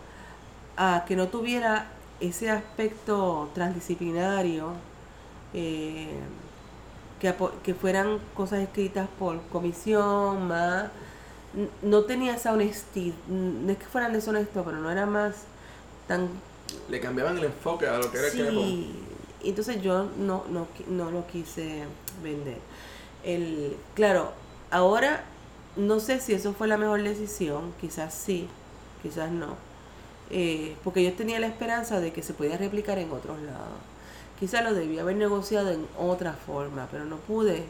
a 0.76 1.04
que 1.06 1.16
no 1.16 1.28
tuviera 1.28 1.86
ese 2.20 2.50
aspecto 2.50 3.50
transdisciplinario, 3.54 4.72
eh, 5.54 6.08
que, 7.20 7.34
que 7.62 7.74
fueran 7.74 8.18
cosas 8.34 8.60
escritas 8.60 9.08
por 9.18 9.40
comisión, 9.48 10.48
más. 10.48 10.90
No 11.82 12.04
tenía 12.04 12.34
esa 12.34 12.52
honestidad, 12.52 13.14
no 13.28 13.70
es 13.70 13.78
que 13.78 13.86
fueran 13.86 14.12
deshonestos, 14.12 14.64
pero 14.64 14.76
no 14.78 14.90
era 14.90 15.06
más 15.06 15.36
tan 16.06 16.28
Le 16.90 17.00
cambiaban 17.00 17.38
el 17.38 17.44
enfoque 17.44 17.86
a 17.86 17.98
lo 17.98 18.10
que 18.10 18.18
era. 18.18 18.30
Sí, 18.30 18.92
entonces 19.42 19.80
yo 19.82 20.08
no, 20.18 20.44
no, 20.50 20.66
no 20.88 21.10
lo 21.10 21.26
quise 21.26 21.84
vender. 22.22 22.58
El, 23.24 23.76
claro, 23.94 24.32
ahora 24.70 25.24
no 25.76 26.00
sé 26.00 26.20
si 26.20 26.32
eso 26.32 26.52
fue 26.52 26.68
la 26.68 26.76
mejor 26.76 27.02
decisión, 27.02 27.72
quizás 27.80 28.14
sí, 28.14 28.48
quizás 29.02 29.30
no. 29.30 29.56
Eh, 30.30 30.76
porque 30.82 31.04
yo 31.04 31.12
tenía 31.12 31.38
la 31.38 31.46
esperanza 31.46 32.00
de 32.00 32.12
que 32.12 32.22
se 32.22 32.34
podía 32.34 32.56
replicar 32.56 32.98
en 32.98 33.10
otros 33.12 33.40
lados. 33.42 33.78
Quizás 34.38 34.62
lo 34.64 34.74
debía 34.74 35.02
haber 35.02 35.16
negociado 35.16 35.70
en 35.72 35.86
otra 35.98 36.34
forma, 36.34 36.88
pero 36.90 37.04
no 37.04 37.16
pude. 37.16 37.64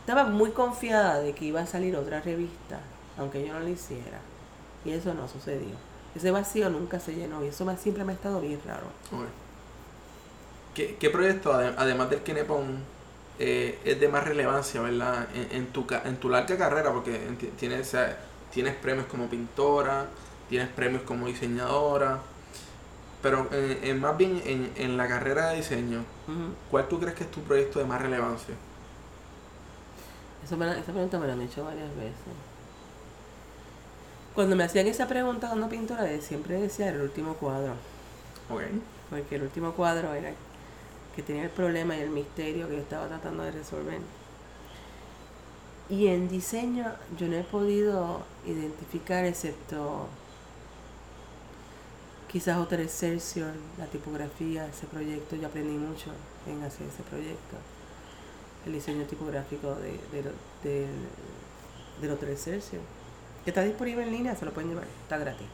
Estaba 0.00 0.24
muy 0.24 0.50
confiada 0.52 1.20
de 1.20 1.34
que 1.34 1.46
iba 1.46 1.60
a 1.60 1.66
salir 1.66 1.96
otra 1.96 2.20
revista, 2.20 2.80
aunque 3.16 3.46
yo 3.46 3.52
no 3.54 3.60
lo 3.60 3.68
hiciera. 3.68 4.20
Y 4.84 4.92
eso 4.92 5.14
no 5.14 5.28
sucedió. 5.28 5.76
Ese 6.14 6.30
vacío 6.30 6.70
nunca 6.70 7.00
se 7.00 7.14
llenó 7.14 7.44
y 7.44 7.48
eso 7.48 7.64
me, 7.64 7.76
siempre 7.76 8.04
me 8.04 8.12
ha 8.12 8.14
estado 8.16 8.40
bien 8.40 8.60
raro. 8.66 8.86
¿Qué, 10.74 10.96
qué 10.98 11.10
proyecto, 11.10 11.52
ade- 11.52 11.74
además 11.76 12.10
del 12.10 12.22
Kenepon, 12.22 12.78
eh, 13.38 13.78
es 13.84 14.00
de 14.00 14.08
más 14.08 14.24
relevancia, 14.24 14.80
¿verdad? 14.80 15.28
En, 15.34 15.48
en 15.56 15.66
tu, 15.72 15.86
en 16.04 16.16
tu 16.18 16.28
larga 16.28 16.56
carrera, 16.56 16.92
porque 16.92 17.18
tienes, 17.58 17.94
tienes 18.50 18.74
premios 18.76 19.06
como 19.06 19.28
pintora, 19.28 20.06
tienes 20.48 20.68
premios 20.68 21.02
como 21.02 21.26
diseñadora, 21.26 22.20
pero 23.22 23.48
en, 23.52 23.78
en 23.84 24.00
más 24.00 24.16
bien 24.16 24.42
en, 24.44 24.72
en 24.76 24.96
la 24.96 25.06
carrera 25.08 25.50
de 25.50 25.56
diseño. 25.56 26.04
¿cuál 26.70 26.88
tú 26.88 26.98
crees 26.98 27.14
que 27.14 27.24
es 27.24 27.30
tu 27.30 27.40
proyecto 27.42 27.78
de 27.78 27.84
más 27.84 28.00
relevancia? 28.02 28.54
Eso 30.44 30.56
me 30.56 30.66
esa 30.70 30.92
pregunta 30.92 31.18
me 31.18 31.26
la 31.26 31.34
han 31.34 31.42
hecho 31.42 31.64
varias 31.64 31.94
veces. 31.96 32.14
Cuando 34.34 34.56
me 34.56 34.64
hacían 34.64 34.86
esa 34.86 35.06
pregunta 35.06 35.48
cuando 35.48 35.68
pintora, 35.68 36.04
de- 36.04 36.20
siempre 36.22 36.60
decía 36.60 36.88
el 36.88 37.00
último 37.02 37.34
cuadro. 37.34 37.74
Ok. 38.50 38.62
Porque 39.10 39.36
el 39.36 39.42
último 39.42 39.72
cuadro 39.72 40.12
era 40.14 40.32
que 41.14 41.22
tenía 41.22 41.44
el 41.44 41.50
problema 41.50 41.94
y 41.96 42.00
el 42.00 42.10
misterio 42.10 42.66
que 42.68 42.76
yo 42.76 42.80
estaba 42.80 43.06
tratando 43.08 43.42
de 43.42 43.50
resolver. 43.52 43.98
Y 45.90 46.06
en 46.06 46.28
diseño 46.28 46.86
yo 47.18 47.28
no 47.28 47.36
he 47.36 47.42
podido 47.44 48.22
identificar 48.46 49.24
excepto 49.26 50.06
quizás 52.32 52.56
Hotel 52.56 52.80
Excelsior, 52.80 53.52
la 53.78 53.84
tipografía, 53.86 54.66
ese 54.66 54.86
proyecto, 54.86 55.36
yo 55.36 55.46
aprendí 55.46 55.76
mucho 55.76 56.10
en 56.46 56.62
hacer 56.62 56.86
ese 56.86 57.02
proyecto. 57.02 57.56
El 58.64 58.72
diseño 58.72 59.04
tipográfico 59.04 59.74
de, 59.74 60.00
de, 60.62 62.32
Excelsior. 62.32 62.80
Que 63.44 63.50
está 63.50 63.62
disponible 63.62 64.04
en 64.04 64.12
línea, 64.12 64.34
se 64.34 64.46
lo 64.46 64.52
pueden 64.52 64.70
llevar, 64.70 64.86
está 65.02 65.18
gratis. 65.18 65.46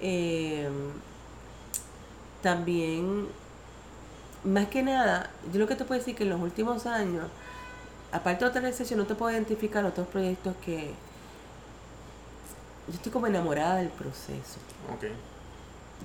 Eh, 0.00 0.68
también, 2.42 3.28
más 4.42 4.66
que 4.66 4.82
nada, 4.82 5.30
yo 5.52 5.60
lo 5.60 5.68
que 5.68 5.76
te 5.76 5.84
puedo 5.84 5.98
decir 5.98 6.16
que 6.16 6.24
en 6.24 6.30
los 6.30 6.40
últimos 6.40 6.86
años, 6.86 7.26
aparte 8.10 8.44
de 8.44 8.50
otra 8.50 8.72
sesión, 8.72 8.98
no 8.98 9.06
te 9.06 9.14
puedo 9.14 9.30
identificar 9.32 9.84
otros 9.84 10.08
proyectos 10.08 10.56
que 10.64 10.92
yo 12.88 12.94
estoy 12.94 13.12
como 13.12 13.28
enamorada 13.28 13.76
del 13.76 13.88
proceso. 13.88 14.58
Ok. 14.92 15.04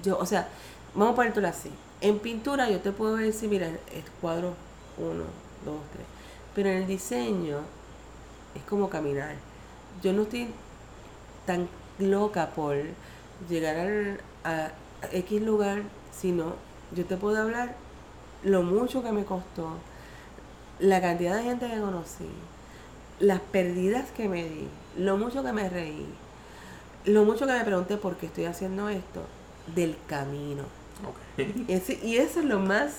Yo, 0.04 0.18
o 0.18 0.26
sea, 0.26 0.48
vamos 0.94 1.14
a 1.14 1.16
ponértelo 1.16 1.48
así. 1.48 1.72
En 2.02 2.20
pintura 2.20 2.70
yo 2.70 2.80
te 2.80 2.92
puedo 2.92 3.16
decir, 3.18 3.50
mira, 3.50 3.68
el 3.68 4.04
cuadro 4.22 4.54
1, 4.98 5.10
2, 5.66 5.76
3. 5.94 6.06
Pero 6.56 6.70
en 6.70 6.78
el 6.78 6.88
diseño 6.88 7.60
es 8.56 8.64
como 8.64 8.90
caminar. 8.90 9.36
Yo 10.02 10.14
no 10.14 10.24
estoy 10.24 10.48
tan 11.46 11.68
loca 12.00 12.52
por 12.52 12.76
llegar 13.50 13.78
al, 13.78 14.22
a, 14.44 14.72
X 15.12 15.42
lugar, 15.42 15.84
sino 16.12 16.54
yo 16.96 17.06
te 17.06 17.18
puedo 17.18 17.42
hablar 17.42 17.76
lo 18.44 18.64
mucho 18.64 19.04
que 19.04 19.12
me 19.12 19.26
costó, 19.26 19.78
la 20.80 21.02
cantidad 21.02 21.38
de 21.38 21.44
gente 21.44 21.70
que 21.70 21.80
conocí, 21.80 22.30
las 23.20 23.40
pérdidas 23.40 24.12
que 24.12 24.30
me 24.30 24.44
di, 24.44 24.68
lo 24.98 25.18
mucho 25.18 25.44
que 25.44 25.52
me 25.52 25.70
reí, 25.70 26.06
lo 27.06 27.26
mucho 27.26 27.46
que 27.46 27.54
me 27.54 27.64
pregunté 27.64 27.98
por 27.98 28.16
qué 28.18 28.28
estoy 28.28 28.46
haciendo 28.46 28.90
esto, 28.90 29.22
del 29.76 29.98
camino. 30.08 30.64
Ese- 31.68 32.00
y 32.04 32.18
eso 32.18 32.40
es 32.40 32.46
lo 32.46 32.60
más 32.60 32.92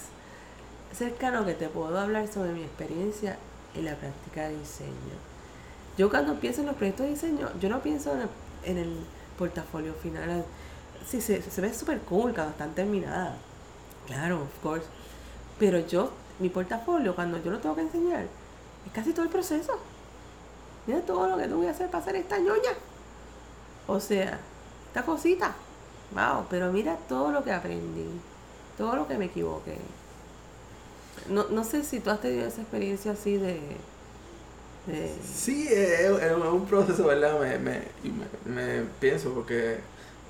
cercano 0.97 1.45
que 1.45 1.55
te 1.55 1.69
puedo 1.69 1.99
hablar 1.99 2.27
sobre 2.29 2.53
mi 2.53 2.63
experiencia 2.63 3.39
en 3.75 3.85
la 3.85 3.95
práctica 3.97 4.49
de 4.49 4.57
diseño. 4.59 5.17
Yo 5.99 6.09
cuando 6.11 6.35
pienso 6.41 6.61
en 6.63 6.67
los 6.69 6.77
proyectos 6.77 7.07
de 7.07 7.13
diseño, 7.13 7.49
yo 7.61 7.69
no 7.69 7.81
pienso 7.81 8.13
en 8.15 8.21
el, 8.23 8.29
en 8.65 8.79
el 8.79 8.97
portafolio 9.39 9.93
final. 9.95 10.45
Sí, 11.07 11.21
se, 11.21 11.43
se 11.43 11.61
ve 11.61 11.73
súper 11.75 12.01
cool 12.01 12.33
cuando 12.35 12.53
están 12.53 12.75
terminadas. 12.75 13.35
Claro, 14.07 14.43
of 14.43 14.63
course. 14.63 14.87
Pero 15.59 15.79
yo, 15.87 16.11
mi 16.39 16.49
portafolio, 16.49 17.15
cuando 17.15 17.43
yo 17.43 17.51
lo 17.51 17.59
tengo 17.59 17.75
que 17.75 17.83
enseñar, 17.83 18.23
es 18.87 18.93
casi 18.93 19.13
todo 19.13 19.25
el 19.25 19.31
proceso. 19.31 19.79
Mira 20.87 21.01
todo 21.03 21.29
lo 21.29 21.37
que 21.37 21.47
tuve 21.47 21.65
que 21.67 21.71
hacer 21.71 21.91
para 21.91 22.03
hacer 22.03 22.17
esta 22.17 22.39
ñoña. 22.39 22.71
O 23.87 24.01
sea, 24.01 24.41
esta 24.89 25.05
cosita. 25.05 25.55
Wow, 26.15 26.47
pero 26.51 26.73
mira 26.73 26.97
todo 27.09 27.31
lo 27.33 27.45
que 27.45 27.53
aprendí. 27.53 28.07
Todo 28.77 28.97
lo 28.97 29.07
que 29.09 29.19
me 29.19 29.27
equivoqué. 29.27 29.79
No, 31.29 31.45
no 31.51 31.65
sé 31.65 31.85
si 31.85 32.01
tú 32.01 32.11
has 32.11 32.21
tenido 32.21 32.47
esa 32.47 32.63
experiencia 32.63 33.13
así 33.13 33.37
de... 33.37 33.61
de- 34.87 35.15
Sí, 35.35 35.69
es, 35.69 36.01
es 36.01 36.33
un 36.37 36.67
proceso, 36.67 37.07
¿verdad? 37.07 37.39
Me, 37.41 37.59
me, 37.59 37.83
me, 38.45 38.65
me 38.81 38.83
pienso 39.01 39.33
porque, 39.33 39.79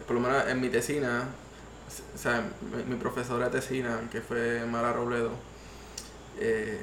por 0.06 0.16
lo 0.16 0.22
menos 0.22 0.46
en 0.48 0.60
mi 0.60 0.68
tesina, 0.68 1.28
o 2.14 2.18
sea, 2.18 2.42
mi, 2.76 2.82
mi 2.94 2.96
profesora 3.00 3.48
de 3.48 3.60
tesina, 3.60 4.00
que 4.10 4.20
fue 4.20 4.64
Mara 4.66 4.92
Robledo, 4.92 5.30
eh, 6.38 6.80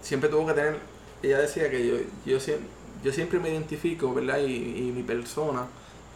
siempre 0.00 0.28
tuvo 0.28 0.46
que 0.46 0.54
tener, 0.54 0.78
ella 1.22 1.38
decía 1.38 1.70
que 1.70 1.86
yo, 1.86 1.94
yo, 2.26 2.40
siempre, 2.40 2.68
yo 3.02 3.12
siempre 3.12 3.38
me 3.38 3.50
identifico, 3.50 4.12
¿verdad? 4.14 4.38
Y, 4.38 4.88
y 4.88 4.92
mi 4.94 5.02
persona 5.02 5.66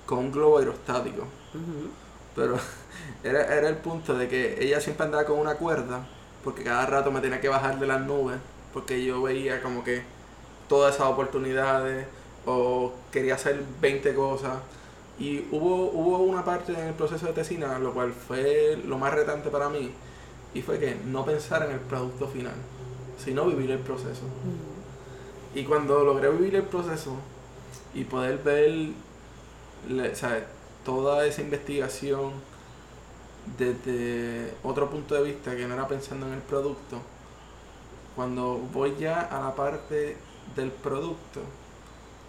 con 0.06 0.18
un 0.20 0.32
globo 0.32 0.58
aerostático. 0.58 1.22
Ujú. 1.54 1.90
Pero 2.36 2.56
era, 3.24 3.42
era 3.56 3.68
el 3.68 3.76
punto 3.76 4.16
de 4.16 4.28
que 4.28 4.62
ella 4.62 4.80
siempre 4.80 5.06
andaba 5.06 5.24
con 5.24 5.40
una 5.40 5.56
cuerda, 5.56 6.06
porque 6.44 6.62
cada 6.62 6.86
rato 6.86 7.10
me 7.10 7.20
tenía 7.20 7.40
que 7.40 7.48
bajar 7.48 7.80
de 7.80 7.86
las 7.88 8.00
nubes, 8.02 8.36
porque 8.72 9.04
yo 9.04 9.22
veía 9.22 9.60
como 9.62 9.82
que 9.82 10.02
todas 10.68 10.94
esas 10.94 11.08
oportunidades 11.08 12.06
o 12.44 12.92
quería 13.10 13.34
hacer 13.34 13.60
20 13.80 14.14
cosas. 14.14 14.58
Y 15.18 15.46
hubo, 15.50 15.90
hubo 15.90 16.18
una 16.18 16.44
parte 16.44 16.72
en 16.72 16.88
el 16.88 16.94
proceso 16.94 17.26
de 17.26 17.32
tesina, 17.32 17.78
lo 17.78 17.92
cual 17.94 18.12
fue 18.12 18.78
lo 18.84 18.98
más 18.98 19.14
retante 19.14 19.48
para 19.48 19.68
mí, 19.68 19.90
y 20.54 20.62
fue 20.62 20.78
que 20.78 20.96
no 21.06 21.24
pensar 21.24 21.64
en 21.64 21.72
el 21.72 21.80
producto 21.80 22.28
final, 22.28 22.54
sino 23.22 23.46
vivir 23.46 23.70
el 23.70 23.78
proceso. 23.78 24.22
Y 25.54 25.64
cuando 25.64 26.04
logré 26.04 26.30
vivir 26.30 26.56
el 26.56 26.64
proceso 26.64 27.16
y 27.94 28.04
poder 28.04 28.38
ver 28.38 28.90
toda 30.86 31.26
esa 31.26 31.42
investigación 31.42 32.32
desde 33.58 34.54
otro 34.62 34.88
punto 34.88 35.16
de 35.16 35.22
vista 35.24 35.56
que 35.56 35.66
no 35.66 35.74
era 35.74 35.88
pensando 35.88 36.26
en 36.26 36.34
el 36.34 36.40
producto, 36.40 36.98
cuando 38.14 38.58
voy 38.72 38.94
ya 38.98 39.20
a 39.20 39.40
la 39.40 39.54
parte 39.54 40.16
del 40.54 40.70
producto, 40.70 41.40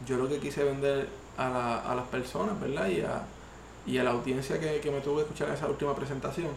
yo 0.05 0.17
lo 0.17 0.27
que 0.27 0.39
quise 0.39 0.63
vender 0.63 1.07
a, 1.37 1.49
la, 1.49 1.79
a 1.79 1.95
las 1.95 2.07
personas, 2.07 2.59
¿verdad? 2.59 2.87
Y 2.89 3.01
a, 3.01 3.21
y 3.85 3.97
a 3.99 4.03
la 4.03 4.11
audiencia 4.11 4.59
que, 4.59 4.91
me 4.91 4.99
tuvo 5.01 5.17
que 5.17 5.21
escuchar 5.21 5.49
en 5.49 5.53
esa 5.53 5.67
última 5.67 5.95
presentación, 5.95 6.49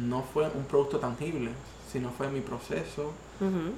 no 0.00 0.22
fue 0.22 0.48
un 0.48 0.64
producto 0.64 0.98
tangible, 0.98 1.50
sino 1.92 2.10
fue 2.10 2.28
mi 2.28 2.40
proceso 2.40 3.12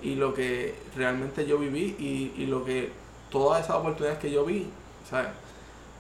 y 0.03 0.14
lo 0.14 0.32
que 0.32 0.76
realmente 0.96 1.44
yo 1.44 1.59
viví 1.59 1.96
y, 1.99 2.40
y, 2.40 2.46
lo 2.46 2.64
que 2.64 2.92
todas 3.28 3.64
esas 3.64 3.76
oportunidades 3.76 4.20
que 4.20 4.30
yo 4.30 4.44
vi, 4.44 4.68
¿sabes? 5.11 5.30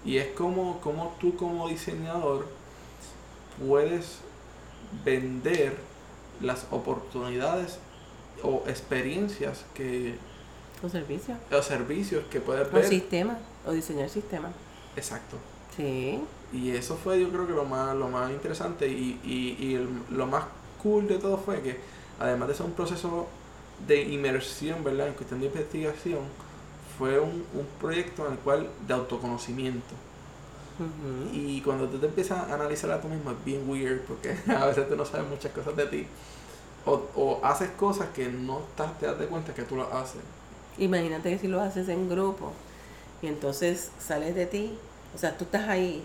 Y 0.04 0.18
es 0.18 0.28
como, 0.28 0.80
como 0.80 1.16
tú 1.20 1.36
como 1.36 1.68
diseñador 1.68 2.46
puedes 3.66 4.18
vender 5.04 5.76
las 6.40 6.66
oportunidades 6.70 7.78
o 8.42 8.62
experiencias 8.66 9.64
que... 9.74 10.16
O 10.82 10.88
servicios. 10.88 11.36
O 11.50 11.60
servicios 11.60 12.24
que 12.30 12.40
puedes 12.40 12.70
ver. 12.72 12.84
O 12.84 12.88
sistemas, 12.88 13.38
o 13.66 13.72
diseñar 13.72 14.08
sistemas. 14.08 14.52
Exacto. 14.96 15.36
Sí. 15.76 16.20
Y 16.52 16.70
eso 16.70 16.96
fue 16.96 17.20
yo 17.20 17.28
creo 17.30 17.46
que 17.46 17.52
lo 17.52 17.64
más, 17.64 17.94
lo 17.96 18.08
más 18.08 18.30
interesante 18.30 18.88
y, 18.88 19.20
y, 19.24 19.64
y 19.64 19.88
lo 20.10 20.26
más 20.26 20.44
cool 20.82 21.08
de 21.08 21.18
todo 21.18 21.36
fue 21.36 21.60
que 21.60 21.78
además 22.18 22.48
de 22.48 22.54
ser 22.54 22.66
un 22.66 22.72
proceso 22.72 23.26
de 23.86 24.02
inmersión, 24.02 24.82
¿verdad? 24.82 25.08
En 25.08 25.14
cuestión 25.14 25.40
de 25.40 25.46
investigación, 25.46 26.20
fue 26.98 27.18
un, 27.20 27.44
un 27.54 27.66
proyecto 27.80 28.26
en 28.26 28.32
el 28.32 28.38
cual 28.40 28.68
de 28.86 28.94
autoconocimiento. 28.94 29.94
Y 31.32 31.60
cuando 31.62 31.88
tú 31.88 31.98
te 31.98 32.06
empiezas 32.06 32.38
a 32.38 32.54
analizar 32.54 32.90
a 32.92 33.00
tú 33.00 33.08
mismo 33.08 33.32
es 33.32 33.44
bien 33.44 33.68
weird 33.68 34.00
porque 34.02 34.36
a 34.48 34.66
veces 34.66 34.88
tú 34.88 34.96
no 34.96 35.04
sabes 35.04 35.28
muchas 35.28 35.52
cosas 35.52 35.74
de 35.76 35.86
ti. 35.86 36.06
O, 36.86 37.02
o 37.16 37.40
haces 37.44 37.70
cosas 37.70 38.08
que 38.14 38.28
no 38.28 38.60
estás, 38.60 38.98
te 38.98 39.06
das 39.06 39.18
de 39.18 39.26
cuenta 39.26 39.52
que 39.52 39.62
tú 39.62 39.76
las 39.76 39.92
haces. 39.92 40.20
Imagínate 40.78 41.30
que 41.30 41.38
si 41.38 41.48
lo 41.48 41.60
haces 41.60 41.88
en 41.88 42.08
grupo 42.08 42.52
y 43.20 43.26
entonces 43.26 43.90
sales 43.98 44.34
de 44.36 44.46
ti, 44.46 44.78
o 45.14 45.18
sea, 45.18 45.36
tú 45.36 45.44
estás 45.44 45.68
ahí, 45.68 46.04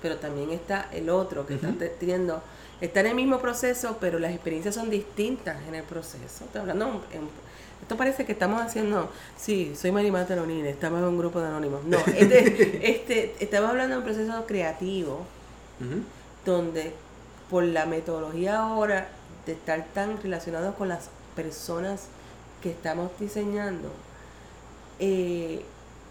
pero 0.00 0.16
también 0.16 0.50
está 0.50 0.88
el 0.92 1.10
otro 1.10 1.46
que 1.46 1.54
está 1.54 1.72
teniendo, 2.00 2.42
está 2.84 3.00
en 3.00 3.06
el 3.06 3.14
mismo 3.14 3.38
proceso, 3.38 3.96
pero 4.00 4.18
las 4.18 4.32
experiencias 4.32 4.74
son 4.74 4.90
distintas 4.90 5.56
en 5.68 5.74
el 5.74 5.82
proceso. 5.82 6.44
Estoy 6.44 6.60
hablando 6.60 7.02
esto 7.84 7.98
parece 7.98 8.24
que 8.24 8.32
estamos 8.32 8.62
haciendo, 8.62 9.10
sí, 9.36 9.74
soy 9.76 9.92
Marimata 9.92 10.34
Lonine, 10.34 10.70
estamos 10.70 11.00
en 11.00 11.04
un 11.04 11.18
grupo 11.18 11.38
de 11.40 11.48
anónimos. 11.48 11.84
No, 11.84 11.98
este, 12.16 12.90
este, 12.90 13.34
estamos 13.40 13.68
hablando 13.68 13.96
de 13.96 13.98
un 13.98 14.04
proceso 14.04 14.46
creativo 14.46 15.26
donde 16.46 16.94
por 17.50 17.62
la 17.62 17.84
metodología 17.84 18.58
ahora 18.60 19.08
de 19.44 19.52
estar 19.52 19.84
tan 19.92 20.22
relacionados 20.22 20.74
con 20.76 20.88
las 20.88 21.10
personas 21.36 22.06
que 22.62 22.70
estamos 22.70 23.10
diseñando, 23.20 23.90
eh, 24.98 25.62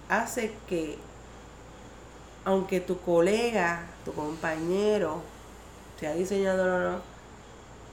hace 0.09 0.51
que 0.69 0.99
aunque 2.45 2.81
tu 2.81 2.99
colega, 2.99 3.85
tu 4.05 4.13
compañero, 4.13 5.21
sea 6.03 6.13
diseñador 6.15 6.69
o 6.69 6.91
no, 6.91 6.97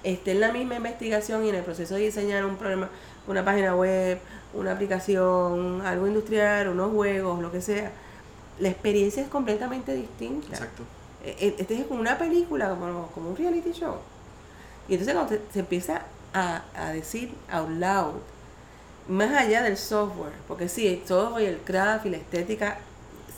esté 0.03 0.33
en 0.33 0.41
la 0.41 0.51
misma 0.51 0.75
investigación 0.77 1.45
y 1.45 1.51
en 1.51 1.55
el 1.55 1.63
proceso 1.63 1.95
de 1.95 2.01
diseñar 2.01 2.45
un 2.45 2.57
problema, 2.57 2.89
una 3.29 3.45
página 3.45 3.77
web, 3.77 4.19
una 4.53 4.73
aplicación, 4.73 5.81
algo 5.83 6.09
industrial, 6.09 6.69
unos 6.71 6.91
juegos, 6.93 7.41
lo 7.41 7.53
que 7.53 7.61
sea, 7.61 7.93
la 8.59 8.69
experiencia 8.69 9.23
es 9.23 9.29
completamente 9.29 9.95
distinta. 9.95 10.49
Exacto. 10.49 10.83
E, 11.25 11.37
e, 11.39 11.55
este 11.59 11.79
es 11.79 11.87
como 11.87 12.01
una 12.01 12.19
película, 12.19 12.71
como, 12.71 13.07
como 13.15 13.31
un 13.31 13.37
reality 13.37 13.73
show. 13.73 13.97
Y 14.89 14.95
entonces 14.95 15.15
cuando 15.15 15.37
se, 15.53 15.61
empieza 15.61 16.03
a, 16.35 16.63
a, 16.75 16.91
decir 16.93 17.33
out 17.49 17.69
loud, 17.69 18.15
más 19.07 19.33
allá 19.37 19.63
del 19.63 19.77
software, 19.77 20.33
porque 20.49 20.69
sí, 20.69 20.89
el 20.89 21.07
software, 21.07 21.49
el 21.49 21.59
craft 21.59 22.07
y 22.07 22.11
la 22.11 22.17
estética 22.17 22.79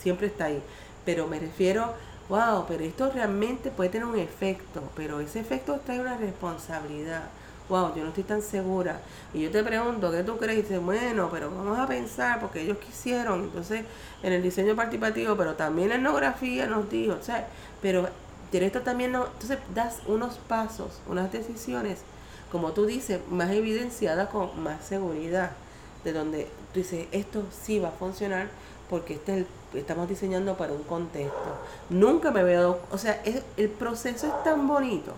siempre 0.00 0.28
está 0.28 0.46
ahí, 0.46 0.62
pero 1.04 1.26
me 1.26 1.38
refiero, 1.38 1.92
wow, 2.28 2.64
pero 2.66 2.84
esto 2.84 3.10
realmente 3.10 3.70
puede 3.70 3.90
tener 3.90 4.06
un 4.06 4.18
efecto, 4.18 4.82
pero 4.96 5.20
ese 5.20 5.40
efecto 5.40 5.80
trae 5.84 6.00
una 6.00 6.16
responsabilidad 6.16 7.22
wow, 7.68 7.94
yo 7.94 8.02
no 8.02 8.08
estoy 8.08 8.24
tan 8.24 8.42
segura. 8.42 9.00
Y 9.32 9.40
yo 9.40 9.50
te 9.50 9.62
pregunto, 9.62 10.10
¿qué 10.10 10.22
tú 10.22 10.36
crees? 10.36 10.62
Dices, 10.62 10.80
bueno, 10.82 11.28
pero 11.32 11.50
vamos 11.50 11.78
a 11.78 11.86
pensar, 11.86 12.38
porque 12.40 12.60
ellos 12.60 12.78
quisieron, 12.78 13.44
entonces, 13.44 13.84
en 14.22 14.32
el 14.32 14.42
diseño 14.42 14.76
participativo, 14.76 15.36
pero 15.36 15.54
también 15.54 15.88
la 15.88 15.94
etnografía 15.96 16.66
nos 16.66 16.90
dijo, 16.90 17.14
o 17.14 17.22
sea, 17.22 17.48
pero 17.80 18.08
esto 18.52 18.82
también 18.82 19.12
no, 19.12 19.26
entonces 19.26 19.58
das 19.74 20.00
unos 20.06 20.36
pasos, 20.36 21.00
unas 21.08 21.32
decisiones, 21.32 22.00
como 22.50 22.72
tú 22.72 22.84
dices, 22.84 23.20
más 23.30 23.50
evidenciadas 23.50 24.28
con 24.28 24.62
más 24.62 24.84
seguridad, 24.84 25.52
de 26.04 26.12
donde 26.12 26.48
tú 26.74 26.80
dices, 26.80 27.06
esto 27.12 27.44
sí 27.50 27.78
va 27.78 27.88
a 27.88 27.92
funcionar 27.92 28.48
porque 28.93 29.14
este 29.14 29.47
estamos 29.72 30.07
diseñando 30.07 30.55
para 30.55 30.74
un 30.74 30.82
contexto. 30.82 31.57
Nunca 31.88 32.30
me 32.30 32.45
veo, 32.45 32.78
o 32.90 32.99
sea, 32.99 33.22
el 33.57 33.70
proceso 33.70 34.26
es 34.26 34.45
tan 34.45 34.68
bonito, 34.68 35.14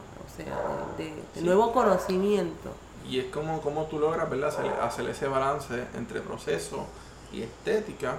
de, 0.97 1.43
nuevo 1.43 1.73
conocimiento. 1.73 2.71
Y 3.11 3.19
es 3.19 3.25
como, 3.33 3.61
como 3.61 3.87
tú 3.87 3.99
logras, 3.99 4.31
¿verdad? 4.31 4.55
Hacer, 4.81 5.11
ese 5.11 5.27
balance 5.27 5.75
entre 5.97 6.21
proceso 6.21 6.87
y 7.33 7.43
estética, 7.43 8.19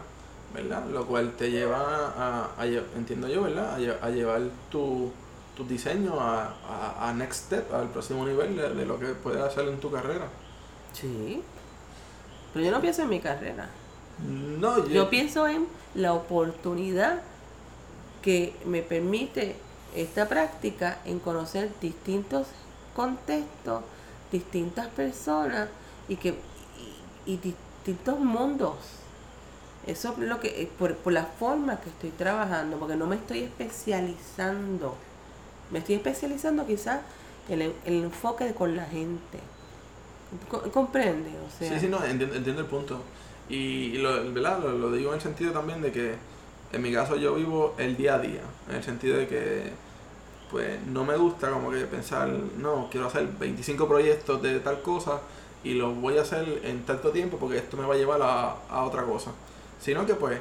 ¿verdad? 0.54 0.88
Lo 0.88 1.06
cual 1.06 1.32
te 1.38 1.50
lleva 1.50 2.52
a, 2.58 2.66
entiendo 2.98 3.30
yo, 3.30 3.44
¿verdad? 3.44 3.76
A, 4.02 4.10
llevar 4.10 4.42
tu, 4.70 5.10
tu 5.56 5.66
diseño 5.66 6.20
a, 6.20 6.54
a, 7.00 7.14
next 7.14 7.46
step, 7.46 7.74
al 7.74 7.88
próximo 7.92 8.26
nivel 8.26 8.58
de, 8.58 8.86
lo 8.86 9.00
que 9.00 9.06
puedes 9.14 9.42
hacer 9.42 9.70
en 9.70 9.80
tu 9.80 9.90
carrera. 9.90 10.28
Sí. 10.92 11.42
Pero 12.54 12.66
yo 12.66 12.72
no 12.72 12.82
pienso 12.82 13.04
en 13.04 13.10
mi 13.10 13.22
carrera. 13.22 13.70
No, 14.20 14.78
yo, 14.80 14.88
yo 14.88 15.10
pienso 15.10 15.48
en 15.48 15.68
la 15.94 16.14
oportunidad 16.14 17.22
que 18.22 18.56
me 18.66 18.82
permite 18.82 19.56
esta 19.96 20.28
práctica 20.28 21.00
en 21.06 21.20
conocer 21.20 21.72
distintos 21.82 22.48
contextos, 22.96 23.84
distintas 24.32 24.88
personas 24.88 25.70
y 26.08 26.16
que 26.16 26.36
y, 27.26 27.38
distintos 27.38 28.20
mundos. 28.20 28.76
Eso 29.86 30.14
es 30.14 30.18
lo 30.18 30.40
que 30.40 30.70
por, 30.80 30.96
por 30.96 31.14
la 31.14 31.26
forma 31.26 31.80
que 31.80 31.90
estoy 31.90 32.10
trabajando, 32.12 32.78
porque 32.78 32.96
no 32.96 33.06
me 33.06 33.18
estoy 33.18 33.42
especializando. 33.42 34.96
Me 35.72 35.80
estoy 35.80 35.96
especializando 35.96 36.66
quizás 36.66 37.02
en 37.50 37.62
el, 37.62 37.74
enfoque 37.86 38.54
con 38.54 38.76
la 38.76 38.86
gente. 38.86 39.40
¿Comprende? 40.74 41.30
O 41.30 41.60
sea, 41.60 41.74
sí, 41.74 41.80
sí, 41.82 41.88
no, 41.88 42.04
entiendo, 42.04 42.62
el 42.62 42.66
punto. 42.66 43.02
Y, 43.50 43.98
lo, 44.00 44.24
lo 44.24 44.92
digo 44.92 45.10
en 45.10 45.16
el 45.16 45.22
sentido 45.22 45.52
también 45.52 45.82
de 45.82 45.92
que 45.92 46.16
en 46.72 46.82
mi 46.82 46.92
caso 46.92 47.16
yo 47.16 47.36
vivo 47.36 47.76
el 47.78 47.96
día 47.96 48.16
a 48.16 48.20
día, 48.20 48.42
en 48.70 48.76
el 48.76 48.84
sentido 48.84 49.18
de 49.18 49.28
que 49.28 49.72
pues 50.52 50.80
no 50.88 51.04
me 51.04 51.16
gusta 51.16 51.50
como 51.50 51.72
que 51.72 51.86
pensar, 51.86 52.28
no, 52.28 52.88
quiero 52.92 53.08
hacer 53.08 53.28
25 53.40 53.88
proyectos 53.88 54.42
de 54.42 54.60
tal 54.60 54.82
cosa 54.82 55.22
y 55.64 55.74
los 55.74 55.96
voy 56.00 56.18
a 56.18 56.22
hacer 56.22 56.62
en 56.64 56.86
tanto 56.86 57.12
tiempo 57.12 57.38
porque 57.38 57.58
esto 57.58 57.78
me 57.78 57.86
va 57.86 57.96
a 57.96 57.98
llevar 57.98 58.22
a, 58.22 58.84
otra 58.84 59.04
cosa. 59.04 59.32
Sino 59.80 60.06
que 60.06 60.16
pues 60.16 60.40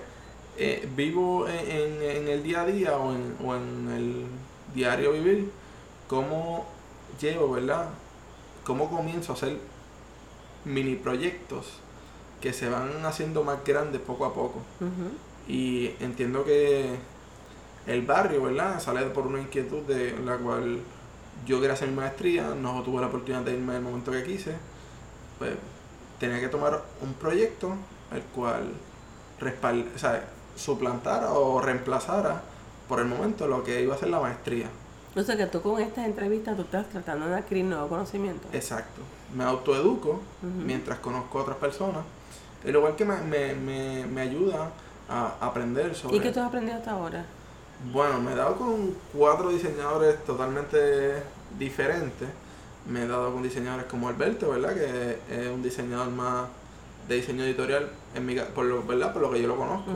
eh, 0.56 0.88
vivo 0.94 1.46
en, 1.48 2.28
el 2.28 2.42
día 2.42 2.62
a 2.62 2.66
día 2.66 2.96
o 2.96 3.12
en, 3.12 3.36
o 3.44 3.54
en 3.54 3.90
el 3.90 4.24
diario 4.74 5.12
vivir, 5.12 5.50
cómo 6.08 6.66
llevo, 7.20 7.52
¿verdad? 7.52 7.88
Cómo 8.64 8.90
comienzo 8.90 9.32
a 9.32 9.36
hacer 9.36 9.56
mini 10.64 10.96
proyectos 10.96 11.83
que 12.44 12.52
se 12.52 12.68
van 12.68 13.06
haciendo 13.06 13.42
más 13.42 13.64
grandes 13.64 14.02
poco 14.02 14.26
a 14.26 14.34
poco. 14.34 14.60
Y 15.48 15.92
entiendo 15.98 16.44
que 16.44 16.94
el 17.86 18.02
barrio, 18.02 18.42
¿verdad? 18.42 18.78
Sale 18.80 19.00
por 19.06 19.26
una 19.26 19.40
inquietud 19.40 19.80
de 19.84 20.14
la 20.22 20.36
cual 20.36 20.80
yo 21.46 21.58
quería 21.58 21.72
hacer 21.72 21.88
mi 21.88 21.96
maestría, 21.96 22.48
no 22.54 22.82
tuve 22.82 23.00
la 23.00 23.06
oportunidad 23.06 23.40
de 23.40 23.54
irme 23.54 23.72
en 23.72 23.78
el 23.78 23.82
momento 23.82 24.12
que 24.12 24.22
quise, 24.24 24.56
pues 25.38 25.52
tenía 26.20 26.38
que 26.38 26.48
tomar 26.48 26.82
un 27.00 27.14
proyecto 27.14 27.76
el 28.12 28.20
cual 28.24 28.74
o 29.40 29.98
sea, 29.98 30.28
suplantara 30.54 31.32
o 31.32 31.62
reemplazara 31.62 32.42
por 32.90 33.00
el 33.00 33.06
momento 33.06 33.48
lo 33.48 33.64
que 33.64 33.80
iba 33.80 33.94
a 33.94 33.98
ser 33.98 34.10
la 34.10 34.20
maestría. 34.20 34.68
O 35.16 35.22
sea 35.22 35.34
que 35.38 35.46
tú 35.46 35.62
con 35.62 35.80
estas 35.80 36.04
entrevistas 36.04 36.56
tú 36.56 36.62
estás 36.62 36.90
tratando 36.90 37.26
de 37.26 37.36
adquirir 37.36 37.64
nuevo 37.64 37.88
conocimiento. 37.88 38.48
Exacto. 38.52 39.00
Me 39.34 39.44
autoeduco 39.44 40.20
mientras 40.42 40.98
conozco 40.98 41.38
a 41.38 41.42
otras 41.42 41.56
personas 41.56 42.04
El 42.64 42.74
igual 42.74 42.96
que 42.96 43.04
me, 43.04 43.16
me, 43.18 43.54
me, 43.54 44.06
me 44.06 44.20
ayuda 44.22 44.70
a 45.08 45.34
aprender 45.40 45.94
sobre... 45.94 46.16
¿Y 46.16 46.20
qué 46.20 46.30
tú 46.30 46.40
has 46.40 46.46
aprendido 46.46 46.76
hasta 46.76 46.92
ahora? 46.92 47.24
Bueno, 47.92 48.20
me 48.20 48.32
he 48.32 48.34
dado 48.34 48.56
con 48.56 48.94
cuatro 49.12 49.50
diseñadores 49.50 50.24
totalmente 50.24 51.22
diferentes. 51.58 52.28
Me 52.88 53.02
he 53.02 53.06
dado 53.06 53.32
con 53.32 53.42
diseñadores 53.42 53.86
como 53.86 54.08
Alberto, 54.08 54.50
¿verdad? 54.50 54.74
Que 54.74 55.18
es 55.30 55.48
un 55.48 55.62
diseñador 55.62 56.08
más 56.10 56.48
de 57.08 57.16
diseño 57.16 57.44
editorial, 57.44 57.90
en 58.14 58.24
mi, 58.24 58.34
por, 58.54 58.64
lo, 58.64 58.82
¿verdad? 58.82 59.12
por 59.12 59.22
lo 59.22 59.30
que 59.30 59.42
yo 59.42 59.48
lo 59.48 59.56
conozco. 59.56 59.90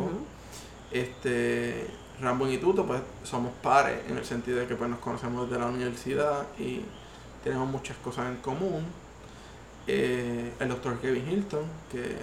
este 0.93 1.87
Rambo 2.21 2.49
y 2.49 2.59
Tuto, 2.59 2.85
pues 2.85 3.01
somos 3.23 3.53
pares 3.63 4.01
en 4.09 4.19
el 4.19 4.25
sentido 4.25 4.59
de 4.59 4.67
que 4.67 4.75
pues, 4.75 4.91
nos 4.91 4.99
conocemos 4.99 5.49
desde 5.49 5.63
la 5.63 5.69
universidad 5.69 6.47
y 6.59 6.83
tenemos 7.45 7.69
muchas 7.69 7.97
cosas 7.99 8.27
en 8.27 8.37
común. 8.37 8.85
Eh, 9.87 10.53
el 10.61 10.69
doctor 10.69 10.99
Kevin 10.99 11.27
Hilton, 11.31 11.65
que 11.91 12.17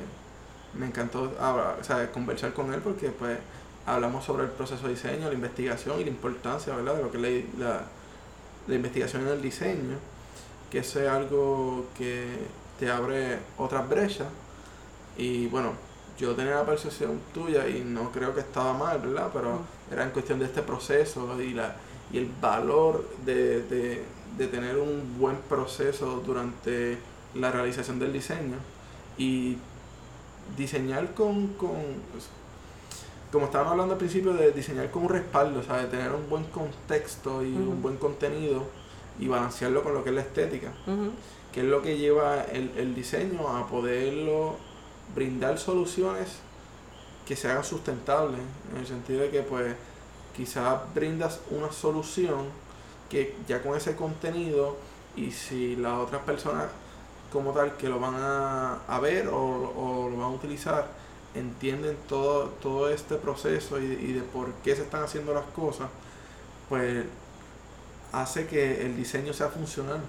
me 0.78 0.88
encantó 0.88 1.32
ah, 1.40 1.76
conversar 2.14 2.54
con 2.54 2.74
él 2.74 2.82
porque 2.82 3.10
pues 3.10 3.38
hablamos 3.86 4.26
sobre 4.26 4.46
el 4.46 4.50
proceso 4.50 4.88
de 4.88 4.94
diseño, 4.94 5.28
la 5.28 5.34
investigación 5.34 6.00
y 6.00 6.04
la 6.04 6.10
importancia 6.10 6.76
¿verdad? 6.76 6.96
de 6.96 7.04
lo 7.04 7.12
que 7.12 7.18
es 7.18 7.46
la, 7.60 7.82
la, 8.68 8.76
investigación 8.76 9.24
en 9.24 9.30
el 9.30 9.42
diseño, 9.42 9.98
que 10.72 10.80
es 10.80 10.96
algo 10.98 11.86
que 11.98 12.26
te 12.80 12.90
abre 12.90 13.40
otras 13.58 13.88
brechas 13.88 14.28
y 15.18 15.48
bueno, 15.48 15.74
yo 16.18 16.34
tenía 16.34 16.56
la 16.56 16.66
percepción 16.66 17.20
tuya 17.34 17.68
y 17.68 17.82
no 17.82 18.12
creo 18.12 18.34
que 18.34 18.42
estaba 18.42 18.74
mal, 18.74 19.00
¿verdad? 19.00 19.30
Pero 19.34 19.62
era 19.92 20.04
en 20.04 20.12
cuestión 20.12 20.40
de 20.40 20.46
este 20.46 20.62
proceso 20.62 21.42
y, 21.42 21.54
la, 21.54 21.76
y 22.12 22.18
el 22.18 22.30
valor 22.42 23.08
de, 23.26 23.62
de, 23.64 24.04
de 24.38 24.48
tener 24.48 24.78
un 24.78 25.18
buen 25.20 25.38
proceso 25.50 26.22
durante 26.26 26.98
la 27.34 27.52
realización 27.52 28.00
del 28.00 28.14
diseño 28.14 28.58
y 29.18 29.58
diseñar 30.58 31.14
con, 31.14 31.48
con 31.54 31.76
como 33.32 33.46
estábamos 33.48 33.74
hablando 33.74 33.94
al 33.94 34.00
principio, 34.00 34.34
de 34.34 34.52
diseñar 34.52 34.90
con 34.92 35.04
un 35.04 35.10
respaldo, 35.10 35.60
o 35.60 35.64
sea, 35.64 35.78
de 35.78 35.88
tener 35.88 36.12
un 36.12 36.30
buen 36.30 36.46
contexto 36.46 37.44
y 37.44 37.54
un 37.54 37.82
buen 37.82 37.98
contenido 37.98 38.64
y 39.20 39.28
balancearlo 39.28 39.84
con 39.84 39.94
lo 39.94 40.04
que 40.04 40.10
es 40.10 40.16
la 40.16 40.22
estética, 40.22 40.72
que 41.52 41.62
es 41.62 41.66
lo 41.66 41.82
que 41.82 41.98
lleva 41.98 42.44
el, 42.46 42.72
el 42.78 42.96
diseño 42.96 43.48
a 43.50 43.68
poderlo 43.68 44.56
brindar 45.14 45.58
soluciones 45.58 46.38
que 47.28 47.36
se 47.36 47.50
hagan 47.50 47.64
sustentables, 47.64 48.40
en 48.72 48.78
el 48.78 48.88
sentido 48.88 49.22
de 49.22 49.30
que 49.30 49.42
pues 49.42 49.76
quizás 50.36 50.80
brindas 50.94 51.42
una 51.50 51.72
solución 51.72 52.46
que 53.10 53.36
ya 53.48 53.62
con 53.62 53.76
ese 53.76 53.96
contenido 53.96 54.78
y 55.16 55.32
si 55.32 55.76
las 55.76 56.00
otras 56.00 56.22
personas 56.24 56.66
como 57.36 57.52
tal 57.52 57.76
que 57.76 57.90
lo 57.90 58.00
van 58.00 58.16
a, 58.16 59.00
ver 59.02 59.28
o, 59.28 60.10
lo 60.10 60.18
van 60.18 60.28
a 60.28 60.30
utilizar 60.30 60.88
entienden 61.36 61.98
todo, 62.08 62.46
todo 62.62 62.90
este 62.90 63.16
proceso 63.16 63.78
y, 63.78 63.84
y 63.84 64.14
de 64.14 64.22
por 64.22 64.54
qué 64.64 64.74
se 64.74 64.84
están 64.84 65.04
haciendo 65.04 65.34
las 65.34 65.44
cosas, 65.48 65.90
pues 66.70 67.04
hace 68.14 68.48
que 68.48 68.86
el 68.86 68.96
diseño 68.96 69.34
sea 69.34 69.50
funcional. 69.50 70.00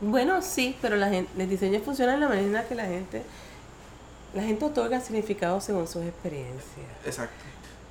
Bueno, 0.00 0.42
sí, 0.42 0.76
pero 0.82 0.96
la 0.96 1.08
gente, 1.08 1.30
el 1.40 1.48
diseño 1.48 1.78
funciona 1.80 2.14
en 2.14 2.20
la 2.20 2.28
manera 2.28 2.66
que 2.66 2.74
la 2.74 2.86
gente 2.86 3.22
la 4.34 4.42
gente 4.42 4.64
otorga 4.64 5.00
significado 5.00 5.60
según 5.60 5.86
sus 5.86 6.02
experiencias. 6.02 6.86
Exacto. 7.06 7.44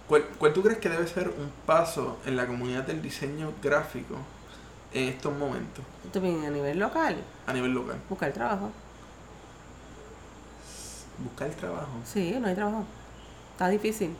¿Cuál, 0.07 0.25
¿Cuál, 0.37 0.53
tú 0.53 0.61
crees 0.61 0.79
que 0.79 0.89
debe 0.89 1.07
ser 1.07 1.29
un 1.29 1.51
paso 1.65 2.17
en 2.25 2.35
la 2.35 2.45
comunidad 2.45 2.83
del 2.83 3.01
diseño 3.01 3.53
gráfico 3.63 4.15
en 4.93 5.09
estos 5.09 5.35
momentos? 5.37 5.83
¿Tú 6.11 6.19
a 6.19 6.49
nivel 6.49 6.79
local? 6.79 7.17
A 7.45 7.53
nivel 7.53 7.73
local. 7.73 7.97
Buscar 8.09 8.31
trabajo. 8.31 8.71
Buscar 11.17 11.49
trabajo. 11.49 11.91
Sí, 12.05 12.35
no 12.39 12.47
hay 12.47 12.55
trabajo. 12.55 12.85
Está 13.53 13.69
difícil. 13.69 14.15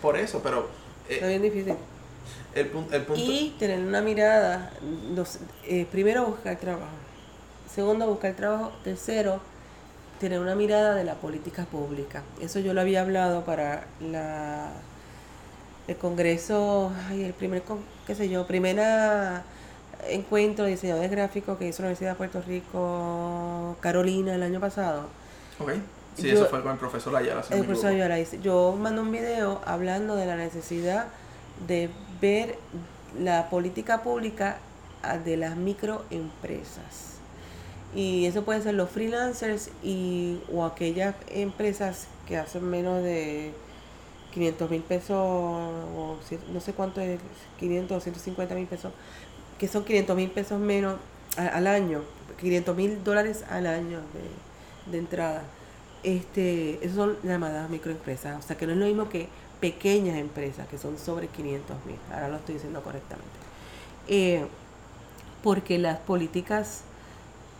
Por, 0.00 0.16
eso, 0.16 0.40
pero... 0.42 0.68
Eh, 1.08 1.14
Está 1.14 1.28
bien 1.28 1.42
difícil. 1.42 1.74
El, 2.54 2.66
el 2.66 3.02
punto... 3.02 3.14
Y 3.16 3.54
tener 3.58 3.80
una 3.80 4.00
mirada, 4.00 4.70
eh, 5.64 5.86
primero 5.90 6.26
buscar 6.26 6.56
trabajo, 6.56 6.86
segundo 7.72 8.06
buscar 8.06 8.34
trabajo, 8.34 8.72
tercero 8.82 9.40
tener 10.18 10.40
una 10.40 10.54
mirada 10.54 10.94
de 10.94 11.04
la 11.04 11.14
política 11.14 11.64
pública. 11.64 12.22
Eso 12.40 12.58
yo 12.58 12.74
lo 12.74 12.80
había 12.80 13.02
hablado 13.02 13.44
para 13.44 13.86
la 14.00 14.72
el 15.86 15.96
congreso, 15.96 16.92
ay, 17.08 17.24
el 17.24 17.32
primer, 17.32 17.62
qué 18.06 18.14
sé 18.14 18.28
yo, 18.28 18.46
primera 18.46 19.42
encuentro 20.06 20.64
de 20.64 20.72
diseñadores 20.72 21.10
gráficos 21.10 21.58
que 21.58 21.68
hizo 21.68 21.82
la 21.82 21.88
Universidad 21.88 22.10
de 22.10 22.16
Puerto 22.16 22.42
Rico, 22.42 23.76
Carolina, 23.80 24.34
el 24.34 24.42
año 24.42 24.60
pasado. 24.60 25.08
Ok. 25.58 25.72
Sí, 26.16 26.30
eso 26.30 26.46
fue 26.46 26.62
con 26.62 26.72
el 26.72 26.78
profesor 26.78 27.14
Ayala. 27.14 27.44
el 27.50 27.64
profesor 27.64 27.90
Ayala. 27.90 28.20
Yo 28.42 28.76
mandé 28.78 29.00
un 29.00 29.12
video 29.12 29.60
hablando 29.64 30.16
de 30.16 30.26
la 30.26 30.36
necesidad 30.36 31.06
de 31.66 31.90
ver 32.20 32.56
la 33.18 33.48
política 33.50 34.02
pública 34.02 34.58
de 35.24 35.36
las 35.36 35.56
microempresas 35.56 37.08
y 37.94 38.26
eso 38.26 38.44
pueden 38.44 38.62
ser 38.62 38.74
los 38.74 38.90
freelancers 38.90 39.70
y 39.82 40.40
o 40.52 40.64
aquellas 40.64 41.14
empresas 41.28 42.06
que 42.26 42.36
hacen 42.36 42.64
menos 42.68 43.02
de 43.02 43.52
500 44.34 44.70
mil 44.70 44.82
pesos 44.82 45.16
o 45.16 46.18
no 46.52 46.60
sé 46.60 46.72
cuánto 46.74 47.00
es 47.00 47.18
500 47.58 47.96
o 47.96 48.00
150 48.00 48.54
mil 48.54 48.66
pesos 48.66 48.92
que 49.58 49.68
son 49.68 49.84
500 49.84 50.16
mil 50.16 50.30
pesos 50.30 50.60
menos 50.60 50.96
al 51.36 51.66
año 51.66 52.02
500 52.38 52.76
mil 52.76 53.04
dólares 53.04 53.44
al 53.50 53.66
año 53.66 54.00
de, 54.86 54.98
entrada. 54.98 55.42
Este 56.02 56.84
esos 56.84 56.96
son 56.96 57.16
llamadas 57.22 57.68
microempresas 57.68 58.42
o 58.42 58.46
sea 58.46 58.56
que 58.56 58.66
no 58.66 58.72
es 58.72 58.78
lo 58.78 58.86
mismo 58.86 59.08
que 59.08 59.28
pequeñas 59.60 60.16
empresas 60.16 60.68
que 60.68 60.78
son 60.78 60.98
sobre 60.98 61.28
500 61.28 61.76
mil. 61.84 61.96
Ahora 62.12 62.28
lo 62.28 62.36
estoy 62.36 62.54
diciendo 62.54 62.82
correctamente. 62.82 63.28
Eh, 64.06 64.46
porque 65.42 65.78
las 65.78 65.98
políticas 65.98 66.82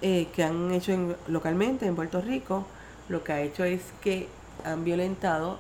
eh, 0.01 0.29
que 0.35 0.45
han 0.45 0.71
hecho 0.73 1.17
localmente 1.27 1.87
en 1.87 1.97
Puerto 1.97 2.21
Rico, 2.21 2.65
lo 3.09 3.25
que 3.25 3.33
ha 3.33 3.41
hecho 3.41 3.65
es 3.65 3.81
que 4.01 4.29
han 4.65 4.85
violentado 4.85 5.59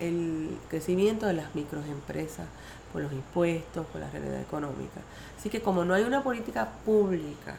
el 0.00 0.56
crecimiento 0.68 1.26
de 1.26 1.34
las 1.34 1.54
microempresas 1.54 2.46
por 2.92 3.02
los 3.02 3.12
impuestos, 3.12 3.86
por 3.86 4.00
la 4.00 4.10
realidad 4.10 4.40
económica. 4.40 5.00
Así 5.46 5.52
que 5.52 5.62
como 5.62 5.84
no 5.84 5.94
hay 5.94 6.02
una 6.02 6.24
política 6.24 6.68
pública, 6.84 7.54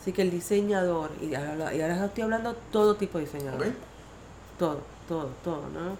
así 0.00 0.14
que 0.14 0.22
el 0.22 0.30
diseñador, 0.30 1.10
y 1.20 1.34
ahora, 1.34 2.06
estoy 2.06 2.22
hablando 2.22 2.54
todo 2.72 2.96
tipo 2.96 3.18
de 3.18 3.26
diseñador, 3.26 3.66
todo, 4.58 4.80
todo, 5.06 5.28
todo, 5.44 5.68
¿no? 5.68 5.98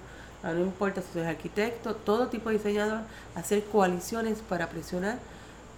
no 0.55 0.61
importa 0.61 1.03
si 1.03 1.19
eres 1.19 1.29
arquitecto, 1.33 1.97
todo 1.97 2.29
tipo 2.29 2.49
de 2.49 2.57
diseñador, 2.57 3.01
hacer 3.35 3.62
coaliciones 3.65 4.39
para 4.39 4.71
presionar 4.71 5.19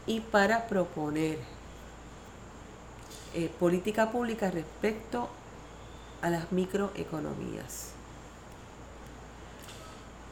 y 0.06 0.20
para 0.20 0.68
proponer 0.68 1.40
eh, 3.34 3.50
política 3.58 4.12
pública 4.12 4.52
respecto 4.52 5.28
a 6.22 6.30
las 6.30 6.52
microeconomías. 6.52 7.95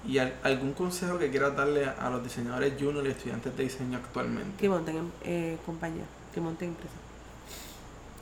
¿Y 0.07 0.19
algún 0.19 0.75
consejo 0.75 1.19
que 1.19 1.31
quieras 1.31 1.57
darle 1.57 1.87
a 1.87 2.11
los 2.11 2.23
diseñadores 2.23 2.75
junior 2.79 3.07
y 3.07 3.11
estudiantes 3.11 3.57
de 3.57 3.63
diseño 3.63 3.99
actualmente? 3.99 4.59
Que 4.59 4.69
monten 4.69 5.11
eh, 5.23 5.57
compañía, 5.65 6.05
que 6.35 6.41
monten 6.41 6.69
empresas. 6.69 6.99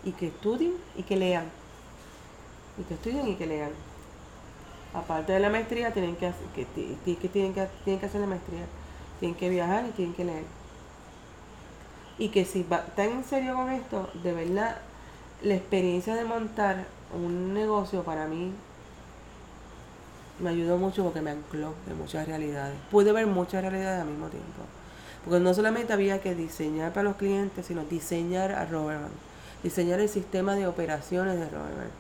Y 0.05 0.13
que 0.13 0.29
estudien 0.29 0.75
y 0.97 1.03
que 1.03 1.17
lean. 1.17 1.47
Y 2.79 2.85
que 2.85 2.95
estudien 2.95 3.29
y 3.29 3.35
que 3.35 3.47
lean. 3.47 3.71
Aparte 4.95 5.33
de 5.33 5.41
la 5.41 5.51
maestría, 5.51 5.93
tienen 5.93 6.17
que, 6.17 6.33
que, 6.55 6.67
que, 6.67 7.29
tienen 7.29 7.55
que, 7.55 7.67
tienen 7.85 8.01
que 8.01 8.07
hacer 8.07 8.21
la 8.21 8.27
maestría. 8.27 8.67
Tienen 9.19 9.37
que 9.37 9.49
viajar 9.49 9.85
y 9.89 9.91
tienen 9.93 10.15
que 10.15 10.25
leer 10.25 10.45
y 12.19 12.29
que 12.29 12.45
si 12.45 12.61
están 12.61 13.11
en 13.11 13.25
serio 13.25 13.55
con 13.55 13.71
esto, 13.71 14.09
de 14.23 14.33
verdad, 14.33 14.77
la 15.43 15.55
experiencia 15.55 16.15
de 16.15 16.25
montar 16.25 16.87
un 17.13 17.53
negocio 17.53 18.05
para 18.05 18.27
mí 18.27 18.53
me 20.43 20.51
ayudó 20.51 20.77
mucho 20.77 21.05
porque 21.05 21.21
me 21.21 21.31
ancló 21.31 21.75
de 21.87 21.95
muchas 21.95 22.27
realidades. 22.27 22.77
Pude 22.91 23.13
ver 23.13 23.27
muchas 23.27 23.63
realidades 23.63 24.03
al 24.03 24.09
mismo 24.09 24.29
tiempo. 24.29 24.63
Porque 25.25 25.41
no 25.41 25.55
solamente 25.55 25.93
había 25.93 26.21
que 26.21 26.35
diseñar 26.35 26.93
para 26.93 27.05
los 27.05 27.17
clientes, 27.17 27.67
sino 27.67 27.85
diseñar 27.85 28.53
a 28.53 28.67
Robertman, 28.67 29.11
diseñar 29.63 30.01
el 30.01 30.09
sistema 30.09 30.55
de 30.55 30.67
operaciones 30.67 31.39
de 31.39 31.49
Robertman, 31.49 31.91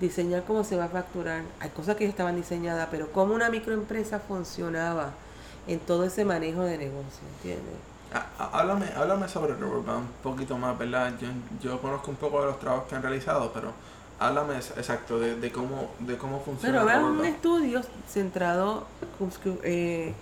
diseñar 0.00 0.44
cómo 0.44 0.64
se 0.64 0.76
va 0.76 0.84
a 0.84 0.88
facturar. 0.88 1.42
Hay 1.60 1.70
cosas 1.70 1.96
que 1.96 2.06
estaban 2.06 2.36
diseñadas, 2.36 2.88
pero 2.90 3.12
cómo 3.12 3.34
una 3.34 3.50
microempresa 3.50 4.18
funcionaba 4.18 5.10
en 5.66 5.78
todo 5.80 6.04
ese 6.04 6.24
manejo 6.24 6.62
de 6.62 6.78
negocio, 6.78 7.20
¿entiendes? 7.36 7.76
Háblame, 8.38 8.86
háblame 8.96 9.28
sobre 9.28 9.54
Rubberband 9.54 10.00
un 10.00 10.08
poquito 10.22 10.58
más, 10.58 10.76
¿verdad? 10.76 11.12
Yo, 11.20 11.28
yo 11.62 11.80
conozco 11.80 12.10
un 12.10 12.16
poco 12.16 12.40
de 12.40 12.46
los 12.46 12.58
trabajos 12.58 12.88
que 12.88 12.96
han 12.96 13.02
realizado, 13.02 13.52
pero 13.52 13.72
háblame 14.20 14.56
exacto 14.56 15.18
de, 15.18 15.34
de 15.34 15.50
cómo 15.50 15.90
de 15.98 16.16
cómo 16.16 16.40
funciona. 16.40 16.84
Pero 16.84 16.90
es 16.90 17.18
un 17.18 17.24
estudio 17.24 17.80
centrado 18.08 18.86
eh, 19.64 20.14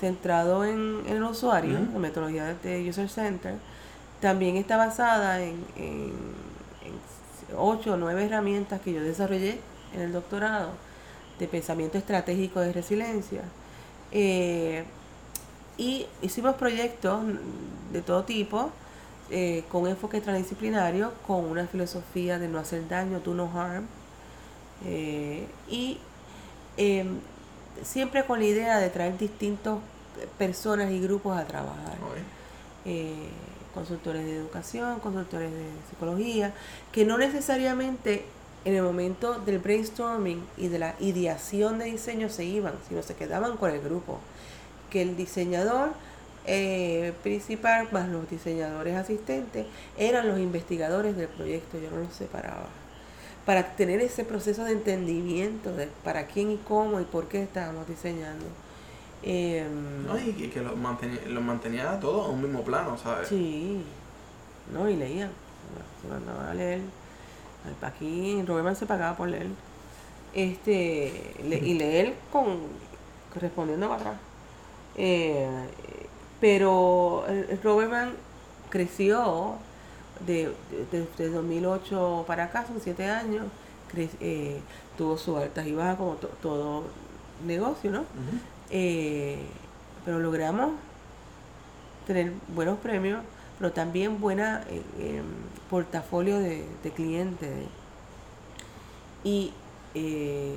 centrado 0.00 0.64
en, 0.64 1.04
el 1.06 1.22
usuario, 1.22 1.76
en 1.76 1.92
la 1.92 1.98
metodología 2.00 2.54
de 2.54 2.88
User 2.88 3.08
Center. 3.08 3.54
También 4.20 4.56
está 4.56 4.76
basada 4.76 5.40
en, 5.40 5.64
en, 5.76 6.12
en 6.82 6.94
ocho 7.56 7.92
o 7.92 7.96
nueve 7.96 8.24
herramientas 8.24 8.80
que 8.80 8.92
yo 8.94 9.00
desarrollé 9.00 9.60
en 9.94 10.00
el 10.00 10.12
doctorado 10.12 10.70
de 11.38 11.46
pensamiento 11.46 11.98
estratégico 11.98 12.60
de 12.60 12.72
resiliencia. 12.72 13.42
Eh, 14.10 14.84
y 15.76 16.06
hicimos 16.20 16.56
proyectos 16.56 17.22
de 17.92 18.02
todo 18.02 18.24
tipo, 18.24 18.70
eh, 19.34 19.64
con 19.70 19.86
enfoque 19.86 20.20
transdisciplinario, 20.20 21.10
con 21.26 21.46
una 21.46 21.66
filosofía 21.66 22.38
de 22.38 22.48
no 22.48 22.58
hacer 22.58 22.86
daño, 22.86 23.18
do 23.20 23.32
no 23.32 23.50
harm. 23.50 23.86
Eh, 24.84 25.46
y 25.70 25.96
em, 26.76 27.18
siempre 27.82 28.26
con 28.26 28.40
la 28.40 28.44
idea 28.44 28.78
de 28.78 28.90
traer 28.90 29.16
distintas 29.16 29.78
personas 30.36 30.90
y 30.90 31.00
grupos 31.00 31.38
a 31.38 31.46
trabajar. 31.46 31.96
Eh, 32.84 33.30
consultores 33.72 34.22
de 34.26 34.36
educación, 34.36 35.00
consultores 35.00 35.50
de 35.50 35.64
psicología, 35.88 36.52
que 36.92 37.06
no 37.06 37.16
necesariamente 37.16 38.26
en 38.66 38.74
el 38.74 38.82
momento 38.82 39.40
del 39.40 39.60
brainstorming 39.60 40.44
y 40.58 40.68
de 40.68 40.78
la 40.78 40.94
ideación 41.00 41.78
de 41.78 41.86
diseño 41.86 42.28
se 42.28 42.44
iban, 42.44 42.74
sino 42.86 43.02
se 43.02 43.14
quedaban 43.14 43.56
con 43.56 43.70
el 43.70 43.80
grupo. 43.80 44.18
Que 44.90 45.00
el 45.00 45.16
diseñador 45.16 45.94
eh, 46.46 47.12
principal 47.22 47.88
más 47.92 48.08
los 48.08 48.28
diseñadores 48.28 48.96
asistentes 48.96 49.66
eran 49.96 50.28
los 50.28 50.38
investigadores 50.38 51.16
del 51.16 51.28
proyecto, 51.28 51.78
yo 51.78 51.90
no 51.90 51.98
los 51.98 52.12
separaba. 52.12 52.66
Para 53.46 53.74
tener 53.76 54.00
ese 54.00 54.24
proceso 54.24 54.64
de 54.64 54.72
entendimiento 54.72 55.72
de 55.72 55.88
para 56.04 56.26
quién 56.26 56.50
y 56.52 56.56
cómo 56.56 57.00
y 57.00 57.04
por 57.04 57.28
qué 57.28 57.42
estábamos 57.42 57.88
diseñando. 57.88 58.44
Em, 59.22 60.06
no, 60.06 60.18
y 60.18 60.32
que, 60.32 60.60
los 60.60 60.76
mantenía, 60.76 61.20
lo 61.26 61.40
mantenía 61.40 61.98
todos 62.00 62.28
en 62.28 62.34
un 62.34 62.42
mismo 62.42 62.62
plano, 62.62 62.96
¿sabes? 62.98 63.28
Sí, 63.28 63.82
no, 64.72 64.88
y 64.88 64.96
leían. 64.96 65.30
Se 66.02 66.08
mandaban 66.08 66.46
a 66.46 66.54
leer. 66.54 66.80
Aquí 67.82 68.42
Robertman 68.44 68.74
se 68.74 68.86
pagaba 68.86 69.16
por 69.16 69.28
leer. 69.28 69.46
Este, 70.34 71.34
y 71.44 71.74
leer 71.74 72.14
con 72.32 72.58
respondiendo 73.40 73.88
para 73.88 74.00
atrás. 74.00 74.16
Eh, 74.96 75.48
pero 76.42 77.24
Robertman 77.62 78.12
creció 78.68 79.54
de, 80.26 80.52
de, 80.90 81.28
2008 81.30 82.24
para 82.26 82.44
acá, 82.44 82.66
son 82.66 82.80
siete 82.82 83.06
años. 83.06 83.44
Eh, 84.20 84.58
tuvo 84.96 85.16
sus 85.16 85.38
altas 85.38 85.66
y 85.66 85.72
bajas 85.72 85.96
como 85.96 86.14
todo 86.14 86.84
negocio, 87.46 87.90
¿no? 87.90 88.04
Eh, 88.70 89.38
pero 90.04 90.18
logramos 90.18 90.72
tener 92.06 92.32
buenos 92.54 92.78
premios, 92.78 93.22
pero 93.58 93.72
también 93.72 94.20
buena 94.20 94.64
eh, 94.68 94.82
em, 94.98 95.24
portafolio 95.70 96.38
de, 96.38 96.64
clientes. 96.94 97.50
Y 99.24 99.52
eh, 99.94 100.56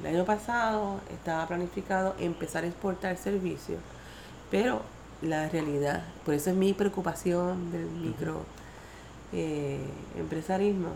el 0.00 0.06
año 0.14 0.24
pasado 0.24 1.00
estaba 1.10 1.46
planificado 1.46 2.14
empezar 2.18 2.64
a 2.64 2.66
exportar 2.66 3.16
servicios, 3.16 3.78
pero 4.50 4.82
la 5.22 5.48
realidad, 5.48 6.04
por 6.24 6.34
eso 6.34 6.50
es 6.50 6.56
mi 6.56 6.72
preocupación 6.72 7.70
del 7.72 7.86
micro 7.90 8.44
empresarismo, 10.16 10.88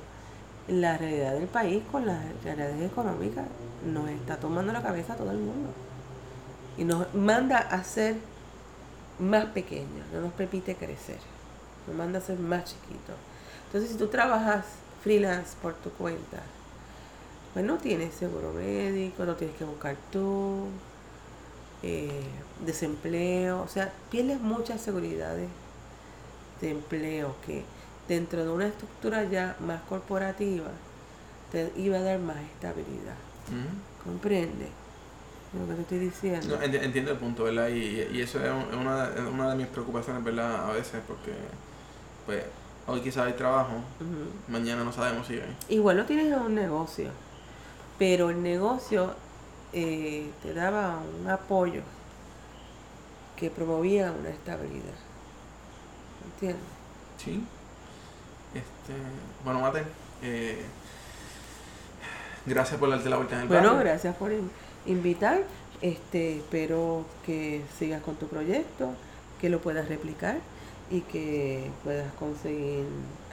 la 0.67 0.97
realidad 0.97 1.35
del 1.35 1.47
país 1.47 1.83
con 1.93 2.07
las 2.07 2.21
realidades 2.43 2.91
económicas 2.91 3.45
nos 3.87 4.09
está 4.09 4.39
tomando 4.39 4.73
la 4.73 4.83
cabeza 4.83 5.13
a 5.13 5.17
todo 5.17 5.31
el 5.31 5.39
mundo. 5.39 5.71
Y 6.77 6.85
nos 6.85 7.15
manda 7.15 7.59
a 7.59 7.85
ser 7.85 8.17
más 9.19 9.45
pequeños, 9.47 10.07
no 10.13 10.23
nos 10.23 10.33
permite 10.33 10.75
crecer, 10.75 11.19
nos 11.87 11.97
manda 11.97 12.19
a 12.19 12.23
ser 12.23 12.39
más 12.39 12.65
chiquitos. 12.65 13.15
Entonces, 13.67 13.93
si 13.93 13.99
tú 13.99 14.09
trabajas 14.09 14.65
freelance 15.03 15.55
por 15.61 15.75
tu 15.75 15.91
cuenta, 15.91 16.43
pues 17.53 17.65
no 17.65 17.77
tienes 17.77 18.15
seguro 18.15 18.53
médico, 18.53 19.25
no 19.25 19.37
tienes 19.37 19.57
que 19.57 19.65
buscar 19.65 19.97
tú, 20.11 20.67
eh, 21.87 22.09
desempleo, 22.65 23.61
o 23.61 23.69
sea, 23.69 23.93
tienes 24.11 24.41
muchas 24.41 24.81
seguridades 24.81 25.49
de 26.63 26.71
empleo 26.71 27.37
que 27.45 27.63
dentro 28.09 28.43
de 28.43 28.51
una 28.51 28.69
estructura 28.69 29.25
ya 29.25 29.55
más 29.61 29.83
corporativa 29.83 30.71
te 31.53 31.71
iba 31.77 31.99
a 31.99 32.01
dar 32.01 32.19
más 32.21 32.39
estabilidad. 32.39 33.17
¿Comprende? 34.03 34.69
lo 35.53 35.69
que 35.69 35.75
te 35.75 35.83
estoy 35.83 35.99
diciendo. 35.99 36.59
entiendo 36.63 37.13
el 37.13 37.19
punto, 37.19 37.45
¿verdad? 37.45 37.69
Y, 37.69 38.09
y 38.13 38.23
eso 38.23 38.41
es 38.43 38.51
una, 38.75 39.11
una, 39.31 39.51
de 39.51 39.57
mis 39.57 39.67
preocupaciones, 39.67 40.25
¿verdad? 40.25 40.69
A 40.69 40.73
veces, 40.73 41.01
porque, 41.07 41.33
pues, 42.27 42.43
hoy 42.87 43.01
quizás 43.03 43.27
hay 43.27 43.35
trabajo, 43.35 43.75
mañana 44.49 44.83
no 44.83 44.93
sabemos 44.93 45.27
si 45.27 45.35
hay. 45.35 45.57
Igual 45.69 45.99
lo 45.99 46.07
tienes 46.07 46.33
en 46.33 46.39
un 46.39 46.55
negocio, 46.55 47.11
pero 47.99 48.31
el 48.31 48.43
negocio 48.43 49.15
eh, 49.75 50.31
te 50.43 50.55
daba 50.55 51.01
un 51.21 51.29
apoyo 51.29 51.83
que 53.37 53.51
promovía 53.51 54.13
una 54.13 54.31
estabilidad. 54.31 54.95
¿Entiendes? 56.33 56.63
Sí. 57.19 57.45
Este, 58.55 58.95
bueno, 59.45 59.61
Mate, 59.61 59.83
eh, 60.23 60.63
gracias 62.47 62.79
por 62.79 62.89
darte 62.89 63.11
la 63.11 63.17
vuelta 63.17 63.35
en 63.35 63.43
el 63.43 63.49
Bueno, 63.49 63.77
gracias 63.77 64.15
por 64.17 64.31
invitar. 64.87 65.43
Este, 65.83 66.37
espero 66.37 67.05
que 67.27 67.63
sigas 67.77 68.01
con 68.03 68.15
tu 68.15 68.29
proyecto, 68.29 68.91
que 69.41 69.49
lo 69.49 69.61
puedas 69.61 69.89
replicar 69.89 70.39
y 70.91 71.01
que 71.01 71.69
puedas 71.83 72.13
conseguir 72.15 72.87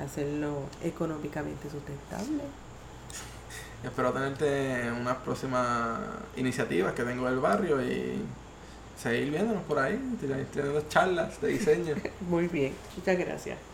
hacerlo 0.04 0.64
económicamente 0.84 1.70
sustentable. 1.70 2.44
Espero 3.84 4.14
tenerte 4.14 4.88
en 4.88 4.94
unas 4.94 5.18
próximas 5.18 6.00
iniciativas 6.38 6.94
que 6.94 7.04
tengo 7.04 7.26
del 7.26 7.40
barrio 7.40 7.82
y 7.82 8.22
seguir 8.98 9.32
viéndonos 9.32 9.64
por 9.64 9.80
ahí, 9.80 10.00
teniendo 10.20 10.88
charlas 10.88 11.42
de 11.42 11.48
diseño. 11.48 11.96
Muy 12.30 12.48
bien, 12.48 12.74
muchas 12.96 13.18
gracias. 13.18 13.71